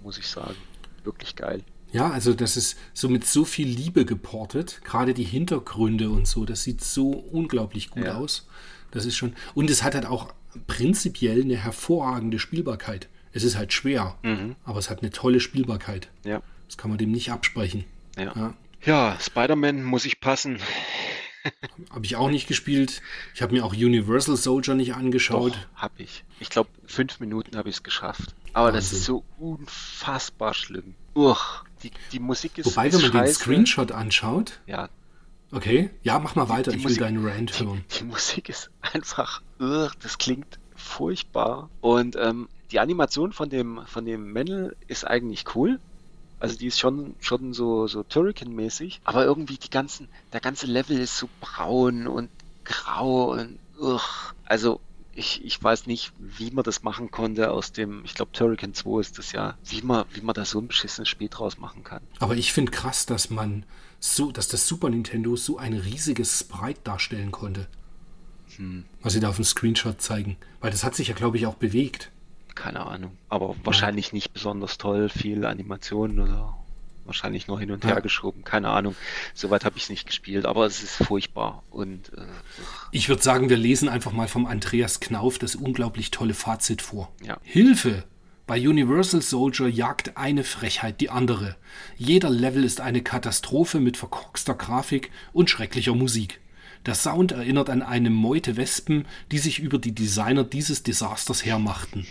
[0.00, 0.68] muss ich sagen.
[1.04, 1.64] Wirklich geil.
[1.96, 4.80] Ja, also das ist so mit so viel Liebe geportet.
[4.84, 8.16] Gerade die Hintergründe und so, das sieht so unglaublich gut Ja.
[8.16, 8.46] aus.
[8.90, 9.34] Das ist schon.
[9.54, 10.32] Und es hat halt auch
[10.66, 13.08] prinzipiell eine hervorragende Spielbarkeit.
[13.32, 14.56] Es ist halt schwer, Mhm.
[14.64, 16.08] aber es hat eine tolle Spielbarkeit.
[16.24, 17.84] Ja, Das kann man dem nicht absprechen.
[18.16, 18.32] ja.
[18.36, 18.54] Ja.
[18.84, 20.58] Ja, Spider-Man muss ich passen.
[21.90, 23.02] Habe ich auch nicht gespielt.
[23.34, 25.52] Ich habe mir auch Universal Soldier nicht angeschaut.
[25.54, 26.24] Doch, hab ich.
[26.40, 28.34] Ich glaube, fünf Minuten habe ich es geschafft.
[28.52, 28.98] Aber das Wahnsinn.
[28.98, 30.94] ist so unfassbar schlimm.
[31.16, 33.34] Uch, die, die Musik ist, Wobei, ist wenn man den scheiße.
[33.40, 34.88] Screenshot anschaut, Ja,
[35.52, 37.84] okay, ja, mach mal weiter, die ich will Musik- deinen Rant die, hören.
[37.98, 41.70] die Musik ist einfach, ugh, das klingt furchtbar.
[41.80, 45.78] Und ähm, die Animation von dem, von dem Männel ist eigentlich cool.
[46.38, 49.00] Also die ist schon, schon so, so Turrican-mäßig.
[49.04, 52.28] Aber irgendwie die ganzen, der ganze Level ist so braun und
[52.64, 54.02] grau und ugh.
[54.44, 54.80] Also
[55.16, 59.00] ich, ich weiß nicht, wie man das machen konnte aus dem, ich glaube, Turrican 2
[59.00, 62.02] ist das ja, wie man, wie man da so ein beschissenes Spiel draus machen kann.
[62.18, 63.64] Aber ich finde krass, dass man
[63.98, 67.66] so, dass das Super Nintendo so ein riesiges Sprite darstellen konnte.
[68.56, 68.84] Hm.
[69.00, 70.36] Was sie da auf dem Screenshot zeigen.
[70.60, 72.10] Weil das hat sich ja, glaube ich, auch bewegt.
[72.54, 73.16] Keine Ahnung.
[73.28, 76.56] Aber wahrscheinlich nicht besonders toll, viel Animation oder
[77.06, 77.90] wahrscheinlich nur hin und ja.
[77.90, 78.44] her geschoben.
[78.44, 78.94] Keine Ahnung.
[79.34, 81.62] Soweit habe ich es nicht gespielt, aber es ist furchtbar.
[81.70, 82.22] Und äh,
[82.92, 87.12] ich würde sagen, wir lesen einfach mal vom Andreas Knauf das unglaublich tolle Fazit vor.
[87.22, 87.38] Ja.
[87.42, 88.04] Hilfe!
[88.46, 91.56] Bei Universal Soldier jagt eine Frechheit die andere.
[91.96, 96.40] Jeder Level ist eine Katastrophe mit verkorkster Grafik und schrecklicher Musik.
[96.86, 102.06] Der Sound erinnert an eine Meute Wespen, die sich über die Designer dieses Desasters hermachten.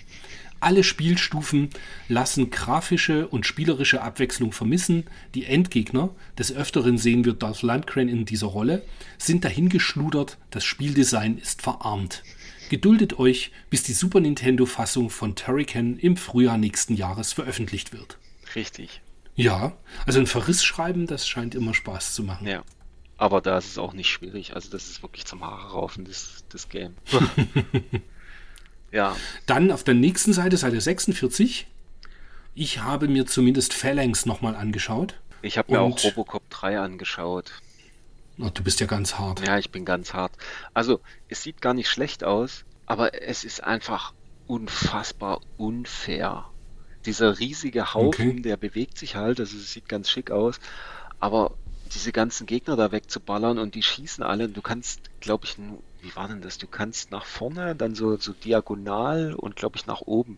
[0.66, 1.70] Alle Spielstufen
[2.08, 5.04] lassen grafische und spielerische Abwechslung vermissen.
[5.36, 6.10] Die Endgegner,
[6.40, 8.82] des Öfteren sehen wir Darth Landcrane in dieser Rolle,
[9.20, 12.24] sind dahingeschludert, das Spieldesign ist verarmt.
[12.70, 18.18] Geduldet euch, bis die Super Nintendo-Fassung von Turrican im Frühjahr nächsten Jahres veröffentlicht wird.
[18.56, 19.02] Richtig.
[19.36, 22.48] Ja, also ein Verriss schreiben, das scheint immer Spaß zu machen.
[22.48, 22.64] Ja.
[23.18, 24.56] Aber da ist es auch nicht schwierig.
[24.56, 26.96] Also das ist wirklich zum Haare raufen, das, das Game.
[28.92, 29.16] Ja.
[29.46, 31.68] Dann auf der nächsten Seite, Seite 46.
[32.54, 35.20] Ich habe mir zumindest Phalanx nochmal angeschaut.
[35.42, 37.52] Ich habe mir auch Robocop 3 angeschaut.
[38.40, 39.46] Oh, du bist ja ganz hart.
[39.46, 40.34] Ja, ich bin ganz hart.
[40.74, 44.14] Also, es sieht gar nicht schlecht aus, aber es ist einfach
[44.48, 46.46] unfassbar unfair.
[47.06, 48.42] Dieser riesige Haufen, okay.
[48.42, 50.60] der bewegt sich halt, also es sieht ganz schick aus,
[51.20, 51.52] aber
[51.96, 55.58] diese ganzen Gegner da wegzuballern und die schießen alle, du kannst, glaube ich,
[56.02, 56.58] wie war denn das?
[56.58, 60.38] Du kannst nach vorne, dann so, so diagonal und glaube ich nach oben.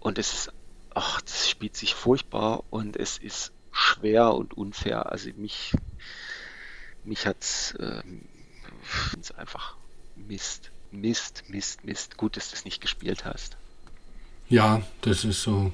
[0.00, 0.52] Und es ist,
[0.94, 5.10] ach, das spielt sich furchtbar und es ist schwer und unfair.
[5.10, 5.72] Also mich,
[7.04, 8.02] mich hat's, äh,
[9.36, 9.76] einfach
[10.16, 12.16] Mist, Mist, Mist, Mist.
[12.16, 13.56] Gut, dass du es nicht gespielt hast.
[14.48, 15.72] Ja, das ist so,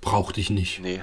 [0.00, 0.80] brauchte ich nicht.
[0.80, 1.02] Nee.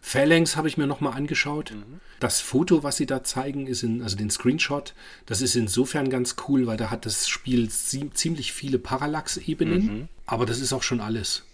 [0.00, 1.72] Phalanx habe ich mir nochmal angeschaut.
[1.72, 2.00] Mhm.
[2.18, 4.94] Das Foto, was sie da zeigen, ist in, also den Screenshot,
[5.26, 10.08] das ist insofern ganz cool, weil da hat das Spiel ziemlich viele Parallax-Ebenen, mhm.
[10.26, 11.44] aber das ist auch schon alles.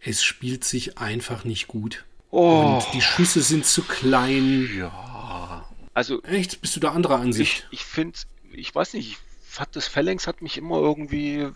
[0.00, 2.04] Es spielt sich einfach nicht gut.
[2.30, 2.80] Oh.
[2.80, 4.68] Und die Schüsse sind zu klein.
[4.76, 5.68] Ja.
[5.94, 6.22] Also.
[6.22, 6.60] Echt?
[6.60, 7.68] Bist du da anderer Ansicht?
[7.70, 8.18] Ich, ich finde,
[8.52, 9.18] ich weiß nicht, ich
[9.60, 11.50] hat das Phalanx hat mich immer irgendwie äh,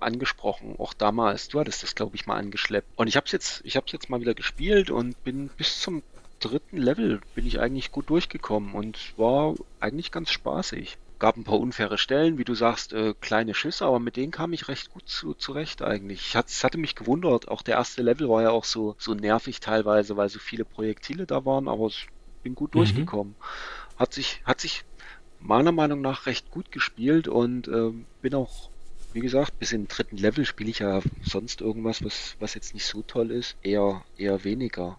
[0.00, 1.48] angesprochen, auch damals.
[1.48, 2.88] Du hattest das, glaube ich, mal angeschleppt.
[2.96, 6.02] Und ich habe es jetzt, ich habe jetzt mal wieder gespielt und bin bis zum
[6.42, 10.98] dritten Level bin ich eigentlich gut durchgekommen und war eigentlich ganz spaßig.
[11.18, 14.52] Gab ein paar unfaire Stellen, wie du sagst, äh, kleine Schüsse, aber mit denen kam
[14.52, 16.34] ich recht gut zu, zurecht eigentlich.
[16.34, 20.16] Es hatte mich gewundert, auch der erste Level war ja auch so, so nervig teilweise,
[20.16, 22.08] weil so viele Projektile da waren, aber ich
[22.42, 22.78] bin gut mhm.
[22.78, 23.36] durchgekommen.
[23.96, 24.84] Hat sich, hat sich
[25.42, 28.70] meiner Meinung nach recht gut gespielt und äh, bin auch,
[29.12, 32.86] wie gesagt, bis im dritten Level spiele ich ja sonst irgendwas, was, was jetzt nicht
[32.86, 34.98] so toll ist, eher, eher weniger.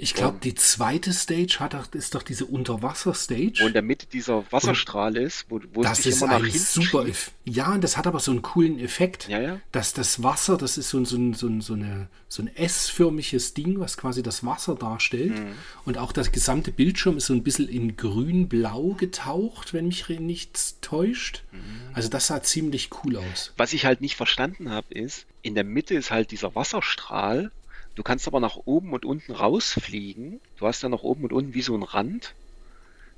[0.00, 3.58] Ich glaube, die zweite Stage hat ist doch diese Unterwasser-Stage.
[3.60, 6.44] Wo in der Mitte dieser Wasserstrahl und ist, wo, wo das es ist immer nach
[6.44, 7.04] hinten super.
[7.04, 7.32] Schiebt.
[7.44, 9.60] Ja, und das hat aber so einen coolen Effekt, ja, ja.
[9.72, 13.96] dass das Wasser, das ist so, so, so, so, eine, so ein S-förmiges Ding, was
[13.96, 15.36] quasi das Wasser darstellt.
[15.36, 15.52] Mhm.
[15.84, 20.78] Und auch das gesamte Bildschirm ist so ein bisschen in grün-blau getaucht, wenn mich nichts
[20.80, 21.42] täuscht.
[21.50, 21.58] Mhm.
[21.92, 23.52] Also das sah ziemlich cool aus.
[23.56, 27.50] Was ich halt nicht verstanden habe, ist, in der Mitte ist halt dieser Wasserstrahl
[27.98, 30.40] Du kannst aber nach oben und unten rausfliegen.
[30.56, 32.36] Du hast dann nach oben und unten wie so ein Rand.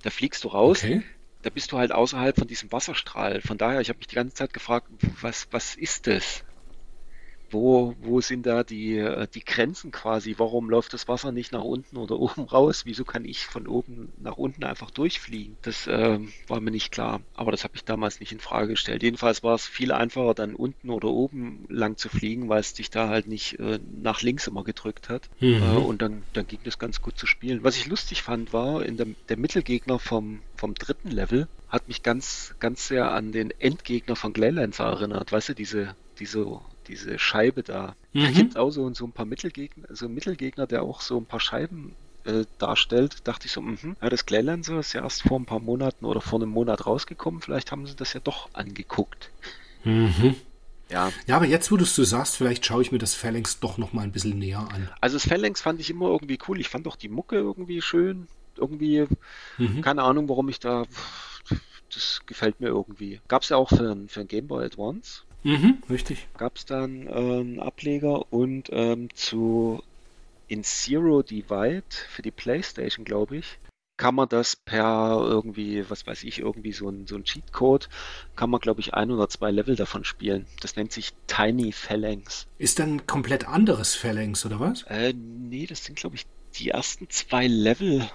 [0.02, 0.78] Da fliegst du raus.
[0.78, 1.02] Okay.
[1.42, 3.42] Da bist du halt außerhalb von diesem Wasserstrahl.
[3.42, 4.86] Von daher, ich habe mich die ganze Zeit gefragt,
[5.20, 6.44] was, was ist das?
[7.50, 10.34] Wo, wo sind da die, äh, die Grenzen quasi?
[10.38, 12.82] Warum läuft das Wasser nicht nach unten oder oben raus?
[12.84, 15.56] Wieso kann ich von oben nach unten einfach durchfliegen?
[15.62, 16.18] Das äh,
[16.48, 17.20] war mir nicht klar.
[17.34, 19.02] Aber das habe ich damals nicht in Frage gestellt.
[19.02, 22.90] Jedenfalls war es viel einfacher, dann unten oder oben lang zu fliegen, weil es dich
[22.90, 25.28] da halt nicht äh, nach links immer gedrückt hat.
[25.40, 25.62] Mhm.
[25.62, 27.64] Äh, und dann, dann ging das ganz gut zu spielen.
[27.64, 32.02] Was ich lustig fand, war in der, der Mittelgegner vom, vom dritten Level hat mich
[32.02, 35.30] ganz, ganz sehr an den Endgegner von Glaylancer erinnert.
[35.30, 36.60] Weißt du, diese, diese
[36.90, 37.94] diese Scheibe da.
[38.12, 38.22] Mhm.
[38.22, 41.26] Da gibt auch so, so ein paar Mittelgegner, so ein Mittelgegner, der auch so ein
[41.26, 41.94] paar Scheiben
[42.24, 45.60] äh, darstellt, dachte ich so, mh, ja, das Glaylancer ist ja erst vor ein paar
[45.60, 49.30] Monaten oder vor einem Monat rausgekommen, vielleicht haben sie das ja doch angeguckt.
[49.84, 50.36] Mhm.
[50.90, 51.12] Ja.
[51.26, 53.78] ja, aber jetzt, wo du es so sagst, vielleicht schaue ich mir das Phalanx doch
[53.78, 54.90] noch mal ein bisschen näher an.
[55.00, 56.60] Also das Phalanx fand ich immer irgendwie cool.
[56.60, 58.26] Ich fand auch die Mucke irgendwie schön.
[58.56, 59.06] Irgendwie,
[59.56, 59.80] mhm.
[59.82, 60.84] keine Ahnung, warum ich da,
[61.94, 63.20] das gefällt mir irgendwie.
[63.28, 65.22] Gab es ja auch für, für ein Game Boy Advance.
[65.42, 66.28] Mhm, richtig.
[66.36, 69.82] Gab es dann äh, einen Ableger und ähm, zu
[70.48, 73.58] In Zero Divide für die Playstation, glaube ich,
[74.00, 77.90] kann man das per irgendwie, was weiß ich, irgendwie so ein, so ein Cheatcode,
[78.34, 80.46] kann man, glaube ich, ein oder zwei Level davon spielen.
[80.62, 82.46] Das nennt sich Tiny Phalanx.
[82.56, 84.84] Ist dann ein komplett anderes Phalanx, oder was?
[84.84, 86.24] Äh, nee, das sind, glaube ich,
[86.58, 88.08] die ersten zwei Level.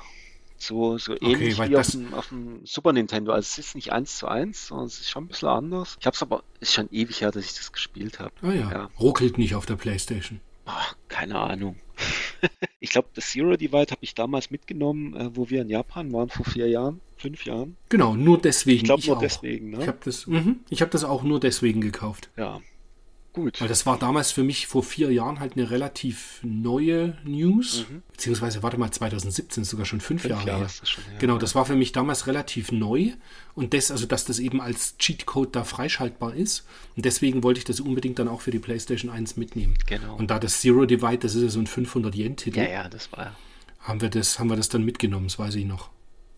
[0.68, 3.32] So, so Okay, ähnlich weil wie auf dem, auf dem Super Nintendo.
[3.32, 5.98] Also es ist nicht eins zu eins, sondern es ist schon ein bisschen anders.
[6.00, 8.32] Ich habe es aber, ist schon ewig her, dass ich das gespielt habe.
[8.42, 8.72] Ah ja.
[8.72, 8.90] Ja.
[9.00, 10.40] Ruckelt nicht auf der Playstation.
[10.66, 11.76] Ach, keine Ahnung.
[12.80, 16.30] ich glaube, das Zero Divide habe ich damals mitgenommen, äh, wo wir in Japan waren
[16.30, 17.78] vor vier Jahren, fünf Jahren.
[17.90, 18.78] Genau, nur deswegen.
[18.78, 19.22] Ich glaube nur auch.
[19.22, 19.88] deswegen, Ich ne?
[19.88, 22.30] habe das, mhm, ich hab das auch nur deswegen gekauft.
[22.36, 22.62] Ja.
[23.36, 23.60] Gut.
[23.60, 27.86] Weil das war damals für mich vor vier Jahren halt eine relativ neue News.
[28.14, 30.30] Beziehungsweise, warte mal, 2017 ist sogar schon fünf, Mhm.
[30.30, 30.70] Fünf Jahre Jahre her.
[30.86, 31.40] schon her, genau, ja.
[31.40, 33.12] das war für mich damals relativ neu.
[33.54, 36.66] Und das, also dass das eben als Cheatcode da freischaltbar ist.
[36.96, 39.76] Und deswegen wollte ich das unbedingt dann auch für die PlayStation 1 mitnehmen.
[39.86, 40.16] Genau.
[40.16, 43.36] Und da das Zero Divide, das ist ja so ein 500-Yen-Titel, Ja, ja, das war
[43.82, 45.90] haben, wir das, haben wir das dann mitgenommen, das weiß ich noch.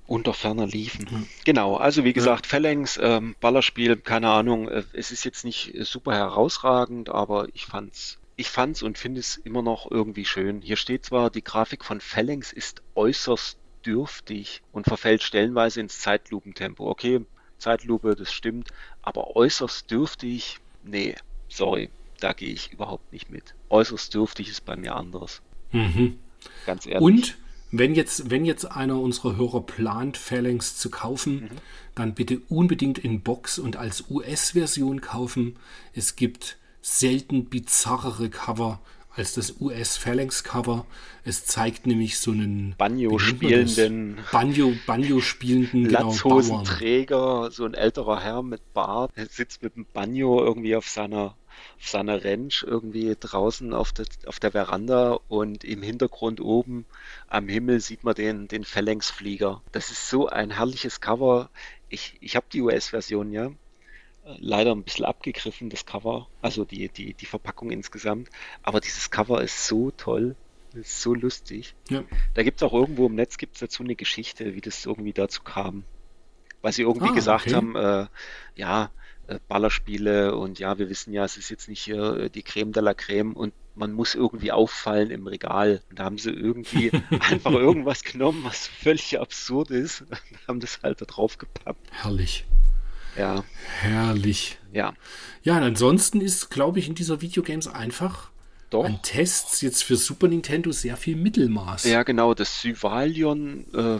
[0.07, 1.27] Unter ferner liefen.
[1.45, 6.13] Genau, also wie gesagt, Phalanx, ähm, Ballerspiel, keine Ahnung, äh, es ist jetzt nicht super
[6.13, 10.61] herausragend, aber ich fand's, ich fand's und finde es immer noch irgendwie schön.
[10.61, 16.89] Hier steht zwar, die Grafik von Phalanx ist äußerst dürftig und verfällt stellenweise ins Zeitlupentempo.
[16.89, 17.25] Okay,
[17.57, 18.69] Zeitlupe, das stimmt,
[19.01, 21.15] aber äußerst dürftig, nee,
[21.49, 21.89] sorry,
[22.19, 23.55] da gehe ich überhaupt nicht mit.
[23.69, 26.19] Äußerst dürftig ist bei mir anders, Mhm.
[26.65, 27.01] ganz ehrlich.
[27.01, 27.37] Und
[27.71, 31.49] wenn jetzt, wenn jetzt einer unserer Hörer plant, Phalanx zu kaufen, Mhm.
[31.95, 35.57] dann bitte unbedingt in Box und als US-Version kaufen.
[35.93, 38.79] Es gibt selten bizarrere Cover
[39.15, 40.85] als das US-Phalanx-Cover.
[41.23, 43.71] Es zeigt nämlich so einen Banjo wie nennt man das?
[43.73, 46.09] spielenden Banjo, Banjo spielenden genau.
[46.11, 51.35] Latzhosenträger, so ein älterer Herr mit Bart, der sitzt mit dem Banjo irgendwie auf seiner,
[51.79, 56.85] auf seiner Ranch irgendwie draußen auf der, auf der Veranda und im Hintergrund oben
[57.27, 59.61] am Himmel sieht man den, den Phalanx-Flieger.
[59.71, 61.49] Das ist so ein herrliches Cover.
[61.89, 63.51] Ich, ich habe die US-Version, ja.
[64.39, 68.29] Leider ein bisschen abgegriffen, das Cover, also die, die, die Verpackung insgesamt.
[68.61, 70.35] Aber dieses Cover ist so toll,
[70.73, 71.75] ist so lustig.
[71.89, 72.03] Ja.
[72.33, 75.43] Da gibt es auch irgendwo im Netz gibt's dazu eine Geschichte, wie das irgendwie dazu
[75.43, 75.85] kam.
[76.61, 77.55] Weil sie irgendwie Ah, gesagt okay.
[77.55, 78.07] haben, äh,
[78.55, 78.91] ja,
[79.47, 82.81] Ballerspiele und ja, wir wissen ja, es ist jetzt nicht hier äh, die Creme de
[82.81, 85.81] la Creme und man muss irgendwie auffallen im Regal.
[85.89, 90.79] Und da haben sie irgendwie einfach irgendwas genommen, was völlig absurd ist und haben das
[90.81, 91.87] halt da drauf gepappt.
[91.91, 92.45] Herrlich.
[93.17, 93.43] Ja,
[93.81, 94.59] Herrlich.
[94.71, 94.93] ja,
[95.41, 98.29] Ja, und ansonsten ist, glaube ich, in dieser Videogames einfach
[98.69, 98.85] doch.
[98.85, 101.85] an Tests jetzt für Super Nintendo sehr viel Mittelmaß.
[101.85, 103.99] Ja, genau, das Syvalion, äh,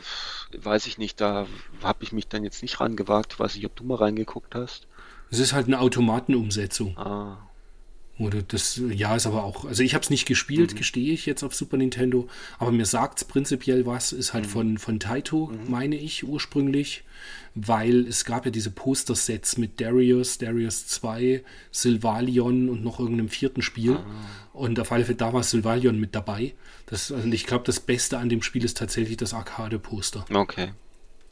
[0.56, 1.48] weiß ich nicht, da
[1.82, 3.40] habe ich mich dann jetzt nicht rangewagt.
[3.40, 4.88] Weiß nicht, ob du mal reingeguckt hast.
[5.30, 6.98] Es ist halt eine Automatenumsetzung.
[6.98, 7.38] Ah,
[8.20, 10.78] Oder das, ja, ist aber auch, also ich habe es nicht gespielt, Mhm.
[10.78, 12.28] gestehe ich jetzt auf Super Nintendo,
[12.58, 14.34] aber mir sagt es prinzipiell was, ist Mhm.
[14.34, 17.04] halt von, von Taito, meine ich, ursprünglich,
[17.54, 23.62] weil es gab ja diese Poster-Sets mit Darius, Darius 2, Sylvalion und noch irgendeinem vierten
[23.62, 23.98] Spiel.
[23.98, 24.06] Ah.
[24.54, 26.56] Und auf alle Fälle, da war Sylvalion mit dabei.
[26.88, 30.26] Das, also ich glaube, das Beste an dem Spiel ist tatsächlich das Arcade-Poster.
[30.34, 30.74] okay.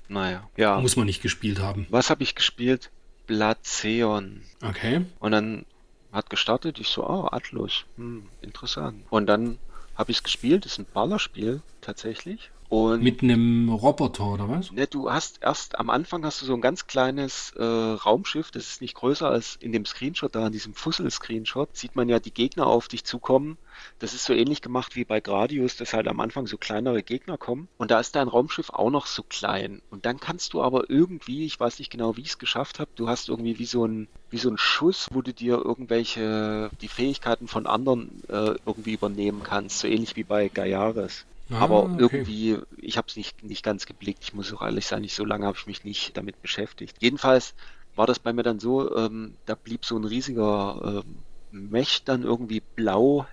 [0.07, 0.79] Naja, ja.
[0.79, 1.87] Muss man nicht gespielt haben.
[1.89, 2.91] Was habe ich gespielt?
[3.27, 4.41] Blazeon.
[4.61, 5.05] Okay.
[5.19, 5.65] Und dann
[6.11, 9.03] hat gestartet, ich so, ah, Atlus, hm, interessant.
[9.09, 9.59] Und dann
[9.95, 12.51] habe ich es gespielt, ist ein Ballerspiel tatsächlich.
[12.67, 14.71] Und Mit einem Roboter oder was?
[14.71, 18.67] Ne, du hast erst am Anfang hast du so ein ganz kleines äh, Raumschiff, das
[18.67, 22.33] ist nicht größer als in dem Screenshot da, in diesem Fussel-Screenshot, sieht man ja die
[22.33, 23.57] Gegner auf dich zukommen.
[23.99, 27.37] Das ist so ähnlich gemacht wie bei Gradius, dass halt am Anfang so kleinere Gegner
[27.37, 27.67] kommen.
[27.77, 29.81] Und da ist dein Raumschiff auch noch so klein.
[29.91, 32.89] Und dann kannst du aber irgendwie, ich weiß nicht genau, wie ich es geschafft habe,
[32.95, 36.87] du hast irgendwie wie so ein, wie so ein Schuss, wo du dir irgendwelche, die
[36.87, 41.25] Fähigkeiten von anderen äh, irgendwie übernehmen kannst, so ähnlich wie bei Gaiares.
[41.49, 42.27] Ah, Aber okay.
[42.27, 44.23] irgendwie, ich habe es nicht, nicht ganz geblickt.
[44.23, 46.97] Ich muss auch ehrlich sein, nicht so lange habe ich mich nicht damit beschäftigt.
[47.01, 47.55] Jedenfalls
[47.95, 52.23] war das bei mir dann so, ähm, da blieb so ein riesiger ähm, Mech dann
[52.23, 53.25] irgendwie blau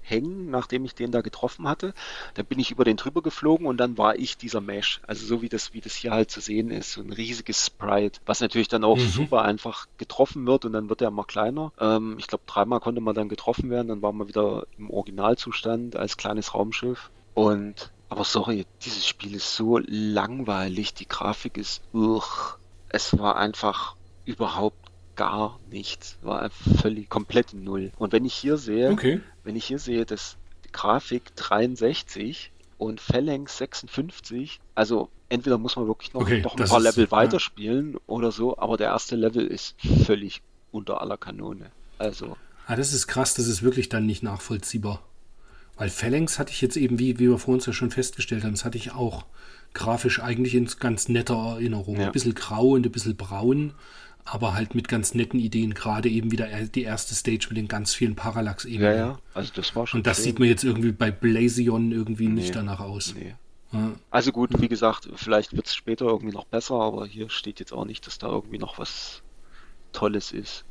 [0.00, 1.92] hängen, nachdem ich den da getroffen hatte.
[2.34, 5.00] Da bin ich über den drüber geflogen und dann war ich dieser Mesh.
[5.06, 8.18] Also so wie das, wie das hier halt zu sehen ist, so ein riesiges Sprite,
[8.24, 9.00] was natürlich dann auch Mhm.
[9.00, 11.72] super einfach getroffen wird und dann wird er immer kleiner.
[11.78, 15.94] Ähm, ich glaube, dreimal konnte man dann getroffen werden, dann war man wieder im Originalzustand
[15.96, 17.10] als kleines Raumschiff.
[17.34, 22.56] Und, aber sorry, dieses Spiel ist so langweilig, die Grafik ist, uch,
[22.88, 24.76] es war einfach überhaupt
[25.16, 27.92] gar nichts, war einfach völlig komplett null.
[27.98, 29.20] Und wenn ich hier sehe, Okay.
[29.44, 30.36] wenn ich hier sehe, dass
[30.72, 36.78] Grafik 63 und Phalanx 56, also entweder muss man wirklich noch, Okay, noch ein paar
[36.78, 37.10] ist- Level ja.
[37.10, 39.74] weiterspielen oder so, aber der erste Level ist
[40.04, 41.70] völlig unter aller Kanone.
[41.98, 42.36] Also,
[42.66, 45.02] Ah, das ist krass, das ist wirklich dann nicht nachvollziehbar.
[45.78, 48.52] Weil Phalanx hatte ich jetzt eben, wie, wie wir vor uns ja schon festgestellt haben,
[48.52, 49.24] das hatte ich auch
[49.74, 52.00] grafisch eigentlich in ganz netter Erinnerung.
[52.00, 52.06] Ja.
[52.06, 53.74] Ein bisschen grau und ein bisschen braun,
[54.24, 55.74] aber halt mit ganz netten Ideen.
[55.74, 58.92] Gerade eben wieder die erste Stage mit den ganz vielen Parallax-Ebenen.
[58.92, 60.24] Ja, ja, also das war schon Und das schön.
[60.24, 62.54] sieht man jetzt irgendwie bei Blazion irgendwie nicht Nee.
[62.54, 63.14] danach aus.
[63.16, 63.34] Nee.
[63.72, 63.92] Ja.
[64.10, 67.72] Also gut, wie gesagt, vielleicht wird es später irgendwie noch besser, aber hier steht jetzt
[67.72, 69.22] auch nicht, dass da irgendwie noch was
[69.92, 70.64] Tolles ist.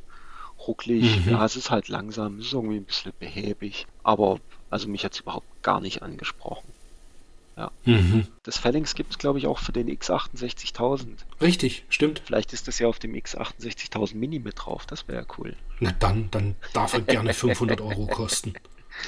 [0.66, 1.30] Rucklig, Mhm.
[1.32, 5.14] ja, es ist halt langsam, es ist irgendwie ein bisschen behäbig, aber also mich hat
[5.14, 6.68] es überhaupt gar nicht angesprochen.
[7.84, 8.28] Mhm.
[8.44, 11.08] Das Phalanx gibt es, glaube ich, auch für den X68000.
[11.40, 12.22] Richtig, stimmt.
[12.24, 15.56] Vielleicht ist das ja auf dem X68000 Mini mit drauf, das wäre ja cool.
[15.80, 18.52] Na dann, dann darf er gerne 500 Euro kosten.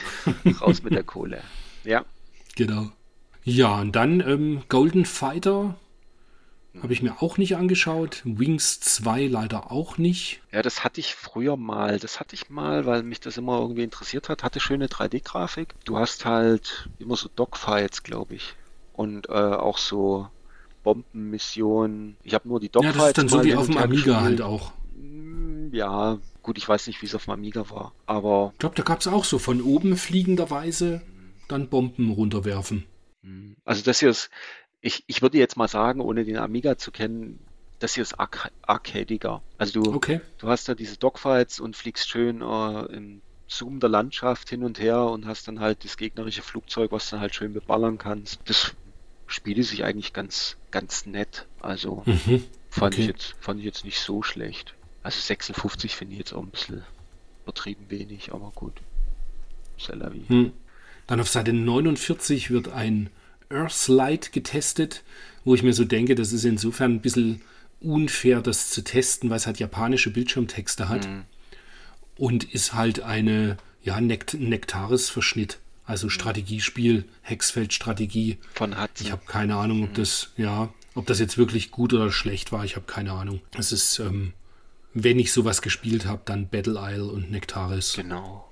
[0.60, 1.42] Raus mit der Kohle.
[1.84, 2.04] Ja,
[2.56, 2.90] Genau.
[3.44, 5.76] Ja, und dann ähm, Golden Fighter
[6.82, 8.22] habe ich mir auch nicht angeschaut.
[8.24, 10.40] Wings 2 leider auch nicht.
[10.52, 11.98] Ja, das hatte ich früher mal.
[11.98, 14.42] Das hatte ich mal, weil mich das immer irgendwie interessiert hat.
[14.44, 15.74] Hatte schöne 3D-Grafik.
[15.84, 18.54] Du hast halt immer so Dogfights, glaube ich.
[18.92, 20.28] Und äh, auch so
[20.82, 22.16] Bombenmissionen.
[22.22, 24.16] Ich habe nur die Ja, Dogfights das ist dann so wie auf dem Amiga gespielt.
[24.16, 24.72] halt auch.
[24.94, 27.92] Mm, Ja, gut, ich weiß nicht, wie es auf dem Amiga war.
[28.06, 31.02] Aber Ich glaube, da gab es auch so von oben fliegenderweise
[31.48, 32.84] dann Bomben runterwerfen.
[33.22, 34.30] mm, also das hier ist,
[34.80, 37.38] ich, ich würde jetzt mal sagen, ohne den Amiga zu kennen,
[37.78, 39.42] das hier ist arca arcadiger.
[39.58, 40.20] Also du, Okay.
[40.38, 44.78] Du hast da diese Dogfights und fliegst schön äh, im Zoom der Landschaft hin und
[44.78, 48.40] her und hast dann halt das gegnerische Flugzeug, was du dann halt schön beballern kannst.
[48.44, 48.74] Das
[49.26, 51.46] spielte sich eigentlich ganz, ganz nett.
[51.60, 52.44] Also Mhm.
[52.68, 53.02] fand Okay.
[53.02, 54.74] ich jetzt, fand ich jetzt nicht so schlecht.
[55.02, 56.84] Also 56 finde ich jetzt auch ein bisschen
[57.44, 58.74] übertrieben wenig, aber gut.
[59.78, 60.24] C'est la vie.
[60.28, 60.52] Hm.
[61.06, 63.08] Dann auf Seite 49 wird ein
[63.50, 65.02] Earthlight getestet,
[65.44, 67.42] wo ich mir so denke, das ist insofern ein bisschen
[67.80, 71.22] unfair, das zu testen, weil es halt japanische Bildschirmtexte hat Mhm.
[72.16, 75.58] und ist halt eine, ja, Nekt Nektaris-Verschnitt.
[75.86, 78.38] Also Strategiespiel, Hexfeld-Strategie.
[78.54, 82.12] Von hat Ich habe keine Ahnung, ob das, ja, ob das jetzt wirklich gut oder
[82.12, 82.64] schlecht war.
[82.64, 83.40] Ich habe keine Ahnung.
[83.58, 84.32] Es ist, ähm,
[84.94, 87.94] wenn ich sowas gespielt habe, dann Battle Isle und Nektaris.
[87.94, 88.46] Genau.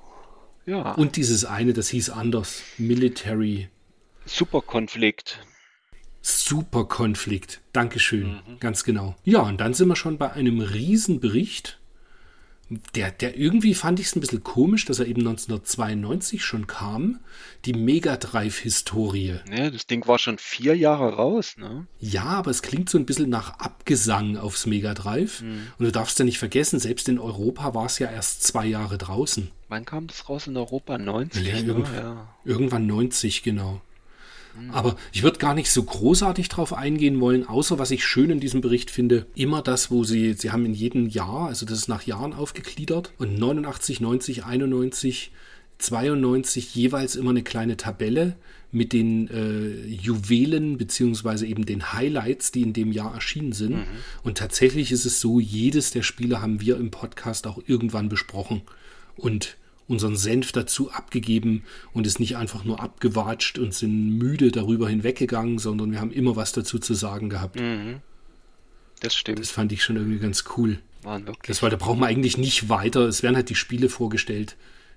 [0.66, 3.68] Ja, Und dieses eine, das hieß anders, Military
[4.28, 5.40] Superkonflikt.
[6.20, 7.60] Superkonflikt.
[7.72, 9.16] Dankeschön, ganz genau.
[9.24, 11.78] Ja, und dann sind wir schon bei einem Riesenbericht.
[12.94, 17.18] Der, der irgendwie fand ich es ein bisschen komisch, dass er eben 1992 schon kam.
[17.64, 19.36] Die Mega Drive-Historie.
[19.48, 21.86] Ne, das Ding war schon vier Jahre raus, ne?
[21.98, 25.40] Ja, aber es klingt so ein bisschen nach Abgesang aufs Mega Drive.
[25.40, 28.98] Und du darfst ja nicht vergessen, selbst in Europa war es ja erst zwei Jahre
[28.98, 29.50] draußen.
[29.68, 30.98] Wann kam das raus in Europa?
[30.98, 31.60] 90, Ja, ne?
[31.68, 32.28] irgend- Ja.
[32.44, 33.80] Irgendwann 90, genau.
[34.72, 38.40] Aber ich würde gar nicht so großartig drauf eingehen wollen, außer was ich schön in
[38.40, 41.88] diesem Bericht finde, immer das, wo sie, sie haben in jedem Jahr, also das ist
[41.88, 45.30] nach Jahren aufgegliedert, und 89, 90, 91,
[45.78, 48.36] 92 jeweils immer eine kleine Tabelle
[48.70, 53.86] mit den äh, Juwelen beziehungsweise eben den Highlights, die in dem Jahr erschienen sind.
[54.22, 58.62] Und tatsächlich ist es so, jedes der Spiele haben wir im Podcast auch irgendwann besprochen.
[59.16, 59.56] Und
[59.88, 65.58] unseren Senf dazu abgegeben und ist nicht einfach nur abgewatscht und sind müde darüber hinweggegangen,
[65.58, 67.58] sondern wir haben immer was dazu zu sagen gehabt.
[67.58, 68.00] Mhm.
[69.00, 69.38] Das stimmt.
[69.38, 70.78] Das fand ich schon irgendwie ganz cool.
[71.02, 71.46] waren wirklich.
[71.48, 73.02] Das war, da braucht man eigentlich nicht weiter.
[73.02, 74.56] Es werden halt die Spiele vorgestellt,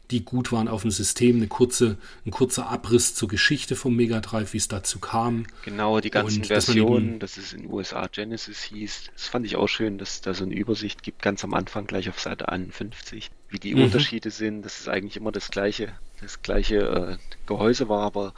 [0.10, 1.38] die gut waren auf dem System.
[1.38, 5.46] Eine kurze, ein kurzer Abriss zur Geschichte vom Mega Drive, wie es dazu kam.
[5.64, 9.04] Genau, die ganzen Und Versionen, eben- dass es in den USA Genesis hieß.
[9.14, 11.86] Das fand ich auch schön, dass es da so eine Übersicht gibt, ganz am Anfang,
[11.88, 13.84] gleich auf Seite 51, wie die Mhm.
[13.84, 15.90] Unterschiede sind, dass es eigentlich immer das gleiche,
[16.22, 17.18] das gleiche äh,
[17.48, 18.34] Gehäuse war, aber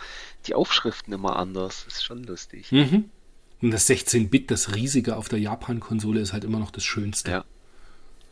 [0.47, 1.83] die Aufschriften immer anders.
[1.85, 2.71] Das ist schon lustig.
[2.71, 3.09] Mhm.
[3.61, 7.31] Und das 16-Bit, das riesige auf der Japan-Konsole, ist halt immer noch das Schönste.
[7.31, 7.45] Ja.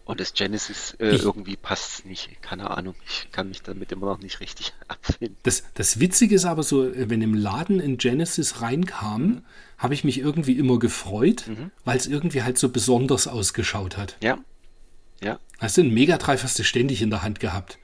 [0.04, 2.42] Und das Genesis äh, Ich- irgendwie passt nicht.
[2.42, 2.96] Keine Ahnung.
[3.08, 5.38] Ich kann mich damit immer noch nicht richtig abfinden.
[5.44, 9.46] Das, das Witzige ist aber so, wenn im Laden in Genesis reinkam,
[9.78, 11.46] habe ich mich irgendwie immer gefreut,
[11.86, 14.18] weil es irgendwie halt so besonders ausgeschaut hat.
[14.22, 14.38] Ja.
[15.24, 15.40] Ja.
[15.62, 17.78] Weißt du, ein Mega Drive hast du ständig in der Hand gehabt.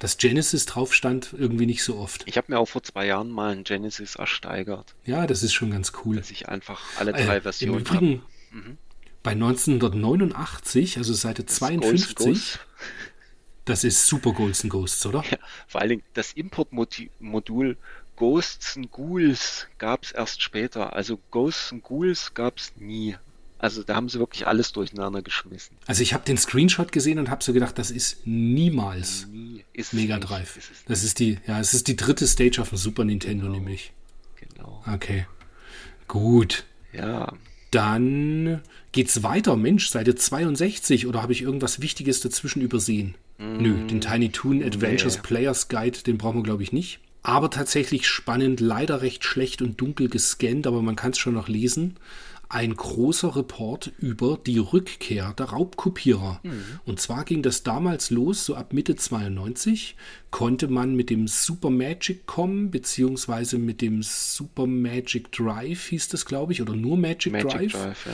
[0.00, 2.22] Dass Genesis drauf stand, irgendwie nicht so oft.
[2.26, 5.70] Ich habe mir auch vor zwei Jahren mal ein Genesis ersteigert, Ja, das ist schon
[5.70, 6.16] ganz cool.
[6.16, 8.78] dass ich einfach alle drei Äh, Im Versionen Übrigen, Mhm.
[9.22, 11.52] bei 1989, also Seite habe.
[11.52, 12.58] 52, Ghost-
[13.64, 15.24] das ist Super Golds and Ghosts, oder?
[15.30, 15.38] Ja,
[15.68, 17.76] vor allen Dingen das Importmodul
[18.16, 20.92] Ghosts and Ghouls gab es erst später.
[20.92, 23.16] Also Ghosts and Ghouls gab es nie.
[23.64, 25.76] Also da haben sie wirklich alles durcheinander geschmissen.
[25.86, 29.94] Also ich habe den Screenshot gesehen und habe so gedacht, das ist niemals Nie ist
[29.94, 30.28] Mega nicht.
[30.28, 30.56] Drive.
[30.58, 33.56] Ist Das ist die, ja, es ist die dritte Stage auf dem Super Nintendo Genau.
[33.56, 33.92] nämlich.
[34.38, 34.84] genau.
[34.92, 35.26] Okay.
[36.08, 36.64] Gut.
[36.92, 37.32] Ja,
[37.70, 38.60] Dann
[38.92, 39.56] geht's weiter.
[39.56, 43.14] Mensch, Seite 62 oder habe ich irgendwas Wichtiges dazwischen übersehen?
[43.38, 45.22] Nö, den Tiny Toon Adventures nee.
[45.22, 47.00] Players Guide, den brauchen wir glaube ich nicht.
[47.22, 51.48] aber tatsächlich spannend, leider recht schlecht und dunkel gescannt, aber man kann es schon noch
[51.48, 51.96] lesen.
[52.54, 56.38] Ein großer Report über die Rückkehr der Raubkopierer.
[56.44, 56.62] Mhm.
[56.84, 59.96] Und zwar ging das damals los, so ab Mitte 92
[60.30, 66.26] konnte man mit dem Super Magic kommen, beziehungsweise mit dem Super Magic Drive hieß das,
[66.26, 67.72] glaube ich, oder nur Magic, Magic Drive.
[67.72, 68.12] Drive ja.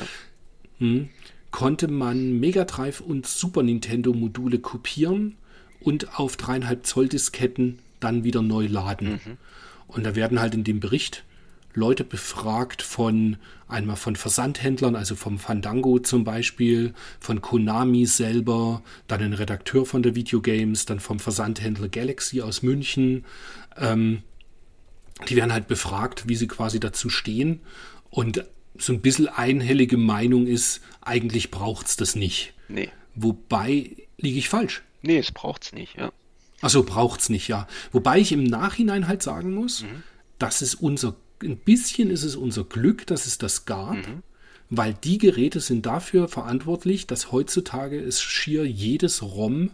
[0.78, 1.08] hm,
[1.50, 5.36] konnte man Mega Drive und Super Nintendo Module kopieren
[5.80, 9.12] und auf dreieinhalb Zoll Disketten dann wieder neu laden.
[9.12, 9.36] Mhm.
[9.86, 11.24] Und da werden halt in dem Bericht
[11.74, 13.36] Leute befragt von
[13.68, 20.02] einmal von Versandhändlern, also vom Fandango zum Beispiel, von Konami selber, dann ein Redakteur von
[20.02, 23.24] der Videogames, dann vom Versandhändler Galaxy aus München.
[23.76, 24.22] Ähm,
[25.28, 27.60] die werden halt befragt, wie sie quasi dazu stehen.
[28.10, 28.44] Und
[28.76, 32.54] so ein bisschen einhellige Meinung ist, eigentlich braucht es das nicht.
[32.68, 32.90] Nee.
[33.14, 34.82] Wobei liege ich falsch.
[35.02, 36.12] Nee, es braucht es nicht, ja.
[36.60, 37.66] Also braucht es nicht, ja.
[37.92, 40.02] Wobei ich im Nachhinein halt sagen muss, mhm.
[40.38, 44.22] dass es unser, ein bisschen ist es unser Glück, dass es das gab, mhm.
[44.68, 49.70] weil die Geräte sind dafür verantwortlich, dass heutzutage es schier jedes ROM,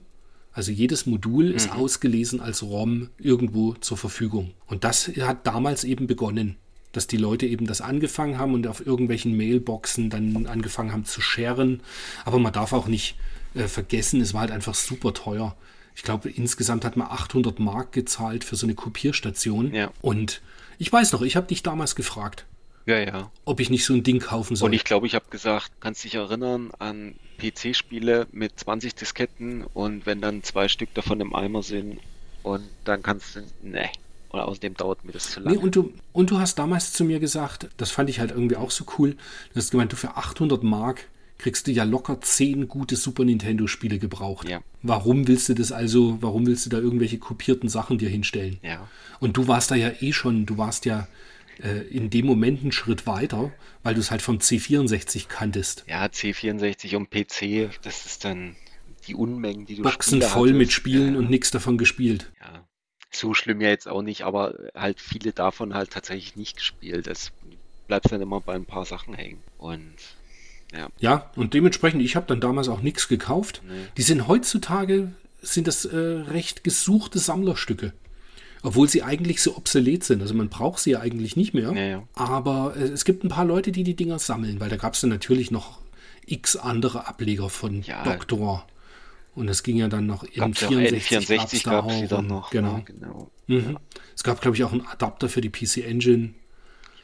[0.52, 1.54] also jedes Modul mhm.
[1.54, 4.52] ist ausgelesen als ROM irgendwo zur Verfügung.
[4.66, 6.56] Und das hat damals eben begonnen
[6.92, 11.20] dass die Leute eben das angefangen haben und auf irgendwelchen Mailboxen dann angefangen haben zu
[11.20, 11.82] scheren.
[12.24, 13.16] Aber man darf auch nicht
[13.52, 15.54] äh, vergessen, es war halt einfach super teuer
[15.96, 19.74] ich glaube, insgesamt hat man 800 Mark gezahlt für so eine Kopierstation.
[19.74, 19.90] Ja.
[20.02, 20.42] Und
[20.78, 22.46] ich weiß noch, ich habe dich damals gefragt.
[22.86, 23.30] Ja, ja.
[23.44, 24.66] Ob ich nicht so ein Ding kaufen soll.
[24.66, 30.06] Und ich glaube, ich habe gesagt, kannst dich erinnern an PC-Spiele mit 20 Disketten und
[30.06, 31.98] wenn dann zwei Stück davon im Eimer sind
[32.42, 33.90] und dann kannst du, ne.
[34.28, 35.56] Und außerdem dauert mir das zu lange.
[35.56, 38.56] Nee, und, du, und du hast damals zu mir gesagt, das fand ich halt irgendwie
[38.56, 41.06] auch so cool, du hast gemeint, du für 800 Mark
[41.38, 44.48] kriegst du ja locker zehn gute Super Nintendo-Spiele gebraucht.
[44.48, 44.60] Ja.
[44.82, 48.58] Warum willst du das also, warum willst du da irgendwelche kopierten Sachen dir hinstellen?
[48.62, 48.88] Ja.
[49.20, 51.08] Und du warst da ja eh schon, du warst ja
[51.62, 53.52] äh, in dem Moment einen Schritt weiter,
[53.82, 55.84] weil du es halt vom C64 kanntest.
[55.86, 58.56] Ja, C64 und PC, das ist dann
[59.06, 60.58] die Unmengen, die du Boxen Spiele voll hattest.
[60.58, 61.18] mit Spielen ja.
[61.18, 62.30] und nichts davon gespielt.
[62.40, 62.64] Ja.
[63.10, 67.06] So schlimm ja jetzt auch nicht, aber halt viele davon halt tatsächlich nicht gespielt.
[67.06, 67.32] Das
[67.86, 69.42] bleibt dann immer bei ein paar Sachen hängen.
[69.58, 69.94] Und
[70.72, 70.88] ja.
[70.98, 73.62] ja, und dementsprechend, ich habe dann damals auch nichts gekauft.
[73.66, 73.74] Nee.
[73.96, 75.12] Die sind heutzutage,
[75.42, 77.92] sind das äh, recht gesuchte Sammlerstücke.
[78.62, 80.22] Obwohl sie eigentlich so obsolet sind.
[80.22, 81.72] Also man braucht sie ja eigentlich nicht mehr.
[81.72, 82.02] Ja, ja.
[82.14, 85.00] Aber äh, es gibt ein paar Leute, die die Dinger sammeln, weil da gab es
[85.00, 85.78] dann natürlich noch
[86.26, 88.02] x andere Ableger von ja.
[88.02, 88.66] Doktor.
[89.36, 91.28] Und es ging ja dann noch in 64.
[91.28, 92.50] N64 gab es dann noch.
[92.50, 92.82] Genau.
[92.84, 93.30] genau.
[93.46, 93.78] Mhm.
[94.14, 96.30] Es gab, glaube ich, auch einen Adapter für die PC Engine.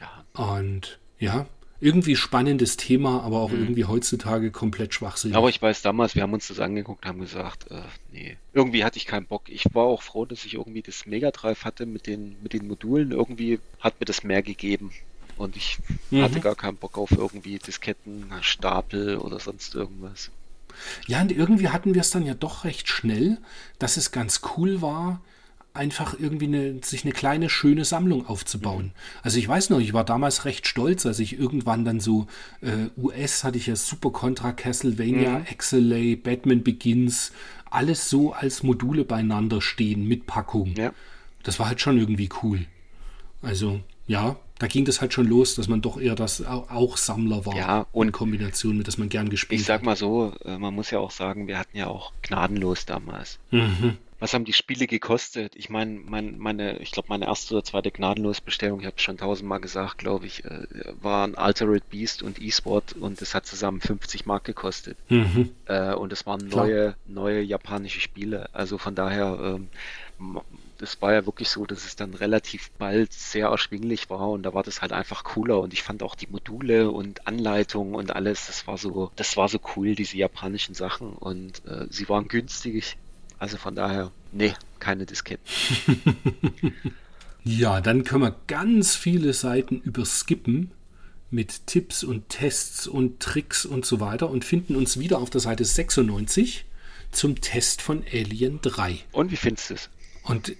[0.01, 0.43] Ja.
[0.43, 1.45] Und ja,
[1.83, 3.59] irgendwie spannendes Thema, aber auch mhm.
[3.59, 5.35] irgendwie heutzutage komplett schwachsinnig.
[5.35, 7.81] Aber ich weiß damals, wir haben uns das angeguckt, haben gesagt, äh,
[8.13, 9.43] nee, irgendwie hatte ich keinen Bock.
[9.47, 12.67] Ich war auch froh, dass ich irgendwie das Mega Drive hatte mit den, mit den
[12.67, 13.11] Modulen.
[13.11, 14.91] Irgendwie hat mir das mehr gegeben.
[15.35, 15.77] Und ich
[16.09, 16.21] mhm.
[16.21, 20.31] hatte gar keinen Bock auf irgendwie Disketten, Stapel oder sonst irgendwas.
[21.07, 23.37] Ja, und irgendwie hatten wir es dann ja doch recht schnell,
[23.77, 25.19] dass es ganz cool war,
[25.73, 28.85] einfach irgendwie eine, sich eine kleine, schöne Sammlung aufzubauen.
[28.85, 28.91] Mhm.
[29.23, 32.27] Also ich weiß noch, ich war damals recht stolz, als ich irgendwann dann so
[32.61, 35.45] äh, US hatte ich ja Super Contra, Castlevania, mhm.
[35.57, 37.31] XLA, Batman Begins,
[37.69, 40.75] alles so als Module beieinander stehen mit Packung.
[40.75, 40.93] Ja.
[41.41, 42.65] Das war halt schon irgendwie cool.
[43.41, 47.47] Also ja, da ging das halt schon los, dass man doch eher das auch Sammler
[47.47, 47.55] war.
[47.55, 49.61] Ja, und in Kombination mit, dass man gern gespielt hat.
[49.61, 52.85] Ich sag mal so, äh, man muss ja auch sagen, wir hatten ja auch gnadenlos
[52.85, 53.39] damals.
[53.49, 55.53] Mhm was haben die Spiele gekostet?
[55.57, 59.17] Ich meine, mein, meine, ich glaube, meine erste oder zweite Gnadenlos-Bestellung, ich habe es schon
[59.17, 60.63] tausendmal gesagt, glaube ich, äh,
[61.01, 64.97] war ein Altered Beast und E-Sport und das hat zusammen 50 Mark gekostet.
[65.09, 65.53] Mhm.
[65.65, 68.47] Äh, und es waren neue, neue japanische Spiele.
[68.53, 69.67] Also von daher, ähm,
[70.77, 74.53] das war ja wirklich so, dass es dann relativ bald sehr erschwinglich war und da
[74.53, 78.47] war das halt einfach cooler und ich fand auch die Module und Anleitungen und alles,
[78.47, 82.97] das war so, das war so cool, diese japanischen Sachen und äh, sie waren günstig,
[83.39, 85.45] also von daher, nee, keine Disketten.
[87.43, 90.71] ja, dann können wir ganz viele Seiten überskippen
[91.29, 95.41] mit Tipps und Tests und Tricks und so weiter und finden uns wieder auf der
[95.41, 96.65] Seite 96
[97.11, 98.99] zum Test von Alien 3.
[99.11, 99.89] Und wie findest du es?
[100.23, 100.57] Und ich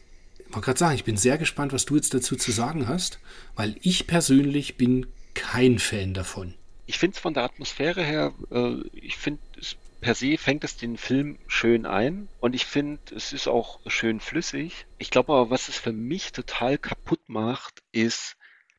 [0.48, 3.20] wollte gerade sagen, ich bin sehr gespannt, was du jetzt dazu zu sagen hast,
[3.56, 6.54] weil ich persönlich bin kein Fan davon.
[6.86, 10.76] Ich finde es von der Atmosphäre her, äh, ich finde es per se fängt es
[10.76, 14.86] den Film schön ein und ich finde, es ist auch schön flüssig.
[14.98, 18.36] Ich glaube aber, was es für mich total kaputt macht, ist,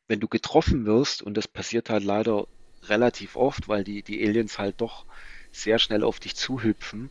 [0.07, 2.47] wenn du getroffen wirst und das passiert halt leider
[2.83, 5.07] relativ oft, weil die, die Aliens halt doch
[5.51, 7.11] sehr schnell auf dich zuhüpfen,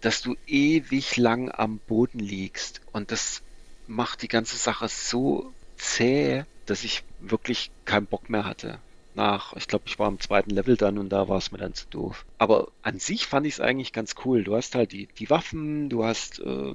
[0.00, 3.42] dass du ewig lang am Boden liegst und das
[3.86, 8.82] macht die ganze Sache so zäh, dass ich wirklich keinen Bock mehr hatte.
[9.18, 11.74] Nach, ich glaube, ich war am zweiten Level dann und da war es mir dann
[11.74, 12.24] zu doof.
[12.38, 14.44] Aber an sich fand ich es eigentlich ganz cool.
[14.44, 16.74] Du hast halt die, die Waffen, du hast äh,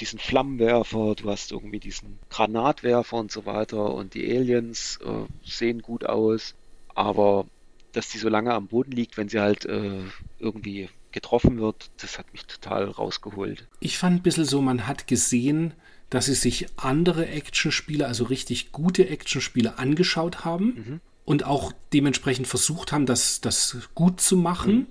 [0.00, 5.82] diesen Flammenwerfer, du hast irgendwie diesen Granatwerfer und so weiter und die Aliens äh, sehen
[5.82, 6.54] gut aus,
[6.94, 7.44] aber
[7.92, 10.00] dass die so lange am Boden liegt, wenn sie halt äh,
[10.38, 13.68] irgendwie getroffen wird, das hat mich total rausgeholt.
[13.80, 15.74] Ich fand ein bisschen so, man hat gesehen,
[16.08, 21.00] dass sie sich andere Actionspiele, also richtig gute Actionspiele angeschaut haben mhm.
[21.24, 24.74] Und auch dementsprechend versucht haben, das, das gut zu machen.
[24.74, 24.86] Mhm.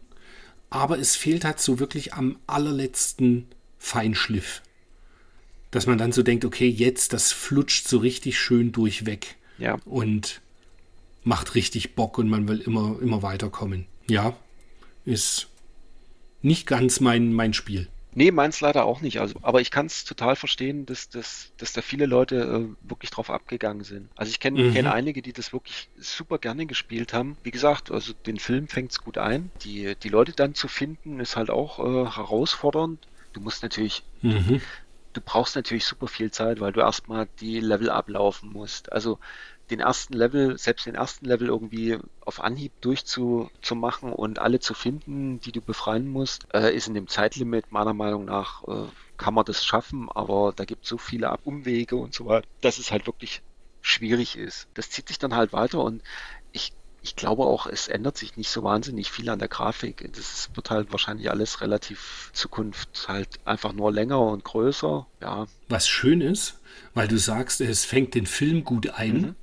[0.69, 3.47] Aber es fehlt halt so wirklich am allerletzten
[3.77, 4.63] Feinschliff.
[5.69, 9.35] Dass man dann so denkt, okay, jetzt, das flutscht so richtig schön durchweg.
[9.59, 9.77] Ja.
[9.85, 10.41] Und
[11.23, 13.85] macht richtig Bock und man will immer, immer weiterkommen.
[14.09, 14.35] Ja,
[15.05, 15.47] ist
[16.41, 17.87] nicht ganz mein, mein Spiel.
[18.15, 19.19] Nee, meins leider auch nicht.
[19.19, 23.11] Also, aber ich kann es total verstehen, dass, dass, dass da viele Leute äh, wirklich
[23.11, 24.09] drauf abgegangen sind.
[24.15, 24.73] Also ich kenne mhm.
[24.73, 27.37] kenn einige, die das wirklich super gerne gespielt haben.
[27.43, 29.51] Wie gesagt, also den Film fängt es gut ein.
[29.61, 33.07] Die, die Leute dann zu finden, ist halt auch äh, herausfordernd.
[33.33, 34.61] Du musst natürlich, mhm.
[35.13, 38.91] du brauchst natürlich super viel Zeit, weil du erstmal die Level ablaufen musst.
[38.91, 39.19] Also
[39.73, 45.39] den ersten Level, selbst den ersten Level irgendwie auf Anhieb durchzumachen und alle zu finden,
[45.39, 48.87] die du befreien musst, äh, ist in dem Zeitlimit meiner Meinung nach, äh,
[49.17, 52.77] kann man das schaffen, aber da gibt es so viele Umwege und so weiter, dass
[52.77, 53.41] es halt wirklich
[53.81, 54.67] schwierig ist.
[54.75, 56.03] Das zieht sich dann halt weiter und
[56.51, 56.73] ich
[57.05, 60.09] ich glaube auch, es ändert sich nicht so wahnsinnig viel an der Grafik.
[60.15, 65.05] Das wird halt wahrscheinlich alles relativ Zukunft halt einfach nur länger und größer.
[65.21, 65.47] Ja.
[65.67, 66.61] Was schön ist,
[66.93, 69.21] weil du sagst, es fängt den Film gut ein.
[69.21, 69.35] Mhm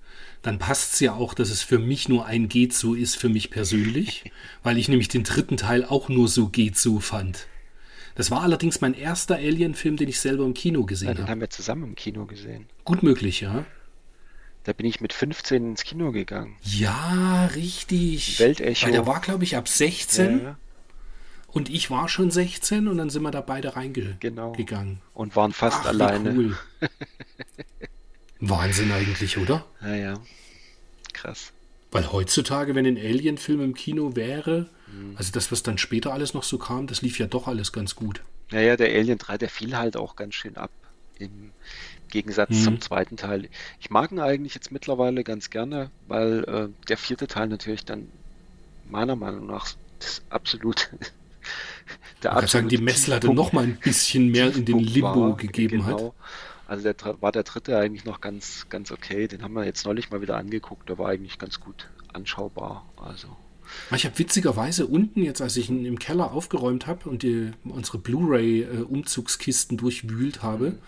[0.43, 3.29] dann passt es ja auch, dass es für mich nur ein geht so ist, für
[3.29, 4.31] mich persönlich,
[4.62, 7.47] weil ich nämlich den dritten Teil auch nur so geht so fand.
[8.15, 11.23] Das war allerdings mein erster Alien-Film, den ich selber im Kino gesehen ja, habe.
[11.23, 12.67] Den haben wir zusammen im Kino gesehen.
[12.85, 13.65] Gut möglich, ja.
[14.65, 16.57] Da bin ich mit 15 ins Kino gegangen.
[16.62, 18.39] Ja, richtig.
[18.41, 18.87] Weltecho.
[18.87, 20.43] Weil der war, glaube ich, ab 16.
[20.43, 20.59] Ja.
[21.47, 24.19] Und ich war schon 16 und dann sind wir da beide reingegangen.
[24.21, 24.55] Genau.
[25.15, 26.35] Und waren fast Ach, alleine.
[26.35, 26.59] Cool.
[28.41, 29.65] Wahnsinn eigentlich, oder?
[29.83, 30.15] Ja, ja.
[31.12, 31.53] Krass.
[31.91, 35.17] Weil heutzutage, wenn ein Alien-Film im Kino wäre, mhm.
[35.17, 37.97] also das, was dann später alles noch so kam, das lief ja doch alles ganz
[37.97, 38.23] gut.
[38.51, 40.71] Naja, der Alien 3, der fiel halt auch ganz schön ab.
[41.19, 41.51] Im
[42.09, 42.62] Gegensatz mhm.
[42.62, 43.49] zum zweiten Teil.
[43.81, 48.09] Ich mag ihn eigentlich jetzt mittlerweile ganz gerne, weil äh, der vierte Teil natürlich dann
[48.89, 49.69] meiner Meinung nach
[49.99, 50.91] das absolut
[52.23, 55.85] der absolut sagen, die Messlatte noch mal ein bisschen mehr in den Limbo war, gegeben
[55.85, 56.09] genau.
[56.09, 56.15] hat.
[56.70, 59.26] Also der, war der dritte eigentlich noch ganz, ganz okay.
[59.26, 60.88] Den haben wir jetzt neulich mal wieder angeguckt.
[60.88, 62.88] Der war eigentlich ganz gut anschaubar.
[62.97, 63.26] Also.
[63.92, 67.98] Ich habe witzigerweise unten, jetzt als ich ihn im Keller aufgeräumt habe und die, unsere
[67.98, 70.78] Blu-ray-Umzugskisten durchwühlt habe, mhm.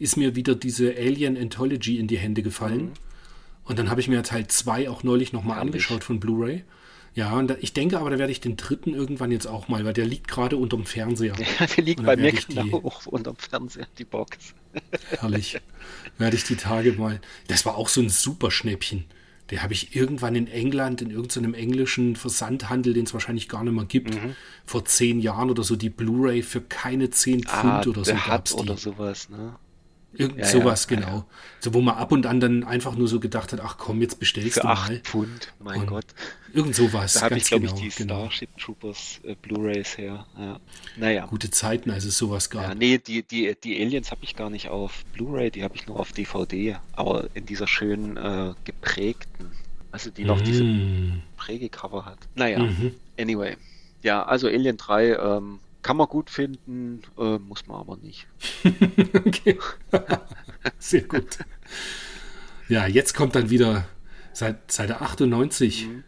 [0.00, 2.86] ist mir wieder diese Alien Anthology in die Hände gefallen.
[2.86, 2.92] Mhm.
[3.62, 6.64] Und dann habe ich mir Teil 2 auch neulich nochmal angeschaut von Blu-ray.
[7.14, 9.84] Ja, und da, ich denke aber, da werde ich den dritten irgendwann jetzt auch mal,
[9.84, 11.34] weil der liegt gerade unterm Fernseher.
[11.58, 14.54] Ja, der liegt bei mir genau die, auch unterm Fernseher, die Box.
[15.10, 15.60] Herrlich.
[16.18, 17.20] Werde ich die Tage mal.
[17.48, 19.04] Das war auch so ein super Schnäppchen.
[19.50, 23.72] Der habe ich irgendwann in England, in irgendeinem englischen Versandhandel, den es wahrscheinlich gar nicht
[23.72, 24.36] mehr gibt, mhm.
[24.66, 28.14] vor zehn Jahren oder so, die Blu-ray für keine zehn ah, Pfund ah, oder so
[28.14, 29.56] gab es Oder sowas, ne?
[30.18, 31.18] Irgend ja, sowas, ja, genau.
[31.18, 31.26] Ja.
[31.60, 34.18] So, wo man ab und an dann einfach nur so gedacht hat, ach komm, jetzt
[34.18, 34.98] bestellst Für du acht mal.
[34.98, 36.06] Pfund, mein und Gott.
[36.52, 37.14] Irgend sowas.
[37.14, 38.22] Da habe ich, glaube genau, ich, die genau.
[38.22, 40.26] Starship Troopers äh, Blu-Rays her.
[40.36, 40.58] Ja.
[40.96, 41.26] Naja.
[41.26, 42.64] Gute Zeiten, als es sowas gab.
[42.64, 45.86] Ja, nee, die, die, die Aliens habe ich gar nicht auf Blu-ray, die habe ich
[45.86, 46.78] nur auf DVD.
[46.94, 49.52] Aber in dieser schönen äh, geprägten,
[49.92, 50.44] also die noch mm.
[50.44, 50.64] diese
[51.36, 52.18] Prägecover hat.
[52.34, 52.92] Naja, mhm.
[53.18, 53.56] anyway.
[54.02, 58.26] Ja, also Alien 3, ähm, kann man gut finden, äh, muss man aber nicht.
[59.14, 59.58] okay.
[60.78, 61.38] Sehr gut.
[62.68, 63.88] Ja, jetzt kommt dann wieder
[64.34, 65.86] seit Seite 98.
[65.86, 66.04] Mhm.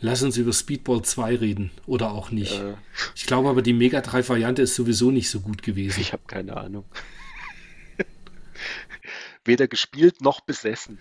[0.00, 2.58] Lass uns über Speedball 2 reden oder auch nicht.
[2.58, 2.76] Äh,
[3.14, 6.00] ich glaube aber, die Mega 3 Variante ist sowieso nicht so gut gewesen.
[6.00, 6.86] Ich habe keine Ahnung.
[9.44, 10.98] Weder gespielt noch besessen.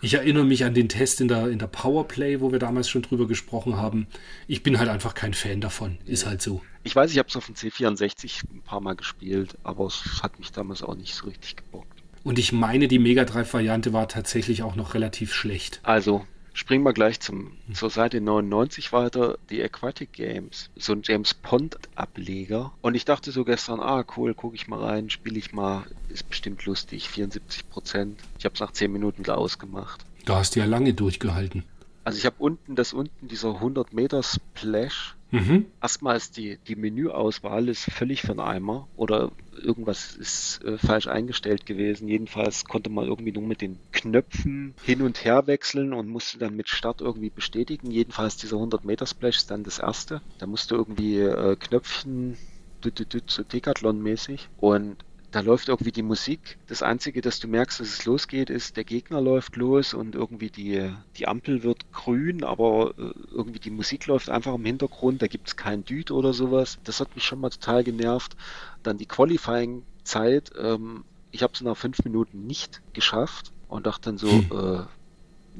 [0.00, 3.02] Ich erinnere mich an den Test in der, in der Powerplay, wo wir damals schon
[3.02, 4.06] drüber gesprochen haben.
[4.46, 5.98] Ich bin halt einfach kein Fan davon.
[6.04, 6.62] Ist halt so.
[6.88, 10.38] Ich weiß, ich habe es auf dem C64 ein paar Mal gespielt, aber es hat
[10.38, 12.02] mich damals auch nicht so richtig gebockt.
[12.24, 15.80] Und ich meine, die Mega Drive-Variante war tatsächlich auch noch relativ schlecht.
[15.82, 16.24] Also,
[16.54, 21.76] springen wir gleich zum, zur Seite 99 weiter, die Aquatic Games, so ein James Pond
[21.94, 22.72] Ableger.
[22.80, 26.26] Und ich dachte so gestern, ah cool, gucke ich mal rein, spiele ich mal, ist
[26.26, 28.18] bestimmt lustig, 74 Prozent.
[28.38, 30.06] Ich habe es nach 10 Minuten wieder ausgemacht.
[30.24, 31.64] Da hast du ja lange durchgehalten.
[32.04, 35.66] Also ich habe unten, das unten, dieser 100 Meter Splash, Mhm.
[35.82, 41.66] Erstmal ist die, die Menüauswahl ist völlig den Eimer oder irgendwas ist äh, falsch eingestellt
[41.66, 42.08] gewesen.
[42.08, 46.56] Jedenfalls konnte man irgendwie nur mit den Knöpfen hin und her wechseln und musste dann
[46.56, 47.90] mit Start irgendwie bestätigen.
[47.90, 50.22] Jedenfalls dieser 100 Meter Splash ist dann das erste.
[50.38, 52.38] Da musste irgendwie äh, Knöpfchen
[52.82, 56.58] so Decathlon-mäßig und da läuft irgendwie die Musik.
[56.68, 60.50] Das Einzige, dass du merkst, dass es losgeht, ist, der Gegner läuft los und irgendwie
[60.50, 65.26] die, die Ampel wird grün, aber äh, irgendwie die Musik läuft einfach im Hintergrund, da
[65.26, 66.78] gibt es kein Düt oder sowas.
[66.84, 68.36] Das hat mich schon mal total genervt.
[68.82, 74.18] Dann die Qualifying-Zeit, ähm, ich habe es nach fünf Minuten nicht geschafft und dachte dann
[74.18, 74.50] so, hm.
[74.50, 74.86] äh,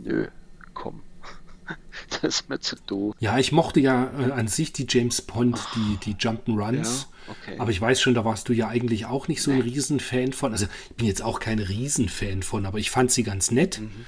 [0.03, 0.28] nö,
[0.73, 1.03] komm,
[2.11, 3.15] das ist mir zu doof.
[3.20, 7.07] Ja, ich mochte ja äh, an sich die James Pond, Ach, die, die Jump'n'Runs.
[7.27, 7.59] Ja, okay.
[7.59, 10.53] Aber ich weiß schon, da warst du ja eigentlich auch nicht so ein Riesenfan von.
[10.53, 13.81] Also ich bin jetzt auch kein Riesenfan von, aber ich fand sie ganz nett.
[13.81, 14.07] Mhm.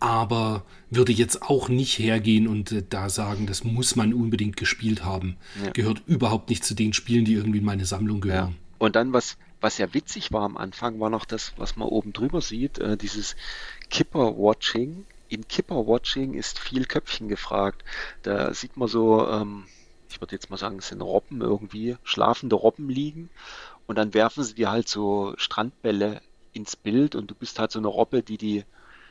[0.00, 5.04] Aber würde jetzt auch nicht hergehen und äh, da sagen, das muss man unbedingt gespielt
[5.04, 5.36] haben.
[5.64, 5.70] Ja.
[5.70, 8.50] Gehört überhaupt nicht zu den Spielen, die irgendwie in meine Sammlung gehören.
[8.50, 8.56] Ja.
[8.78, 12.12] Und dann, was, was ja witzig war am Anfang, war noch das, was man oben
[12.12, 13.36] drüber sieht, äh, dieses
[13.90, 17.84] Kipper-Watching im Kipper-Watching ist viel Köpfchen gefragt.
[18.22, 19.64] Da sieht man so, ähm,
[20.10, 23.30] ich würde jetzt mal sagen, es sind Robben irgendwie, schlafende Robben liegen
[23.86, 26.20] und dann werfen sie dir halt so Strandbälle
[26.52, 28.64] ins Bild und du bist halt so eine Robbe, die die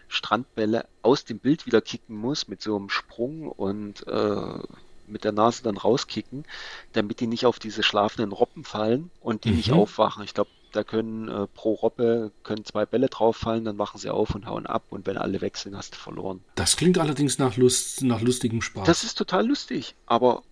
[0.10, 4.60] Strandbälle aus dem Bild wieder kicken muss mit so einem Sprung und äh,
[5.08, 6.46] mit der Nase dann rauskicken,
[6.94, 9.56] damit die nicht auf diese schlafenden Robben fallen und die mhm.
[9.56, 10.24] nicht aufwachen.
[10.24, 14.10] Ich glaube, da können äh, pro Robbe können zwei Bälle drauf fallen, dann wachen sie
[14.10, 16.42] auf und hauen ab und wenn alle wechseln, hast du verloren.
[16.56, 18.86] Das klingt allerdings nach, Lust, nach lustigem Spaß.
[18.86, 20.44] Das ist total lustig, aber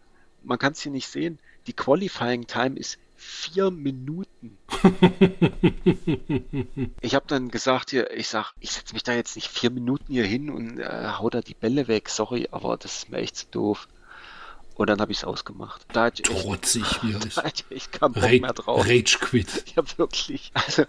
[0.44, 1.40] man kann es hier nicht sehen.
[1.68, 4.58] Die Qualifying Time ist vier Minuten.
[7.02, 10.14] ich habe dann gesagt hier, ich sag, ich setze mich da jetzt nicht vier Minuten
[10.14, 12.10] hier hin und äh, hau da die Bälle weg.
[12.10, 13.88] Sorry, aber das ist mir echt zu doof.
[14.80, 15.86] Und dann habe ich es ausgemacht.
[15.92, 17.20] Da hatte ich Trotzig, wie er.
[17.20, 18.88] Da hatte ich keinen Bock mehr drauf.
[18.88, 19.64] Rage Quit.
[19.66, 20.86] Ich habe wirklich, also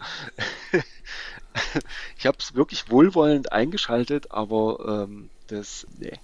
[2.16, 6.20] ich habe es wirklich wohlwollend eingeschaltet, aber ähm, das, nee,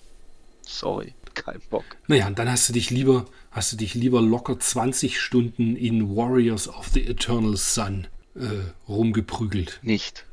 [0.63, 1.85] sorry, kein Bock.
[2.07, 6.15] Naja, und dann hast du dich lieber, hast du dich lieber locker 20 Stunden in
[6.15, 8.07] Warriors of the Eternal Sun
[8.37, 8.47] äh,
[8.89, 9.81] rumgeprügelt.
[9.83, 10.25] Nicht.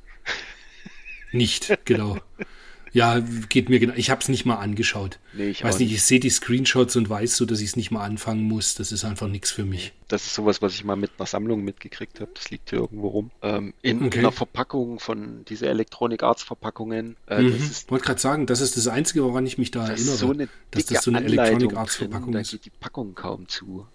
[1.32, 2.20] Nicht, genau.
[2.94, 3.96] Ja, geht mir genau.
[3.98, 5.18] Ich habe es nicht mal angeschaut.
[5.34, 7.90] Nee, ich weiß nicht, ich sehe die Screenshots und weiß so, dass ich es nicht
[7.90, 8.76] mal anfangen muss.
[8.76, 9.94] Das ist einfach nichts für mich.
[10.08, 12.30] Das ist sowas, was ich mal mit einer Sammlung mitgekriegt habe.
[12.36, 13.32] Das liegt hier irgendwo rum.
[13.42, 14.20] Ähm, in, okay.
[14.20, 17.18] einer Verpackung von diese Electronic Arts Verpackungen.
[17.26, 17.56] Äh, mhm.
[17.56, 20.16] Ich wollte gerade sagen, das ist das Einzige, woran ich mich da das erinnere.
[20.16, 22.54] So eine dass das so eine Electronic Arts Verpackung drin, ist.
[22.54, 23.88] Da geht die Packung kaum zu.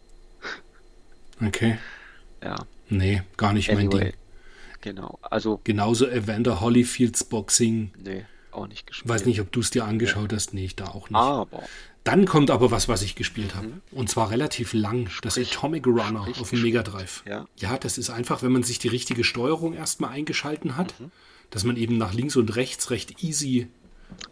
[1.41, 1.79] Okay.
[2.43, 2.57] Ja.
[2.89, 3.87] Nee, gar nicht anyway.
[3.87, 4.13] mein Ding.
[4.81, 5.21] Genau.
[5.23, 5.61] Also.
[5.63, 7.93] Genauso Evander Holyfields Boxing.
[8.03, 9.09] Nee auch nicht gespielt.
[9.09, 10.37] Weiß nicht, ob du es dir angeschaut ja.
[10.37, 10.55] hast.
[10.55, 11.19] Nee, ich da auch nicht.
[11.19, 11.63] Aber.
[12.05, 13.67] Dann kommt aber was, was ich gespielt habe.
[13.67, 13.83] Mhm.
[13.91, 15.11] Und zwar relativ lang.
[15.23, 17.23] Das sprich, Atomic Runner auf dem Mega Drive.
[17.27, 17.47] Ja.
[17.57, 21.11] ja, das ist einfach, wenn man sich die richtige Steuerung erstmal eingeschalten hat, mhm.
[21.51, 23.69] dass man eben nach links und rechts recht easy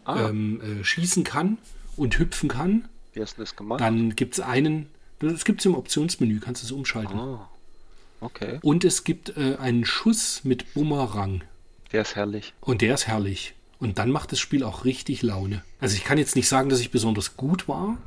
[0.05, 0.29] ah.
[0.29, 1.59] ähm, äh, schießen kann
[1.95, 2.87] und hüpfen kann.
[3.13, 3.79] Wie hast du das gemacht?
[3.79, 4.87] Dann gibt es einen,
[5.19, 7.19] das gibt es im Optionsmenü, kannst du es umschalten.
[7.19, 7.49] Ah.
[8.21, 8.59] Okay.
[8.63, 11.43] Und es gibt äh, einen Schuss mit Bumerang.
[11.91, 12.53] Der ist herrlich.
[12.61, 13.53] Und der ist herrlich.
[13.79, 15.63] Und dann macht das Spiel auch richtig Laune.
[15.79, 17.97] Also ich kann jetzt nicht sagen, dass ich besonders gut war,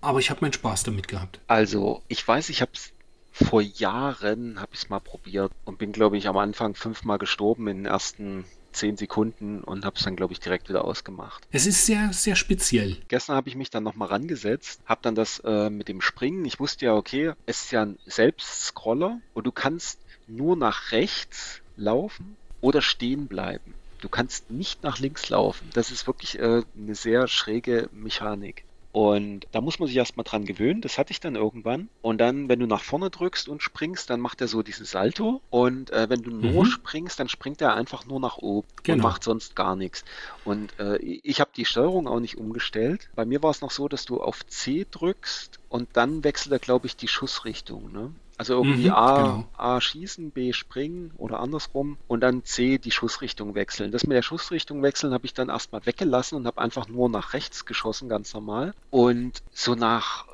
[0.00, 1.40] aber ich habe meinen Spaß damit gehabt.
[1.46, 2.92] Also ich weiß, ich habe es
[3.32, 7.68] vor Jahren, habe ich es mal probiert und bin, glaube ich, am Anfang fünfmal gestorben
[7.68, 11.46] in den ersten zehn Sekunden und habe es dann, glaube ich, direkt wieder ausgemacht.
[11.50, 12.96] Es ist sehr, sehr speziell.
[13.08, 16.60] Gestern habe ich mich dann nochmal rangesetzt, habe dann das äh, mit dem Springen, ich
[16.60, 22.36] wusste ja, okay, es ist ja ein Selbstscroller und du kannst nur nach rechts laufen
[22.60, 23.74] oder stehen bleiben.
[24.00, 25.68] Du kannst nicht nach links laufen.
[25.74, 28.64] Das ist wirklich äh, eine sehr schräge Mechanik.
[28.92, 30.80] Und da muss man sich erstmal dran gewöhnen.
[30.80, 31.88] Das hatte ich dann irgendwann.
[32.02, 35.40] Und dann, wenn du nach vorne drückst und springst, dann macht er so diesen Salto.
[35.50, 36.68] Und äh, wenn du nur mhm.
[36.68, 38.96] springst, dann springt er einfach nur nach oben genau.
[38.96, 40.04] und macht sonst gar nichts.
[40.44, 43.08] Und äh, ich habe die Steuerung auch nicht umgestellt.
[43.14, 46.58] Bei mir war es noch so, dass du auf C drückst und dann wechselt er,
[46.58, 47.92] glaube ich, die Schussrichtung.
[47.92, 48.12] Ne?
[48.40, 49.48] Also irgendwie mhm, A, genau.
[49.52, 53.92] A schießen, B springen oder andersrum und dann C die Schussrichtung wechseln.
[53.92, 57.34] Das mit der Schussrichtung wechseln habe ich dann erstmal weggelassen und habe einfach nur nach
[57.34, 58.72] rechts geschossen, ganz normal.
[58.88, 60.24] Und so nach,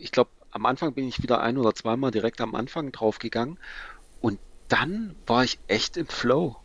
[0.00, 3.60] ich glaube, am Anfang bin ich wieder ein oder zweimal direkt am Anfang draufgegangen
[4.18, 6.56] und dann war ich echt im Flow.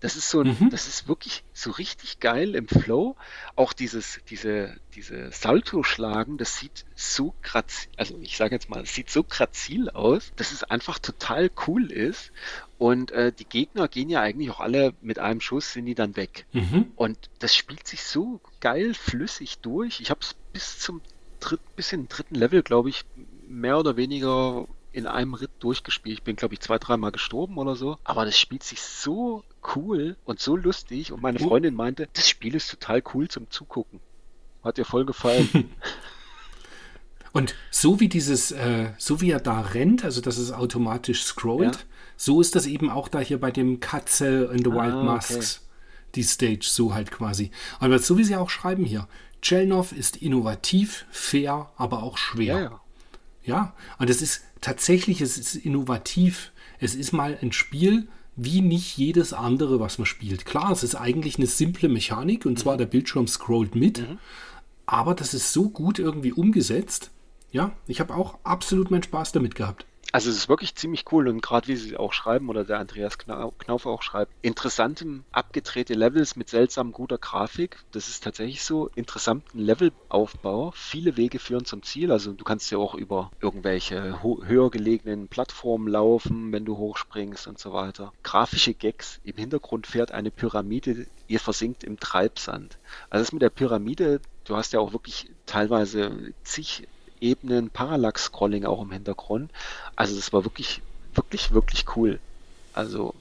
[0.00, 0.70] Das ist so, mhm.
[0.70, 3.16] das ist wirklich so richtig geil im Flow.
[3.56, 9.10] Auch dieses, diese, diese Salto-Schlagen, das sieht so grazil, also ich sage jetzt mal, sieht
[9.10, 12.32] so grazil aus, dass es einfach total cool ist.
[12.78, 16.16] Und äh, die Gegner gehen ja eigentlich auch alle mit einem Schuss, sind die dann
[16.16, 16.46] weg.
[16.52, 16.92] Mhm.
[16.94, 20.00] Und das spielt sich so geil flüssig durch.
[20.00, 21.00] Ich habe es bis zum
[21.40, 23.04] dritt, bis in den dritten Level, glaube ich,
[23.48, 24.68] mehr oder weniger
[24.98, 26.18] in einem Ritt durchgespielt.
[26.18, 27.98] Ich bin, glaube ich, zwei, dreimal gestorben oder so.
[28.04, 29.44] Aber das spielt sich so
[29.76, 31.12] cool und so lustig.
[31.12, 34.00] Und meine Freundin meinte, das Spiel ist total cool zum Zugucken.
[34.64, 35.70] Hat ihr voll gefallen.
[37.32, 41.76] und so wie dieses, äh, so wie er da rennt, also dass es automatisch scrollt,
[41.76, 41.82] ja.
[42.16, 45.60] so ist das eben auch da hier bei dem Katze in the Wild ah, Masks.
[45.60, 45.64] Okay.
[46.16, 47.52] Die Stage, so halt quasi.
[47.78, 49.06] Aber so wie sie auch schreiben hier.
[49.42, 52.54] Chelnov ist innovativ, fair, aber auch schwer.
[52.54, 52.80] Ja, ja.
[53.44, 56.52] ja, und es ist tatsächlich, es ist innovativ.
[56.80, 60.46] Es ist mal ein Spiel, wie nicht jedes andere, was man spielt.
[60.46, 62.78] Klar, es ist eigentlich eine simple Mechanik und zwar mhm.
[62.78, 64.18] der Bildschirm scrollt mit, mhm.
[64.86, 67.10] aber das ist so gut irgendwie umgesetzt.
[67.50, 69.86] Ja, ich habe auch absolut meinen Spaß damit gehabt.
[70.10, 73.18] Also es ist wirklich ziemlich cool und gerade wie Sie auch schreiben oder der Andreas
[73.18, 77.84] Knauf auch schreibt, interessanten, abgedrehte Levels mit seltsam guter Grafik.
[77.92, 78.88] Das ist tatsächlich so.
[78.94, 80.72] Interessanten Levelaufbau.
[80.74, 82.10] Viele Wege führen zum Ziel.
[82.10, 87.58] Also du kannst ja auch über irgendwelche höher gelegenen Plattformen laufen, wenn du hochspringst und
[87.58, 88.12] so weiter.
[88.22, 89.20] Grafische Gags.
[89.24, 92.78] Im Hintergrund fährt eine Pyramide, ihr versinkt im Treibsand.
[93.10, 96.88] Also das mit der Pyramide, du hast ja auch wirklich teilweise zig
[97.20, 99.50] Ebenen Parallax-Scrolling auch im Hintergrund.
[99.96, 100.82] Also das war wirklich,
[101.14, 102.20] wirklich, wirklich cool.
[102.72, 103.14] Also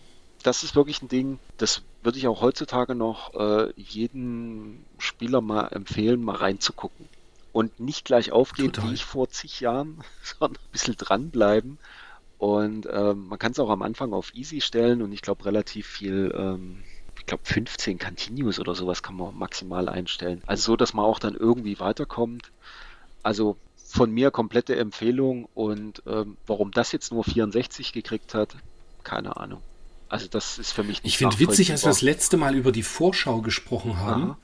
[0.43, 5.67] das ist wirklich ein Ding, das würde ich auch heutzutage noch äh, jedem Spieler mal
[5.67, 7.07] empfehlen, mal reinzugucken.
[7.51, 8.89] Und nicht gleich aufgehen, Total.
[8.89, 11.79] wie ich vor zig Jahren, sondern ein bisschen dranbleiben.
[12.37, 15.87] Und ähm, man kann es auch am Anfang auf Easy stellen und ich glaube relativ
[15.87, 16.83] viel, ähm,
[17.17, 20.43] ich glaube 15 Continues oder sowas kann man maximal einstellen.
[20.45, 22.51] Also so, dass man auch dann irgendwie weiterkommt.
[23.23, 23.57] Also
[23.87, 28.55] von mir komplette Empfehlung und ähm, warum das jetzt nur 64 gekriegt hat,
[29.03, 29.61] keine Ahnung.
[30.09, 32.71] Also das ist für mich nicht Ich finde witzig, als wir das letzte Mal über
[32.71, 34.37] die Vorschau gesprochen haben, Aha.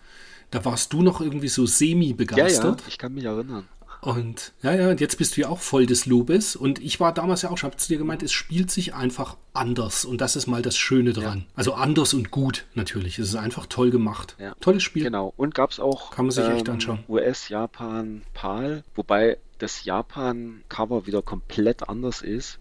[0.52, 2.80] da warst du noch irgendwie so semi begeistert.
[2.80, 3.68] Ja, ja, ich kann mich erinnern.
[4.04, 6.58] Und ja, ja, und jetzt bist du ja auch voll des Lobes.
[6.58, 9.38] Und ich war damals ja auch, ich habe zu dir gemeint, es spielt sich einfach
[9.54, 10.04] anders.
[10.04, 11.40] Und das ist mal das Schöne dran.
[11.40, 11.46] Ja.
[11.56, 13.18] Also anders und gut natürlich.
[13.18, 14.36] Es ist einfach toll gemacht.
[14.40, 14.56] Ja.
[14.60, 15.04] Tolles Spiel.
[15.04, 15.34] Genau.
[15.38, 17.00] Und gab es auch Kann man sich ähm, echt anschauen.
[17.08, 22.60] US, Japan, PAL, wobei das Japan-Cover wieder komplett anders ist.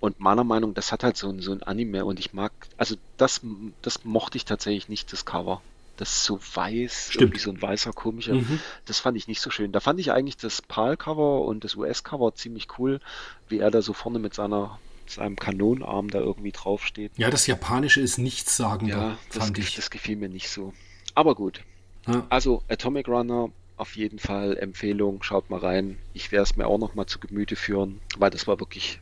[0.00, 2.96] Und meiner Meinung, das hat halt so ein, so ein Anime und ich mag, also
[3.16, 3.40] das,
[3.82, 5.62] das mochte ich tatsächlich nicht, das Cover
[5.96, 7.22] das ist so weiß, Stimmt.
[7.22, 8.34] irgendwie so ein weißer komischer.
[8.34, 8.60] Mhm.
[8.84, 9.72] Das fand ich nicht so schön.
[9.72, 13.00] Da fand ich eigentlich das PAL-Cover und das US-Cover ziemlich cool,
[13.48, 14.78] wie er da so vorne mit seiner
[15.08, 17.12] seinem Kanonenarm da irgendwie draufsteht.
[17.16, 19.76] Ja, das Japanische ist nichts sagen, ja, fand das, ich.
[19.76, 20.72] Das gefiel mir nicht so.
[21.14, 21.62] Aber gut.
[22.06, 22.26] Ja.
[22.28, 25.98] Also Atomic Runner auf jeden Fall Empfehlung, schaut mal rein.
[26.12, 29.00] Ich werde es mir auch noch mal zu Gemüte führen, weil das war wirklich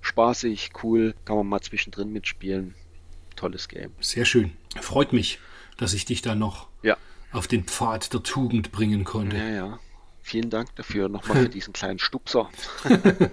[0.00, 2.74] spaßig, cool, kann man mal zwischendrin mitspielen.
[3.36, 3.92] Tolles Game.
[4.00, 4.52] Sehr schön.
[4.80, 5.38] Freut mich
[5.76, 6.96] dass ich dich da noch ja.
[7.32, 9.36] auf den Pfad der Tugend bringen konnte.
[9.36, 9.78] Ja, ja.
[10.22, 12.48] Vielen Dank dafür nochmal für diesen kleinen Stupser.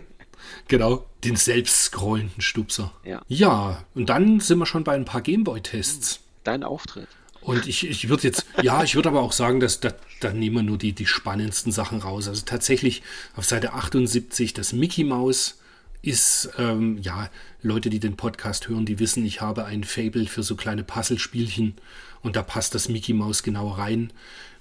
[0.68, 2.92] genau, den selbst scrollenden Stupser.
[3.04, 3.22] Ja.
[3.28, 6.22] ja, und dann sind wir schon bei ein paar Gameboy-Tests.
[6.44, 7.08] Dein Auftritt.
[7.42, 10.56] Und ich, ich würde jetzt, ja, ich würde aber auch sagen, dass da, da nehmen
[10.58, 12.28] wir nur die, die spannendsten Sachen raus.
[12.28, 13.04] Also tatsächlich
[13.36, 15.60] auf Seite 78 das Mickey Mouse
[16.02, 17.30] ist, ähm, ja,
[17.62, 21.76] Leute, die den Podcast hören, die wissen, ich habe ein Fable für so kleine Puzzlespielchen
[22.22, 24.12] und da passt das Mickey Mouse genau rein.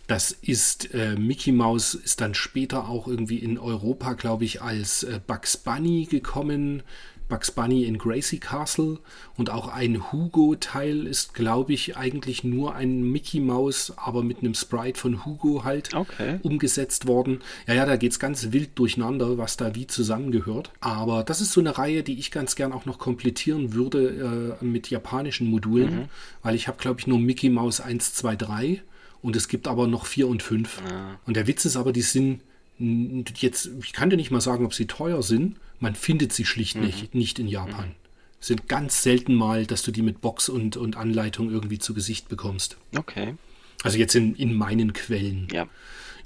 [0.06, 5.02] Das ist, äh, Mickey Mouse ist dann später auch irgendwie in Europa, glaube ich, als
[5.02, 6.82] äh, Bugs Bunny gekommen.
[7.28, 8.98] Bugs Bunny in Gracie Castle
[9.36, 14.54] und auch ein Hugo-Teil ist, glaube ich, eigentlich nur ein Mickey Mouse, aber mit einem
[14.54, 16.38] Sprite von Hugo halt okay.
[16.42, 17.40] umgesetzt worden.
[17.66, 20.70] Ja, ja, da geht es ganz wild durcheinander, was da wie zusammengehört.
[20.80, 24.64] Aber das ist so eine Reihe, die ich ganz gern auch noch komplettieren würde äh,
[24.64, 26.04] mit japanischen Modulen, mhm.
[26.42, 28.82] weil ich habe, glaube ich, nur Mickey Mouse 1, 2, 3
[29.20, 30.82] und es gibt aber noch 4 und 5.
[30.88, 31.20] Ja.
[31.26, 32.40] Und der Witz ist aber, die sind
[32.78, 36.76] jetzt, ich kann dir nicht mal sagen, ob sie teuer sind, man findet sie schlicht
[36.76, 36.86] mhm.
[36.86, 37.88] nicht, nicht in Japan.
[37.88, 37.94] Mhm.
[38.40, 42.28] Sind ganz selten mal, dass du die mit Box und, und Anleitung irgendwie zu Gesicht
[42.28, 42.76] bekommst.
[42.96, 43.34] Okay.
[43.82, 45.48] Also jetzt in, in meinen Quellen.
[45.52, 45.66] Ja.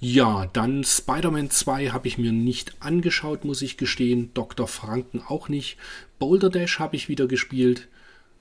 [0.04, 4.30] Ja, dann Spider-Man 2 habe ich mir nicht angeschaut, muss ich gestehen.
[4.34, 4.66] Dr.
[4.66, 5.76] Franken auch nicht.
[6.18, 7.86] Boulder Dash habe ich wieder gespielt.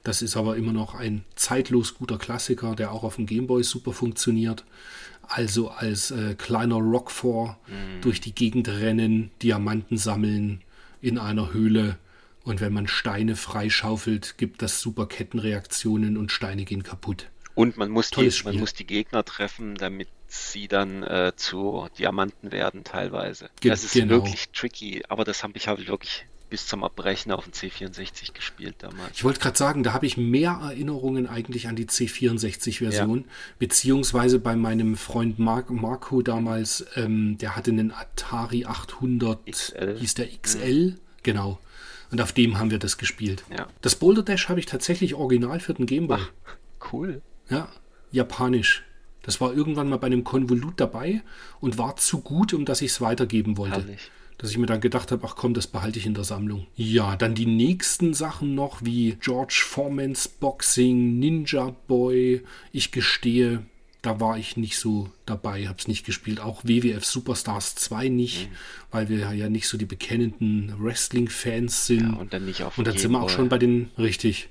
[0.04, 3.94] Das ist aber immer noch ein zeitlos guter Klassiker, der auch auf dem Gameboy super
[3.94, 4.66] funktioniert.
[5.22, 8.02] Also als äh, kleiner Rockfor mhm.
[8.02, 10.62] durch die Gegend rennen, Diamanten sammeln,
[11.02, 11.98] in einer Höhle
[12.44, 17.28] und wenn man Steine freischaufelt, gibt das super Kettenreaktionen und Steine gehen kaputt.
[17.54, 22.52] Und man muss, die, man muss die Gegner treffen, damit sie dann äh, zu Diamanten
[22.52, 23.50] werden teilweise.
[23.60, 24.16] Ge das ist genau.
[24.16, 28.76] wirklich tricky, aber das habe ich halt wirklich bis zum Erbrechen auf dem C64 gespielt
[28.80, 29.12] damals.
[29.16, 33.26] Ich wollte gerade sagen, da habe ich mehr Erinnerungen eigentlich an die C64-Version, ja.
[33.58, 39.98] beziehungsweise bei meinem Freund Mark, Marco damals, ähm, der hatte einen Atari 800, XL.
[39.98, 40.98] hieß der XL, mhm.
[41.24, 41.58] genau.
[42.12, 43.46] Und auf dem haben wir das gespielt.
[43.50, 43.68] Ja.
[43.80, 46.20] Das Boulder Dash habe ich tatsächlich original für den Gameboy.
[46.20, 47.22] Ach, cool.
[47.50, 47.70] Ja,
[48.12, 48.84] japanisch.
[49.24, 51.22] Das war irgendwann mal bei einem Konvolut dabei
[51.62, 53.78] und war zu gut, um dass ich es weitergeben wollte.
[53.78, 54.12] Herrlich
[54.42, 56.66] dass ich mir dann gedacht habe, ach komm, das behalte ich in der Sammlung.
[56.76, 62.42] Ja, dann die nächsten Sachen noch, wie George Foremans Boxing, Ninja Boy.
[62.72, 63.62] Ich gestehe,
[64.02, 66.40] da war ich nicht so dabei, habe es nicht gespielt.
[66.40, 68.56] Auch WWF Superstars 2 nicht, mhm.
[68.90, 72.14] weil wir ja nicht so die bekennenden Wrestling-Fans sind.
[72.14, 74.50] Ja, und dann nicht auf Und dann sind wir auch schon bei den, richtig.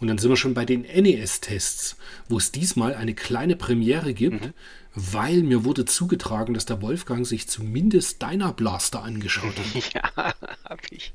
[0.00, 1.96] Und dann sind wir schon bei den NES-Tests,
[2.28, 4.52] wo es diesmal eine kleine Premiere gibt, mhm
[4.94, 9.92] weil mir wurde zugetragen, dass der Wolfgang sich zumindest Deiner Blaster angeschaut hat.
[9.94, 10.34] Ja,
[10.64, 11.12] hab ich.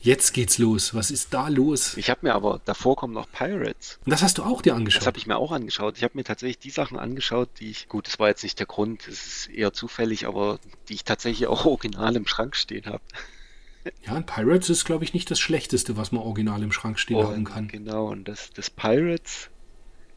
[0.00, 0.94] Jetzt geht's los.
[0.94, 1.96] Was ist da los?
[1.96, 3.98] Ich habe mir aber, davor kommen noch Pirates.
[4.04, 5.00] Und das hast du auch dir angeschaut?
[5.00, 5.96] Das habe ich mir auch angeschaut.
[5.96, 8.66] Ich habe mir tatsächlich die Sachen angeschaut, die ich, gut, das war jetzt nicht der
[8.66, 13.02] Grund, es ist eher zufällig, aber die ich tatsächlich auch original im Schrank stehen habe.
[14.04, 17.16] Ja, ein Pirates ist, glaube ich, nicht das Schlechteste, was man original im Schrank stehen
[17.16, 17.68] und, haben kann.
[17.68, 19.50] Genau, und das, das Pirates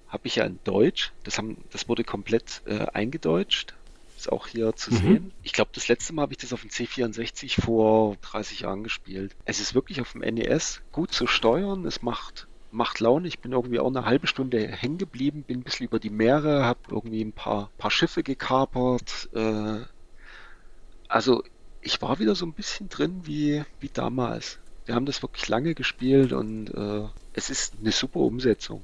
[0.10, 1.12] habe ich ja in Deutsch.
[1.24, 3.74] Das, haben, das wurde komplett äh, eingedeutscht.
[4.18, 4.98] Ist auch hier zu mhm.
[4.98, 5.32] sehen.
[5.44, 9.34] Ich glaube, das letzte Mal habe ich das auf dem C64 vor 30 Jahren gespielt.
[9.46, 11.86] Es ist wirklich auf dem NES gut zu steuern.
[11.86, 13.28] Es macht, macht Laune.
[13.30, 16.66] Ich bin irgendwie auch eine halbe Stunde hängen geblieben, bin ein bisschen über die Meere,
[16.66, 19.30] habe irgendwie ein paar, paar Schiffe gekapert.
[19.34, 19.84] Äh,
[21.08, 21.44] also
[21.82, 24.60] ich war wieder so ein bisschen drin wie, wie damals.
[24.86, 28.82] Wir haben das wirklich lange gespielt und äh, es ist eine super Umsetzung.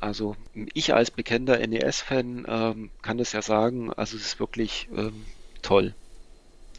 [0.00, 0.36] Also
[0.74, 5.24] ich als bekennender NES-Fan ähm, kann das ja sagen, also es ist wirklich ähm,
[5.62, 5.94] toll.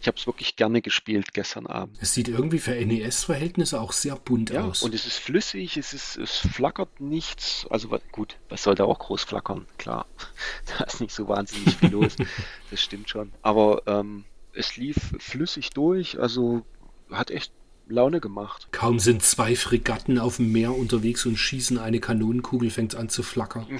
[0.01, 1.95] Ich habe es wirklich gerne gespielt gestern Abend.
[2.01, 4.81] Es sieht irgendwie für NES-Verhältnisse auch sehr bunt ja, aus.
[4.81, 7.67] Und es ist flüssig, es, ist, es flackert nichts.
[7.69, 9.67] Also gut, was soll da auch groß flackern?
[9.77, 10.07] Klar,
[10.77, 12.15] da ist nicht so wahnsinnig viel los.
[12.71, 13.31] Das stimmt schon.
[13.43, 14.23] Aber ähm,
[14.53, 16.65] es lief flüssig durch, also
[17.11, 17.51] hat echt
[17.91, 18.67] Laune gemacht.
[18.71, 23.23] Kaum sind zwei Fregatten auf dem Meer unterwegs und schießen eine Kanonenkugel, fängt an zu
[23.23, 23.67] flackern.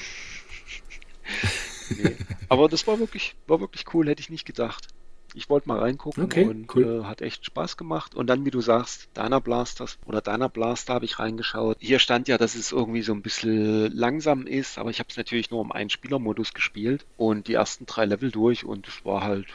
[1.90, 2.16] nee.
[2.50, 4.88] Aber das war wirklich, war wirklich cool, hätte ich nicht gedacht.
[5.34, 7.04] Ich wollte mal reingucken okay, und cool.
[7.04, 8.16] äh, hat echt Spaß gemacht.
[8.16, 11.78] Und dann, wie du sagst, Dana Blasters oder Dana Blaster habe ich reingeschaut.
[11.80, 15.16] Hier stand ja, dass es irgendwie so ein bisschen langsam ist, aber ich habe es
[15.16, 19.48] natürlich nur im Ein-Spieler-Modus gespielt und die ersten drei Level durch und es war halt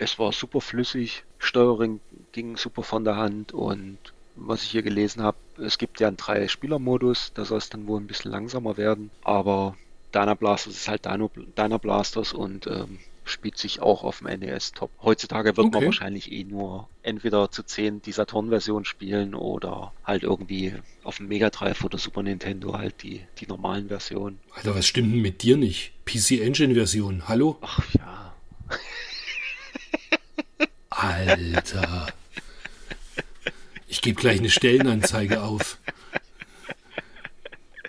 [0.00, 2.00] es war super flüssig, Steuerung
[2.32, 3.98] ging super von der Hand und
[4.36, 8.00] was ich hier gelesen habe, es gibt ja einen Drei-Spieler-Modus, da soll es dann wohl
[8.00, 9.76] ein bisschen langsamer werden, aber
[10.12, 14.72] Dana Blasters ist halt Dino, Dana Blasters und ähm, spielt sich auch auf dem NES
[14.72, 14.90] top.
[15.02, 15.76] Heutzutage wird okay.
[15.76, 20.74] man wahrscheinlich eh nur entweder zu 10 die Saturn-Version spielen oder halt irgendwie
[21.04, 24.38] auf dem Mega Drive oder Super Nintendo halt die, die normalen Versionen.
[24.54, 25.92] Alter, was stimmt denn mit dir nicht?
[26.06, 27.58] PC Engine Version, hallo?
[27.60, 28.34] Ach ja.
[30.90, 32.08] Alter.
[33.90, 35.78] Ich gebe gleich eine Stellenanzeige auf.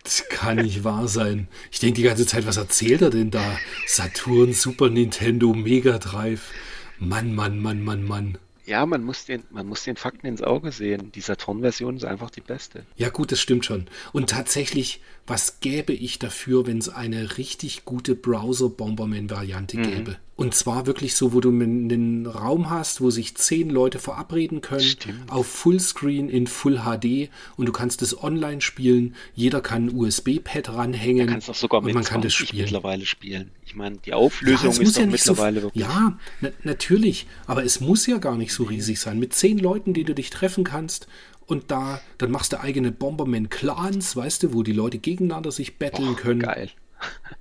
[0.04, 1.48] Das kann nicht wahr sein.
[1.72, 3.60] Ich denke die ganze Zeit, was erzählt er denn da?
[3.86, 6.52] Saturn, Super Nintendo, Mega Drive.
[6.98, 8.40] Mann, Mann, Mann, Mann, Mann.
[8.66, 11.12] Ja, man muss, den, man muss den Fakten ins Auge sehen.
[11.12, 12.84] Die Saturn-Version ist einfach die beste.
[12.96, 13.86] Ja, gut, das stimmt schon.
[14.12, 19.84] Und tatsächlich, was gäbe ich dafür, wenn es eine richtig gute Browser-Bomberman-Variante mhm.
[19.84, 20.18] gäbe?
[20.42, 24.82] Und zwar wirklich so, wo du einen Raum hast, wo sich zehn Leute verabreden können,
[24.82, 25.32] Stimmt.
[25.32, 29.16] auf Fullscreen in Full HD und du kannst es online spielen.
[29.36, 31.28] Jeder kann ein USB-Pad ranhängen.
[31.28, 32.64] Du kannst doch sogar mit man kann das spielen.
[32.64, 33.52] mittlerweile spielen.
[33.68, 35.84] Ich meine, die Auflösung ja, ist ja mittlerweile so, wirklich.
[35.84, 37.28] Ja, na, natürlich.
[37.46, 39.20] Aber es muss ja gar nicht so riesig sein.
[39.20, 41.08] Mit zehn Leuten, die du dich treffen kannst,
[41.46, 46.16] und da, dann machst du eigene Bomberman-Clans, weißt du, wo die Leute gegeneinander sich betteln
[46.16, 46.42] können.
[46.42, 46.70] Geil.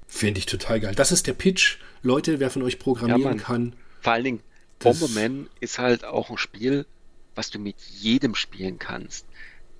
[0.06, 0.94] Finde ich total geil.
[0.94, 1.78] Das ist der Pitch.
[2.02, 3.74] Leute, wer von euch programmieren ja, kann.
[4.00, 4.40] Vor allen Dingen,
[4.78, 6.86] Bomberman ist halt auch ein Spiel,
[7.34, 9.26] was du mit jedem spielen kannst.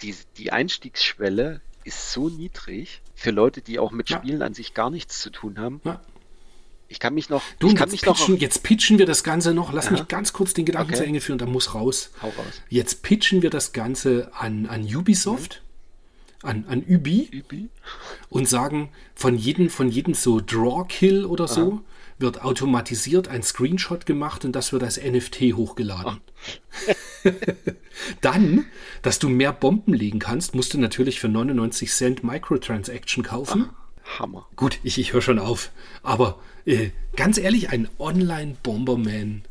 [0.02, 4.18] Die, die Einstiegsschwelle ist so niedrig für Leute, die auch mit ja.
[4.18, 5.80] Spielen an sich gar nichts zu tun haben.
[5.84, 6.00] Ja.
[6.90, 7.42] Ich kann mich noch.
[7.60, 9.72] Du, ich kann jetzt, mich pitchen, noch jetzt pitchen wir das Ganze noch.
[9.72, 9.92] Lass Aha.
[9.92, 10.98] mich ganz kurz den Gedanken okay.
[10.98, 12.10] zu Ende führen, da muss raus.
[12.20, 12.62] Hau raus.
[12.68, 15.62] Jetzt pitchen wir das Ganze an, an Ubisoft.
[15.62, 15.70] Mhm
[16.42, 17.68] an, an Ubi, Ubi,
[18.28, 21.82] und sagen, von jedem, von jedem so Draw-Kill oder so Aha.
[22.18, 26.20] wird automatisiert ein Screenshot gemacht und das wird als NFT hochgeladen.
[28.22, 28.64] Dann,
[29.02, 33.68] dass du mehr Bomben legen kannst, musst du natürlich für 99 Cent Microtransaction kaufen.
[33.70, 33.79] Ach,
[34.18, 34.46] Hammer.
[34.56, 35.70] Gut, ich, ich höre schon auf.
[36.02, 39.42] Aber äh, ganz ehrlich, ein Online-Bomberman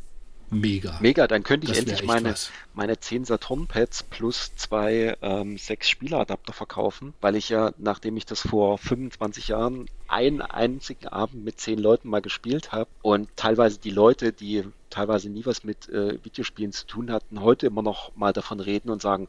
[0.50, 0.98] mega.
[1.00, 2.34] Mega, dann könnte ich endlich meine,
[2.74, 8.40] meine 10 Saturn-Pads plus zwei ähm, 6 Spieleradapter verkaufen, weil ich ja, nachdem ich das
[8.40, 13.90] vor 25 Jahren einen einzigen Abend mit 10 Leuten mal gespielt habe und teilweise die
[13.90, 18.32] Leute, die teilweise nie was mit äh, Videospielen zu tun hatten, heute immer noch mal
[18.32, 19.28] davon reden und sagen,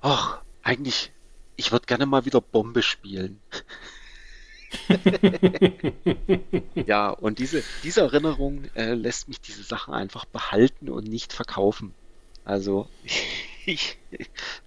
[0.00, 1.12] ach, eigentlich,
[1.56, 3.40] ich würde gerne mal wieder Bombe spielen.
[6.86, 11.94] ja, und diese, diese Erinnerung äh, lässt mich diese Sachen einfach behalten und nicht verkaufen.
[12.44, 12.88] Also
[13.66, 13.98] ich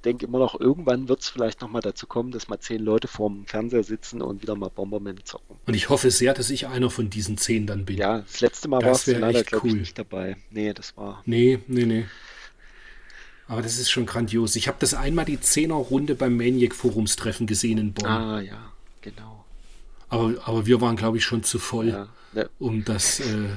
[0.04, 3.46] denke immer noch, irgendwann wird es vielleicht nochmal dazu kommen, dass mal zehn Leute vorm
[3.46, 5.58] Fernseher sitzen und wieder mal Bomberman zocken.
[5.66, 7.98] Und ich hoffe sehr, dass ich einer von diesen zehn dann bin.
[7.98, 9.74] Ja, das letzte Mal warst du leider, glaube cool.
[9.74, 10.38] ich, nicht dabei.
[10.50, 11.22] Nee, das war.
[11.26, 12.06] Nee, nee, nee.
[13.48, 14.56] Aber das ist schon grandios.
[14.56, 18.06] Ich habe das einmal die Zehner-Runde beim Maniac-Forumstreffen gesehen in Bonn.
[18.06, 19.37] Ah, ja, genau.
[20.10, 22.50] Aber, aber wir waren, glaube ich, schon zu voll, ja, ne.
[22.60, 23.20] um das.
[23.20, 23.50] Äh...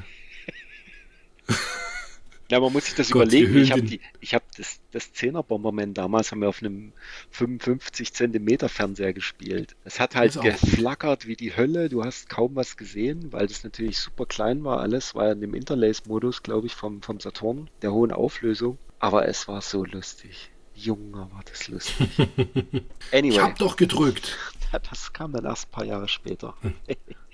[2.50, 4.00] ja, man muss sich das Gott, überlegen.
[4.20, 6.92] Ich habe hab das, das 10er Bomberman damals haben wir auf einem
[7.30, 9.76] 55 Zentimeter Fernseher gespielt.
[9.84, 11.88] Es hat halt geflackert wie die Hölle.
[11.88, 14.80] Du hast kaum was gesehen, weil das natürlich super klein war.
[14.80, 18.78] Alles war ja in dem Interlace-Modus, glaube ich, vom, vom Saturn, der hohen Auflösung.
[18.98, 20.50] Aber es war so lustig.
[20.74, 22.08] Junge, war das lustig.
[23.12, 23.28] Anyway.
[23.28, 24.38] Ich hab doch gedrückt.
[24.90, 26.54] Das kam dann erst ein paar Jahre später.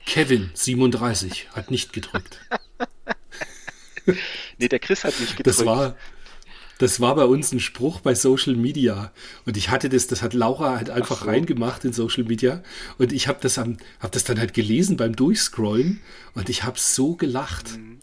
[0.07, 2.41] Kevin, 37, hat nicht gedrückt.
[4.59, 5.47] nee, der Chris hat nicht gedrückt.
[5.47, 5.97] Das war,
[6.79, 9.13] das war bei uns ein Spruch bei Social Media.
[9.45, 11.27] Und ich hatte das, das hat Laura halt einfach so.
[11.27, 12.63] reingemacht in Social Media.
[12.99, 16.01] Und ich habe das, hab das dann halt gelesen beim Durchscrollen.
[16.35, 17.77] Und ich habe so gelacht.
[17.77, 18.01] Mhm.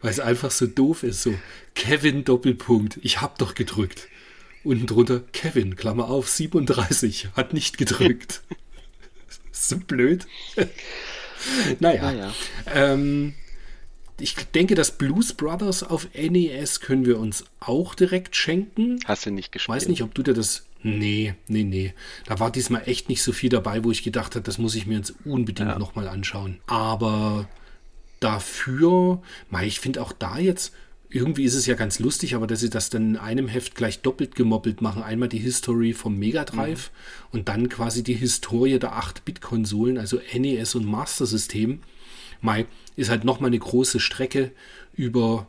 [0.00, 1.22] Weil es einfach so doof ist.
[1.22, 1.34] So,
[1.74, 2.98] Kevin Doppelpunkt.
[3.02, 4.08] Ich habe doch gedrückt.
[4.62, 8.42] Unten drunter Kevin, Klammer auf, 37, hat nicht gedrückt.
[9.54, 10.26] so blöd.
[11.80, 12.02] naja.
[12.02, 12.34] naja.
[12.72, 13.34] Ähm,
[14.18, 19.00] ich denke, das Blues Brothers auf NES können wir uns auch direkt schenken.
[19.04, 19.76] Hast du nicht gespielt?
[19.76, 20.66] Weiß nicht, ob du dir das.
[20.82, 21.94] Nee, nee, nee.
[22.26, 24.86] Da war diesmal echt nicht so viel dabei, wo ich gedacht habe, das muss ich
[24.86, 25.78] mir jetzt unbedingt ja.
[25.78, 26.60] nochmal anschauen.
[26.66, 27.48] Aber
[28.20, 29.22] dafür,
[29.62, 30.72] ich finde auch da jetzt,
[31.14, 34.00] irgendwie ist es ja ganz lustig, aber dass sie das dann in einem Heft gleich
[34.00, 35.02] doppelt gemoppelt machen.
[35.02, 37.38] Einmal die History vom Mega Drive mhm.
[37.38, 41.80] und dann quasi die Historie der 8-Bit-Konsolen, also NES und Master System.
[42.40, 42.66] Mai
[42.96, 44.50] ist halt nochmal eine große Strecke
[44.94, 45.46] über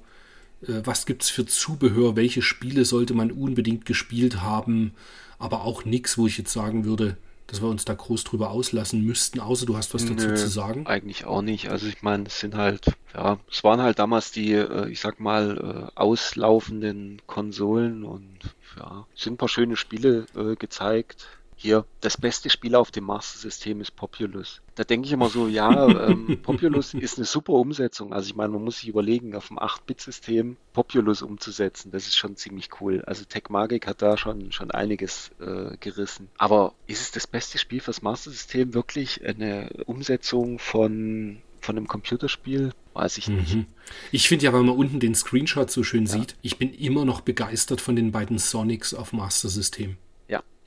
[0.68, 4.94] äh, was gibt es für Zubehör, welche Spiele sollte man unbedingt gespielt haben,
[5.40, 9.06] aber auch nichts, wo ich jetzt sagen würde, dass wir uns da groß drüber auslassen
[9.06, 10.88] müssten, außer du hast was dazu Nö, zu sagen?
[10.88, 11.70] Eigentlich auch nicht.
[11.70, 15.20] Also ich meine, es sind halt, ja, es waren halt damals die, äh, ich sag
[15.20, 18.40] mal, äh, auslaufenden Konsolen und
[18.78, 23.80] ja, sind ein paar schöne Spiele äh, gezeigt hier, das beste Spiel auf dem Master-System
[23.80, 24.62] ist Populous.
[24.76, 28.14] Da denke ich immer so, ja, ähm, Populous ist eine super Umsetzung.
[28.14, 31.92] Also ich meine, man muss sich überlegen, auf dem 8-Bit-System Populous umzusetzen.
[31.92, 33.04] Das ist schon ziemlich cool.
[33.06, 36.28] Also Tech Magic hat da schon, schon einiges äh, gerissen.
[36.38, 42.74] Aber ist es das beste Spiel fürs Master-System wirklich eine Umsetzung von von einem Computerspiel,
[42.94, 43.56] weiß ich nicht.
[43.56, 43.66] Mhm.
[44.12, 46.12] Ich finde ja, weil man unten den Screenshot so schön ja.
[46.12, 49.98] sieht, ich bin immer noch begeistert von den beiden Sonics auf Master System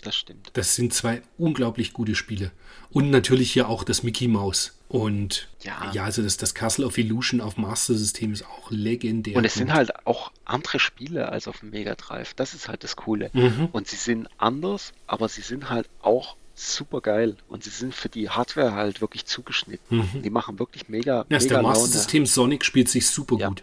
[0.08, 0.50] das stimmt.
[0.54, 2.50] Das sind zwei unglaublich gute Spiele.
[2.90, 4.72] Und natürlich hier auch das Mickey Mouse.
[4.88, 9.36] Und ja, ja also das, das Castle of Illusion auf Master System ist auch legendär.
[9.36, 12.32] Und es sind halt auch andere Spiele als auf dem Mega Drive.
[12.32, 13.30] Das ist halt das Coole.
[13.34, 13.68] Mhm.
[13.72, 17.36] Und sie sind anders, aber sie sind halt auch super geil.
[17.48, 19.98] Und sie sind für die Hardware halt wirklich zugeschnitten.
[19.98, 20.22] Mhm.
[20.22, 21.26] Die machen wirklich mega.
[21.28, 23.48] Ja, mega der Master System Sonic spielt sich super ja.
[23.48, 23.62] gut.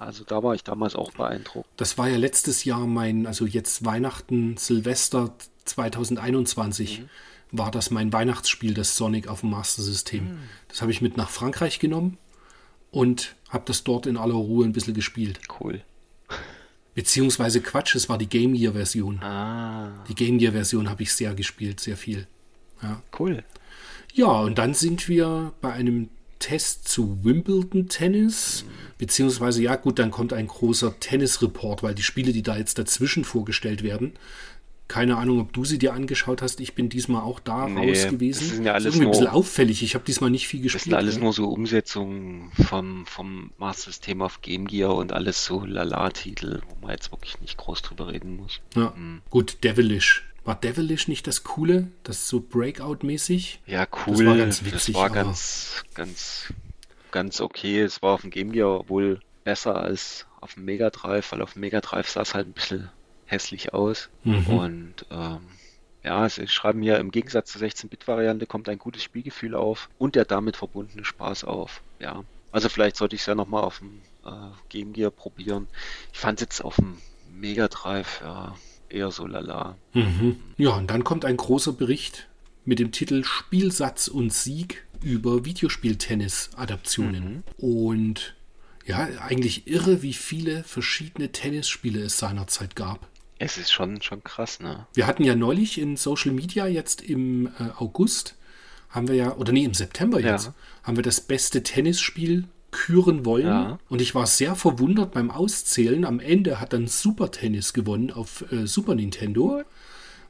[0.00, 1.68] Also da war ich damals auch beeindruckt.
[1.76, 5.34] Das war ja letztes Jahr mein, also jetzt Weihnachten, Silvester
[5.64, 7.08] 2021 mhm.
[7.50, 10.24] war das mein Weihnachtsspiel, das Sonic auf dem Master System.
[10.24, 10.38] Mhm.
[10.68, 12.18] Das habe ich mit nach Frankreich genommen
[12.90, 15.40] und habe das dort in aller Ruhe ein bisschen gespielt.
[15.60, 15.82] Cool.
[16.94, 19.22] Beziehungsweise Quatsch, es war die Game Gear Version.
[19.22, 20.04] Ah.
[20.08, 22.26] Die Game Gear Version habe ich sehr gespielt, sehr viel.
[22.82, 23.02] Ja.
[23.18, 23.44] Cool.
[24.12, 26.08] Ja, und dann sind wir bei einem
[26.40, 28.64] Test zu Wimbledon Tennis,
[28.98, 33.24] beziehungsweise ja gut, dann kommt ein großer Tennis-Report, weil die Spiele, die da jetzt dazwischen
[33.24, 34.14] vorgestellt werden,
[34.90, 36.58] keine Ahnung, ob du sie dir angeschaut hast.
[36.60, 38.40] Ich bin diesmal auch da nee, raus gewesen.
[38.40, 39.82] Das ist ja alles das ist irgendwie nur, ein bisschen auffällig.
[39.84, 40.80] Ich habe diesmal nicht viel gespielt.
[40.80, 41.22] Das sind alles ja.
[41.22, 46.90] nur so Umsetzungen vom, vom Master-System auf Game Gear und alles so Lala-Titel, wo man
[46.90, 48.60] jetzt wirklich nicht groß drüber reden muss.
[48.74, 49.22] Ja, mhm.
[49.30, 50.26] gut, Devilish.
[50.44, 51.86] War Devilish nicht das Coole?
[52.02, 53.60] Das so Breakout-mäßig?
[53.66, 54.16] Ja, cool.
[54.16, 54.94] Das war ganz witzig.
[54.94, 56.52] Das war ganz, ganz,
[57.12, 57.80] ganz okay.
[57.80, 61.52] Es war auf dem Game Gear wohl besser als auf dem Mega Drive, weil auf
[61.52, 62.88] dem Mega Drive sah es halt ein bisschen
[63.30, 64.08] hässlich aus.
[64.24, 64.46] Mhm.
[64.46, 65.40] Und ähm,
[66.02, 70.24] ja, sie schreiben hier, im Gegensatz zur 16-Bit-Variante kommt ein gutes Spielgefühl auf und der
[70.24, 71.82] damit verbundene Spaß auf.
[71.98, 75.68] Ja, also vielleicht sollte ich es ja nochmal auf dem äh, Game Gear probieren.
[76.12, 76.98] Ich fand es jetzt auf dem
[77.32, 78.56] Mega Drive ja,
[78.88, 79.76] eher so lala.
[79.92, 80.40] Mhm.
[80.56, 82.28] Ja, und dann kommt ein großer Bericht
[82.64, 87.24] mit dem Titel Spielsatz und Sieg über Videospiel-Tennis-Adaptionen.
[87.24, 87.42] Mhm.
[87.56, 88.34] Und
[88.86, 93.08] ja, eigentlich irre, wie viele verschiedene Tennisspiele es seinerzeit gab.
[93.40, 94.86] Es ist schon, schon krass, ne?
[94.92, 98.36] Wir hatten ja neulich in Social Media jetzt im äh, August,
[98.90, 100.54] haben wir ja, oder nee, im September jetzt, ja.
[100.82, 103.46] haben wir das beste Tennisspiel küren wollen.
[103.46, 103.78] Ja.
[103.88, 106.04] Und ich war sehr verwundert beim Auszählen.
[106.04, 109.62] Am Ende hat dann Super Tennis gewonnen auf äh, Super Nintendo,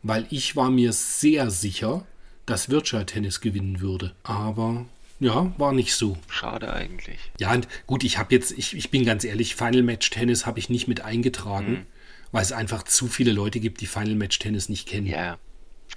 [0.05, 2.07] weil ich war mir sehr sicher,
[2.47, 4.15] dass Virtual Tennis gewinnen würde.
[4.23, 4.87] Aber
[5.19, 6.17] ja, war nicht so.
[6.29, 7.19] Schade eigentlich.
[7.41, 10.61] Ja, und gut, ich habe jetzt, ich, ich bin ganz ehrlich, Final Match Tennis habe
[10.61, 11.87] ich nicht mit eingetragen, mhm.
[12.33, 15.07] Weil es einfach zu viele Leute gibt, die Final Match Tennis nicht kennen.
[15.07, 15.39] Ja,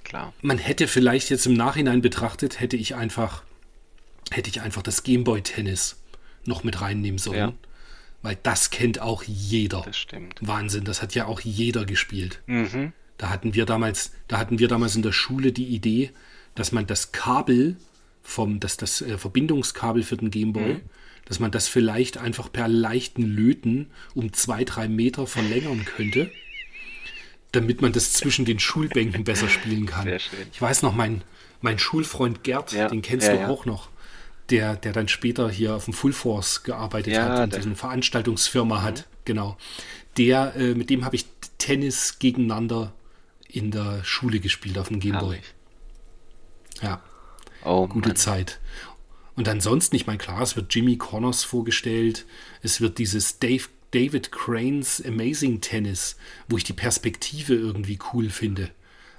[0.02, 0.32] klar.
[0.42, 3.42] Man hätte vielleicht jetzt im Nachhinein betrachtet, hätte ich einfach,
[4.30, 5.96] hätte ich einfach das Gameboy Tennis
[6.44, 7.38] noch mit reinnehmen sollen.
[7.38, 7.52] Ja.
[8.22, 9.82] Weil das kennt auch jeder.
[9.82, 10.38] Das stimmt.
[10.40, 12.40] Wahnsinn, das hat ja auch jeder gespielt.
[12.46, 12.92] Mhm.
[13.18, 16.10] Da hatten wir damals, da hatten wir damals in der Schule die Idee,
[16.54, 17.76] dass man das Kabel
[18.22, 20.80] vom, das, das äh, Verbindungskabel für den Gameboy, mhm.
[21.26, 26.30] Dass man das vielleicht einfach per leichten Löten um zwei, drei Meter verlängern könnte,
[27.52, 30.04] damit man das zwischen den Schulbänken besser spielen kann.
[30.04, 30.46] Sehr schön.
[30.52, 31.22] Ich weiß noch, mein,
[31.60, 32.88] mein Schulfreund Gerd, ja.
[32.88, 33.48] den kennst ja, du ja.
[33.48, 33.88] auch noch,
[34.50, 38.82] der, der dann später hier auf dem Full Force gearbeitet hat und eine Veranstaltungsfirma mhm.
[38.82, 39.56] hat, genau.
[40.16, 41.26] Der, äh, mit dem habe ich
[41.58, 42.92] Tennis gegeneinander
[43.48, 45.38] in der Schule gespielt auf dem Gameboy.
[46.82, 47.00] Ja.
[47.64, 48.16] Oh, Gute Mann.
[48.16, 48.60] Zeit.
[49.36, 52.24] Und ansonsten, ich meine, klar, es wird Jimmy Connors vorgestellt,
[52.62, 56.16] es wird dieses Dave, David Cranes Amazing Tennis,
[56.48, 58.70] wo ich die Perspektive irgendwie cool finde,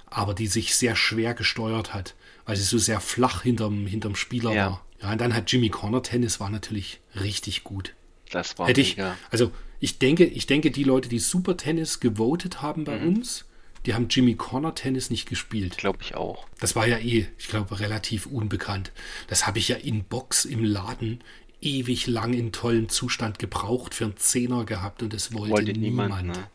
[0.06, 2.14] aber die sich sehr schwer gesteuert hat,
[2.44, 4.70] weil sie so sehr flach hinterm, hinterm Spieler ja.
[4.70, 4.86] war.
[5.02, 7.94] Ja, und dann hat Jimmy Connor Tennis war natürlich richtig gut.
[8.30, 9.16] Das war Hätte ich, mega.
[9.30, 13.16] Also ich denke, ich denke, die Leute, die Super Tennis gewotet haben bei mhm.
[13.16, 13.45] uns,
[13.86, 15.78] die haben Jimmy Connor Tennis nicht gespielt.
[15.78, 16.46] Glaube ich auch.
[16.60, 18.92] Das war ja eh, ich glaube, relativ unbekannt.
[19.28, 21.22] Das habe ich ja in Box im Laden
[21.60, 26.22] ewig lang in tollem Zustand gebraucht, für einen Zehner gehabt und es wollte, wollte niemand.
[26.22, 26.36] niemand.
[26.36, 26.50] Ne?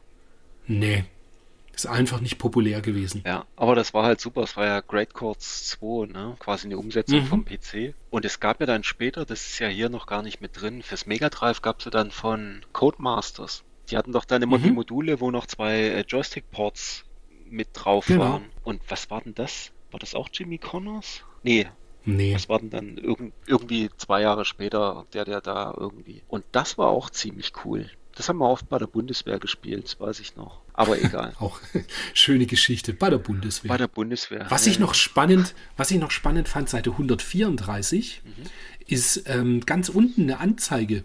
[0.67, 1.05] Nee.
[1.73, 3.23] Ist einfach nicht populär gewesen.
[3.25, 4.43] Ja, aber das war halt super.
[4.43, 6.35] Es war ja Great Courts 2, ne?
[6.37, 7.27] quasi eine Umsetzung mhm.
[7.27, 7.95] vom PC.
[8.09, 10.83] Und es gab ja dann später, das ist ja hier noch gar nicht mit drin,
[10.83, 13.63] fürs Mega Drive gab es ja dann von Codemasters.
[13.89, 14.63] Die hatten doch dann immer mhm.
[14.63, 17.05] die Module, wo noch zwei äh, Joystick-Ports
[17.51, 18.21] mit drauf genau.
[18.21, 18.45] waren.
[18.63, 19.71] Und was war denn das?
[19.91, 21.23] War das auch Jimmy Connors?
[21.43, 21.67] Nee.
[22.03, 22.33] Nee.
[22.33, 26.23] Das war denn dann irg irgendwie zwei Jahre später, der, der da irgendwie.
[26.27, 27.89] Und das war auch ziemlich cool.
[28.15, 30.61] Das haben wir oft bei der Bundeswehr gespielt, das weiß ich noch.
[30.73, 31.33] Aber egal.
[31.39, 31.59] auch
[32.13, 33.69] schöne Geschichte bei der Bundeswehr.
[33.69, 34.45] Bei der Bundeswehr.
[34.49, 38.31] Was ich noch spannend, was ich noch spannend fand, Seite 134, mhm.
[38.87, 41.03] ist ähm, ganz unten eine Anzeige.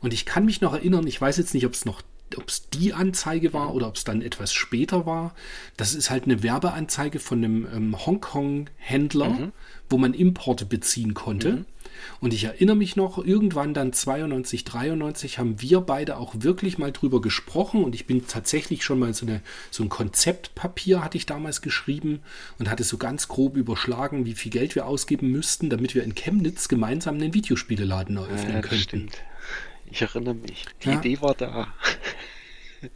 [0.00, 2.02] Und ich kann mich noch erinnern, ich weiß jetzt nicht, ob es noch
[2.36, 5.34] ob es die Anzeige war oder ob es dann etwas später war.
[5.76, 9.52] Das ist halt eine Werbeanzeige von einem ähm, Hongkong-Händler, mhm.
[9.88, 11.52] wo man Importe beziehen konnte.
[11.52, 11.64] Mhm.
[12.20, 16.92] Und ich erinnere mich noch, irgendwann dann 92, 93 haben wir beide auch wirklich mal
[16.92, 19.40] drüber gesprochen und ich bin tatsächlich schon mal so, eine,
[19.70, 22.20] so ein Konzeptpapier hatte ich damals geschrieben
[22.58, 26.14] und hatte so ganz grob überschlagen, wie viel Geld wir ausgeben müssten, damit wir in
[26.14, 28.82] Chemnitz gemeinsam einen Videospieleladen eröffnen ja, könnten.
[28.82, 29.22] Stimmt.
[29.90, 30.64] Ich erinnere mich.
[30.82, 30.98] Die ja.
[30.98, 31.72] Idee war da.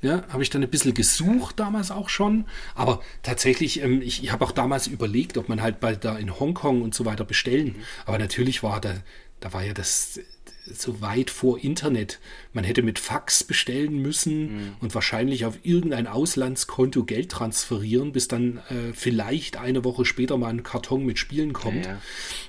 [0.00, 2.46] Ja, habe ich dann ein bisschen gesucht damals auch schon.
[2.74, 6.38] Aber tatsächlich, ähm, ich, ich habe auch damals überlegt, ob man halt bei da in
[6.38, 7.66] Hongkong und so weiter bestellen.
[7.66, 7.82] Mhm.
[8.06, 8.94] Aber natürlich war da,
[9.40, 10.20] da war ja das
[10.66, 12.20] so weit vor Internet.
[12.52, 14.76] Man hätte mit Fax bestellen müssen mhm.
[14.80, 20.48] und wahrscheinlich auf irgendein Auslandskonto Geld transferieren, bis dann äh, vielleicht eine Woche später mal
[20.48, 21.84] ein Karton mit Spielen kommt.
[21.84, 22.00] Ja, ja.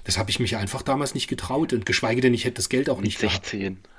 [0.06, 2.90] Das habe ich mich einfach damals nicht getraut und geschweige denn, ich hätte das Geld
[2.90, 3.60] auch mit nicht 16.
[3.60, 3.90] Gehabt.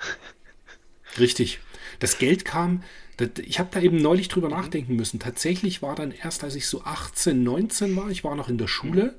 [1.18, 1.60] Richtig.
[1.98, 2.82] Das Geld kam,
[3.16, 5.18] das, ich habe da eben neulich drüber nachdenken müssen.
[5.18, 8.68] Tatsächlich war dann erst, als ich so 18, 19 war, ich war noch in der
[8.68, 9.14] Schule,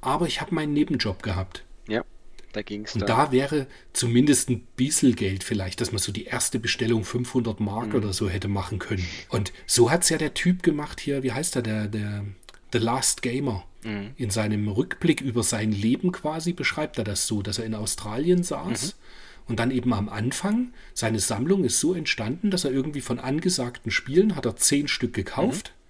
[0.00, 1.64] aber ich habe meinen Nebenjob gehabt.
[1.86, 2.04] Ja,
[2.52, 2.94] da ging es.
[2.94, 7.60] Und da wäre zumindest ein bisschen Geld vielleicht, dass man so die erste Bestellung 500
[7.60, 7.96] Mark mhm.
[7.96, 9.06] oder so hätte machen können.
[9.28, 12.24] Und so hat es ja der Typ gemacht hier, wie heißt er, der, der
[12.72, 13.64] The Last Gamer.
[13.82, 14.12] Mhm.
[14.16, 18.42] In seinem Rückblick über sein Leben quasi beschreibt er das so, dass er in Australien
[18.42, 18.86] saß.
[18.86, 19.04] Mhm
[19.46, 23.90] und dann eben am Anfang, seine Sammlung ist so entstanden, dass er irgendwie von angesagten
[23.90, 25.72] Spielen hat er zehn Stück gekauft.
[25.74, 25.84] Mhm.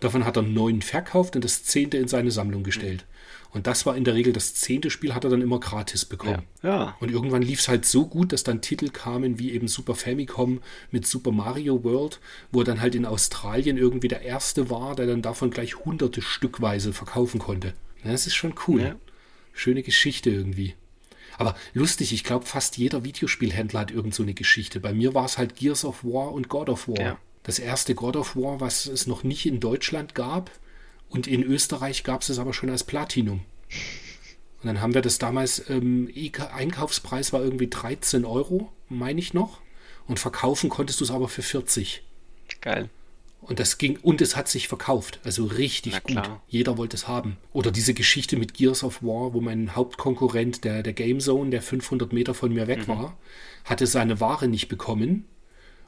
[0.00, 3.06] Davon hat er neun verkauft und das zehnte in seine Sammlung gestellt.
[3.08, 3.16] Mhm.
[3.52, 6.42] Und das war in der Regel das zehnte Spiel, hat er dann immer gratis bekommen.
[6.62, 6.68] Ja.
[6.68, 6.96] ja.
[7.00, 10.60] Und irgendwann lief es halt so gut, dass dann Titel kamen wie eben Super Famicom
[10.90, 12.20] mit Super Mario World,
[12.52, 16.20] wo er dann halt in Australien irgendwie der erste war, der dann davon gleich hunderte
[16.20, 17.72] Stückweise verkaufen konnte.
[18.04, 18.82] Das ist schon cool.
[18.82, 18.96] Ja.
[19.54, 20.74] Schöne Geschichte irgendwie.
[21.38, 24.80] Aber lustig, ich glaube, fast jeder Videospielhändler hat irgend so eine Geschichte.
[24.80, 27.00] Bei mir war es halt Gears of War und God of War.
[27.00, 27.18] Ja.
[27.42, 30.50] Das erste God of War, was es noch nicht in Deutschland gab.
[31.08, 33.42] Und in Österreich gab es es aber schon als Platinum.
[34.62, 36.10] Und dann haben wir das damals, ähm,
[36.52, 39.60] Einkaufspreis war irgendwie 13 Euro, meine ich noch.
[40.08, 42.02] Und verkaufen konntest du es aber für 40.
[42.60, 42.88] Geil.
[43.46, 45.20] Und das ging, und es hat sich verkauft.
[45.22, 46.20] Also richtig gut.
[46.48, 47.36] Jeder wollte es haben.
[47.52, 51.62] Oder diese Geschichte mit Gears of War, wo mein Hauptkonkurrent, der, der Game Zone, der
[51.62, 52.68] 500 Meter von mir Mhm.
[52.68, 53.16] weg war,
[53.64, 55.26] hatte seine Ware nicht bekommen.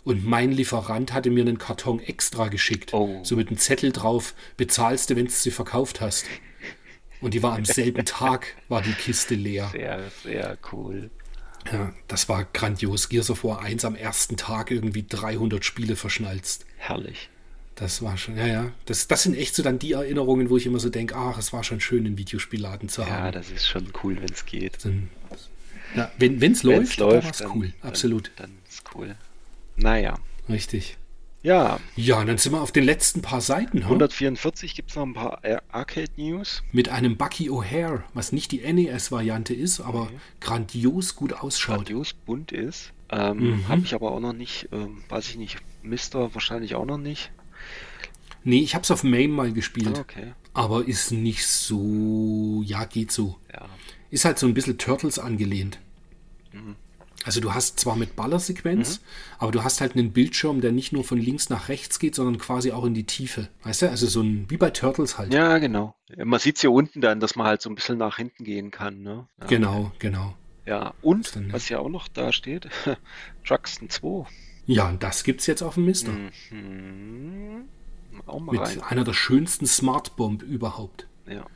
[0.05, 2.95] Und mein Lieferant hatte mir einen Karton extra geschickt.
[2.95, 3.19] Oh.
[3.25, 6.27] So mit einem Zettel drauf, bezahlst du, wenn du sie verkauft hast.
[7.21, 9.69] Und die war am selben Tag, war die Kiste leer.
[9.73, 11.11] Sehr, sehr cool.
[11.73, 13.09] Ja, das war grandios.
[13.09, 16.65] Gears of War 1 am ersten Tag irgendwie 300 Spiele verschnalzt.
[16.77, 17.29] Herrlich.
[17.79, 18.73] Das war schon, ja, ja.
[18.87, 21.53] Das, das sind echt so dann die Erinnerungen, wo ich immer so denke, ach, es
[21.53, 23.33] war schon schön, einen Videospielladen zu Ja, haben.
[23.33, 24.85] das ist schon cool, wenn es geht.
[24.85, 25.09] Dann,
[25.95, 27.73] ja, wenn es läuft, dann läuft, dann- cool.
[27.83, 28.33] Absolut.
[28.37, 29.15] Dann, dann ist cool.
[29.77, 30.19] Naja.
[30.49, 30.97] Richtig.
[31.45, 33.85] Ja, Ja, dann sind wir auf den letzten paar Seiten, hm?
[33.85, 36.65] 144 gibt es noch ein paar Ar- Arcade-News.
[36.73, 40.11] mit einem Bucky O'Hare, was nicht die NES-Variante ist, aber
[40.41, 41.77] grandios gut ausschaut.
[41.77, 42.93] Grandios bunt ist.
[43.11, 43.69] Ähm, Mhm.
[43.69, 47.31] Habe ich aber auch noch nicht, ähm, weiß ich nicht, Mister wahrscheinlich auch noch nicht.
[48.45, 50.33] Nee, ich hab's auf MAME mal gespielt, Ah, okay.
[50.55, 53.39] aber ist nicht so, ja, geht so.
[53.53, 53.67] Ja.
[54.11, 55.79] Ist halt so ein bisschen Turtles angelehnt.
[57.25, 59.01] Also du hast zwar mit Ballersequenz,
[59.39, 62.39] aber du hast halt einen Bildschirm, der nicht nur von links nach rechts geht, sondern
[62.39, 63.49] quasi auch in die Tiefe.
[63.65, 63.91] Weißt du?
[63.91, 65.35] Also so ein, wie bei Turtles halt.
[65.35, 65.95] Ja, genau.
[66.17, 68.71] Man sieht es hier unten dann, dass man halt so ein bisschen nach hinten gehen
[68.71, 69.03] kann.
[69.03, 69.27] Ne?
[69.41, 69.47] Ja.
[69.47, 70.35] Genau, genau.
[70.65, 72.69] Ja, und dann- was ja auch noch da steht,
[73.47, 74.27] Truxton 2.
[74.67, 76.13] Ja, und das gibt's jetzt auf dem Mister.
[76.51, 77.65] Mhm.
[78.27, 78.83] Auch mal Mit rein.
[78.83, 81.07] einer der schönsten Smart Bomb überhaupt.
[81.29, 81.47] Ja.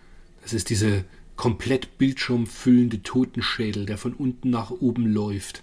[0.43, 1.05] Das ist diese
[1.37, 5.63] komplett bildschirmfüllende Totenschädel, der von unten nach oben läuft.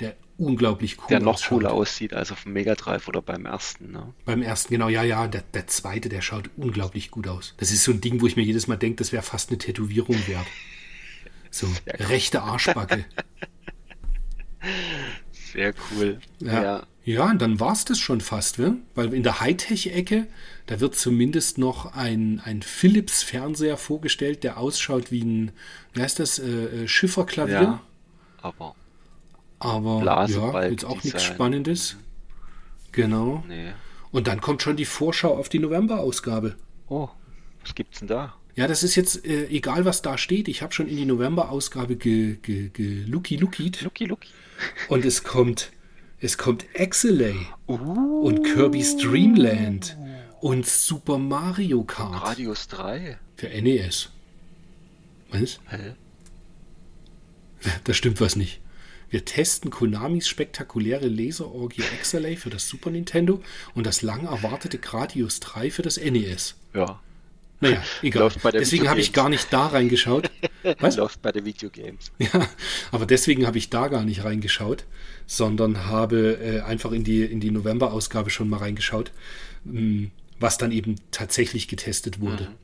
[0.00, 1.58] Der unglaublich cool Der noch ausschaut.
[1.60, 3.92] cooler aussieht als auf dem Mega Drive oder beim ersten.
[3.92, 4.12] Ne?
[4.24, 5.26] Beim ersten, genau, ja, ja.
[5.26, 7.54] Der, der zweite, der schaut unglaublich gut aus.
[7.56, 9.58] Das ist so ein Ding, wo ich mir jedes Mal denke, das wäre fast eine
[9.58, 10.46] Tätowierung wert.
[11.50, 13.04] So, rechte Arschbacke.
[15.52, 16.20] Sehr cool.
[16.40, 16.62] Ja.
[16.62, 16.86] ja.
[17.06, 18.78] Und dann war es das schon fast, ne?
[18.96, 20.26] weil in der Hightech-Ecke,
[20.66, 25.52] da wird zumindest noch ein, ein Philips-Fernseher vorgestellt, der ausschaut wie ein,
[25.92, 27.54] wie heißt das, äh, äh, Schifferklavier.
[27.54, 27.82] Ja.
[28.42, 28.74] Aber
[29.60, 31.22] Aber ja, Blasebalg jetzt auch nichts.
[31.22, 31.96] Spannendes.
[32.92, 33.44] Genau.
[33.46, 33.72] nee.
[34.10, 36.56] Und dann kommt schon die Vorschau auf die November-Ausgabe.
[36.88, 37.08] Oh,
[37.62, 38.34] was gibt's denn da?
[38.54, 40.48] Ja, das ist jetzt äh, egal, was da steht.
[40.48, 44.30] Ich habe schon in die November-Ausgabe ge, ge, ge Lucky Lookied Lucky Lucky.
[44.88, 45.70] und es kommt,
[46.20, 47.36] es kommt Exelay
[47.68, 49.96] Uh, und Kirby's Dreamland
[50.40, 53.18] und Super Mario Kart Radius 3.
[53.36, 54.10] für NES.
[55.30, 55.58] Was?
[55.68, 55.94] Hä?
[57.84, 58.60] Da stimmt was nicht.
[59.10, 63.42] Wir testen Konamis spektakuläre Laserorgie Exelay für das Super Nintendo
[63.74, 66.54] und das lang erwartete Gradius 3 für das NES.
[66.74, 67.00] Ja.
[67.60, 68.30] Naja, egal.
[68.52, 70.30] Deswegen habe ich gar nicht da reingeschaut.
[70.80, 70.96] Was?
[70.96, 72.12] Läuft bei den Videogames.
[72.18, 72.48] Ja,
[72.92, 74.84] aber deswegen habe ich da gar nicht reingeschaut,
[75.26, 79.12] sondern habe äh, einfach in die, in die November-Ausgabe schon mal reingeschaut,
[79.64, 80.08] mh,
[80.38, 82.44] was dann eben tatsächlich getestet wurde.
[82.44, 82.54] Mhm.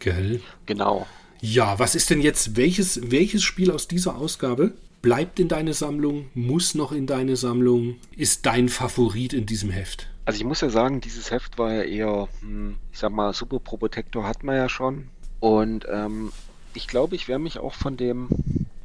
[0.00, 0.40] Gell?
[0.66, 1.06] Genau.
[1.40, 6.28] Ja, was ist denn jetzt, welches, welches Spiel aus dieser Ausgabe bleibt in deine Sammlung,
[6.34, 10.09] muss noch in deine Sammlung, ist dein Favorit in diesem Heft?
[10.24, 13.58] Also ich muss ja sagen, dieses Heft war ja eher, hm, ich sag mal, Super
[13.58, 15.10] Pro Protector hat man ja schon.
[15.40, 16.32] Und ähm,
[16.74, 18.28] ich glaube, ich werde mich auch von dem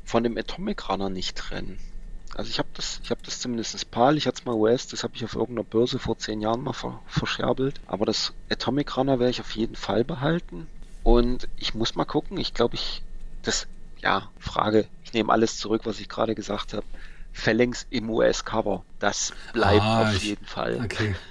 [0.05, 1.79] von dem Atomic Runner nicht trennen.
[2.35, 5.03] Also ich habe das, ich habe das zumindest PAL, ich hatte es mal US, das
[5.03, 7.79] habe ich auf irgendeiner Börse vor zehn Jahren mal ver verscherbelt.
[7.87, 10.67] Aber das Atomic Runner werde ich auf jeden Fall behalten.
[11.03, 13.03] Und ich muss mal gucken, ich glaube, ich,
[13.41, 13.67] das,
[14.01, 16.85] ja, Frage, ich nehme alles zurück, was ich gerade gesagt habe.
[17.35, 20.79] Phalanx im US-Cover, das bleibt Ah, auf ich- jeden Fall.
[20.83, 21.15] Okay.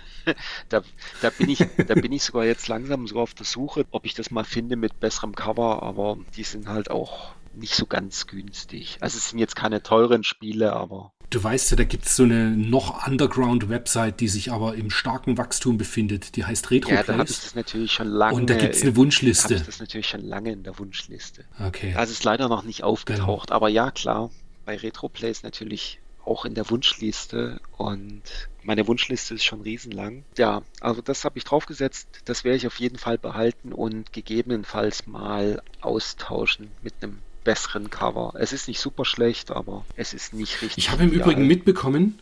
[0.71, 0.81] Da,
[1.21, 4.15] da, bin ich, da bin ich sogar jetzt langsam so auf der Suche, ob ich
[4.15, 8.97] das mal finde mit besserem Cover, aber die sind halt auch nicht so ganz günstig.
[9.01, 12.23] Also es sind jetzt keine teuren Spiele, aber Du weißt ja, da gibt es so
[12.23, 16.37] eine noch Underground-Website, die sich aber im starken Wachstum befindet.
[16.37, 18.35] Die heißt ja, da habe ich das natürlich schon lange.
[18.37, 19.55] und da gibt es eine habe Wunschliste.
[19.57, 21.45] ich das natürlich schon lange in der Wunschliste.
[21.67, 21.93] Okay.
[21.93, 24.31] Da ist es leider noch nicht aufgetaucht, aber ja, klar,
[24.65, 28.23] bei RetroPlays natürlich auch in der Wunschliste und
[28.63, 30.25] meine Wunschliste ist schon riesenlang.
[30.39, 35.07] Ja, also das habe ich draufgesetzt, das werde ich auf jeden Fall behalten und gegebenenfalls
[35.07, 38.33] mal austauschen mit einem besseren Cover.
[38.39, 40.79] Es ist nicht super schlecht, aber es ist nicht richtig.
[40.79, 41.11] Ich habe im.
[41.11, 42.19] Übrigen mitbekommen,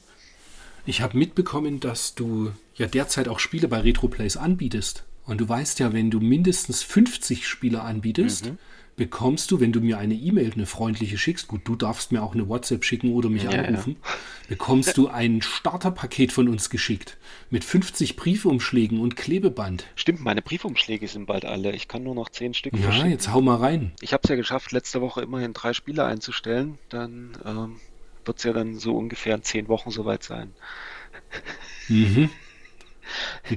[0.85, 5.05] ich habe mitbekommen, dass du ja derzeit auch Spiele bei RetroPlays anbietest.
[5.25, 8.53] Und du weißt ja, wenn du mindestens 50 Spiele anbietest,
[9.03, 12.35] bekommst du, wenn du mir eine E-Mail, eine freundliche schickst, gut, du darfst mir auch
[12.35, 13.97] eine WhatsApp schicken oder mich Ja, anrufen,
[14.49, 17.19] bekommst du ein Starterpaket von uns geschickt
[17.51, 19.87] mit 50 Briefumschlägen und Klebeband.
[19.97, 21.73] Stimmt, meine Briefumschläge sind bald alle.
[21.73, 23.11] Ich kann nur noch zehn Stück Ja, verschicken.
[23.11, 23.91] jetzt hau mal rein.
[24.01, 26.79] Ich habe es ja geschafft, letzte Woche immerhin drei Spiele einzustellen.
[26.89, 27.81] Dann ähm,
[28.25, 30.53] wird es ja dann so ungefähr in zehn Wochen soweit sein.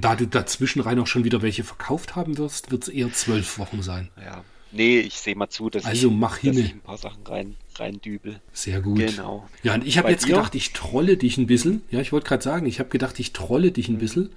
[0.00, 3.58] Da du dazwischen rein auch schon wieder welche verkauft haben wirst, wird es eher zwölf
[3.58, 4.10] Wochen sein.
[4.20, 4.44] Ja.
[4.72, 7.56] Nee, ich sehe mal zu, dass, Also ich, mach dass ich ein paar Sachen rein,
[7.78, 8.40] rein dübel.
[8.52, 8.98] Sehr gut.
[8.98, 9.48] Genau.
[9.62, 10.34] Ja, und ich habe jetzt dir?
[10.34, 11.82] gedacht, ich trolle dich ein bisschen.
[11.90, 14.30] Ja, ich wollte gerade sagen, ich habe gedacht, ich trolle dich ein bisschen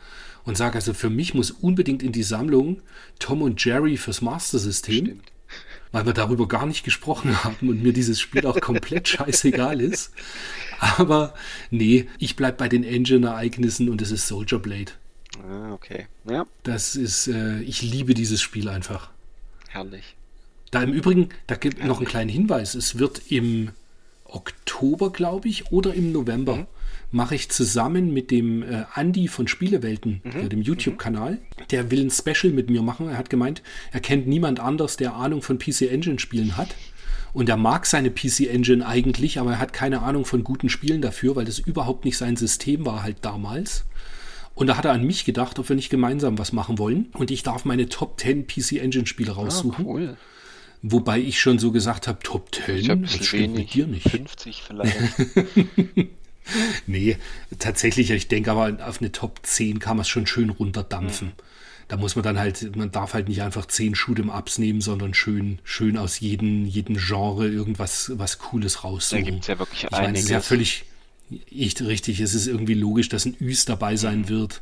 [0.46, 2.82] und sage also, für mich muss unbedingt in die Sammlung
[3.20, 5.32] Tom und Jerry fürs Master System, Stimmt.
[5.92, 10.12] weil wir darüber gar nicht gesprochen haben und mir dieses Spiel auch komplett scheißegal ist.
[10.80, 11.34] Aber
[11.72, 14.92] nee, ich bleib bei den Engine-Ereignissen und es ist Soldier Blade.
[15.44, 16.08] Ah, okay.
[16.30, 19.10] Ja, Das ist, äh, ich liebe dieses Spiel einfach.
[19.70, 20.16] herrlich.
[20.72, 22.76] Da im Übrigen, da gibt noch einen kleinen Hinweis.
[22.76, 23.72] Es wird im
[24.26, 26.68] Oktober, glaube ich, oder im November
[27.12, 31.40] mache ich zusammen mit dem äh, Andy von Spielewelten, äh, dem YouTube-Kanal.
[31.72, 33.10] Der will ein Special mit mir machen.
[33.10, 36.76] Er hat gemeint, er kennt niemand anders, der Ahnung von PC Engine Spielen hat.
[37.34, 41.02] Und er mag seine PC Engine eigentlich, aber er hat keine Ahnung von guten Spielen
[41.02, 43.86] dafür, weil das überhaupt nicht sein System war halt damals.
[44.54, 47.08] Und da hat er an mich gedacht, ob wir nicht gemeinsam was machen wollen.
[47.14, 49.86] Und ich darf meine Top 10 PC Engine Spiele Ah, raussuchen.
[49.86, 50.18] cool.
[50.82, 53.58] Wobei ich schon so gesagt habe, Top 10, Ich ein das stimmt wenig.
[53.58, 54.10] mit dir nicht.
[54.10, 54.96] 50 vielleicht.
[56.88, 57.18] Nee,
[57.60, 61.34] tatsächlich, ich denke aber, auf eine Top 10 kann man es schon schön runterdampfen.
[61.88, 65.14] Da muss man dann halt, man darf halt nicht einfach 10 Shoot'em Ups nehmen, sondern
[65.14, 69.26] schön, schön aus jedem, jedem Genre irgendwas was Cooles Da raussuchen.
[69.26, 70.48] gibt es ja wirklich ich meine, es ist ja einiges.
[70.48, 70.86] völlig
[71.56, 72.20] echt richtig.
[72.20, 74.30] Es ist irgendwie logisch, dass ein Üs dabei sein Mhm.
[74.30, 74.62] wird,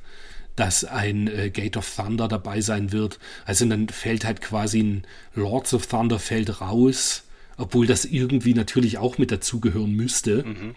[0.57, 3.19] dass ein äh, Gate of Thunder dabei sein wird.
[3.45, 7.23] Also dann fällt halt quasi ein Lords of Thunder fällt raus,
[7.57, 10.43] obwohl das irgendwie natürlich auch mit dazugehören müsste.
[10.43, 10.75] Mhm.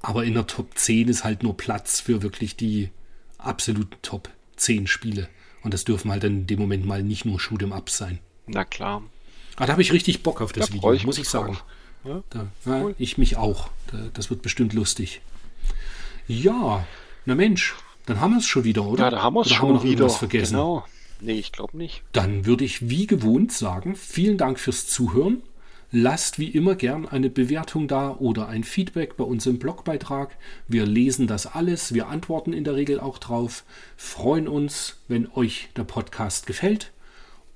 [0.00, 2.88] Aber in der Top 10 ist halt nur Platz für wirklich die
[3.36, 5.28] absoluten Top 10 Spiele.
[5.62, 8.20] Und das dürfen halt dann in dem Moment mal nicht nur Shoot'em Ups sein.
[8.46, 9.02] Na klar.
[9.56, 11.58] Ah, da habe ich richtig Bock auf das Da Video, ich muss ich sagen.
[12.04, 12.94] Ja, Da, cool.
[12.96, 13.68] Ich mich auch.
[13.90, 15.20] Da, das wird bestimmt lustig.
[16.28, 16.86] Ja,
[17.26, 17.74] na Mensch,
[18.10, 19.04] dann haben wir es schon wieder, oder?
[19.04, 20.10] Ja, da haben wir es schon haben wir wieder.
[20.10, 20.54] vergessen?
[20.54, 20.84] Genau.
[21.20, 22.02] Nee, ich glaube nicht.
[22.10, 25.42] Dann würde ich wie gewohnt sagen, vielen Dank fürs Zuhören.
[25.92, 30.36] Lasst wie immer gern eine Bewertung da oder ein Feedback bei uns im Blogbeitrag.
[30.66, 33.64] Wir lesen das alles, wir antworten in der Regel auch drauf,
[33.96, 36.92] freuen uns, wenn euch der Podcast gefällt.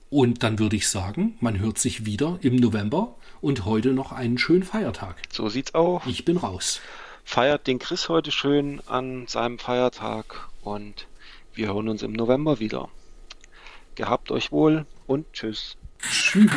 [0.09, 4.39] Und dann würde ich sagen, man hört sich wieder im November und heute noch einen
[4.39, 5.17] schönen Feiertag.
[5.33, 6.07] So sieht's auch.
[6.07, 6.81] Ich bin raus.
[7.25, 11.09] Feiert den Chris heute schön an seinem Feiertag und
[11.55, 12.89] wir hören uns im November wieder.
[13.95, 15.77] Gehabt euch wohl und tschüss.
[16.01, 16.51] Tschüss.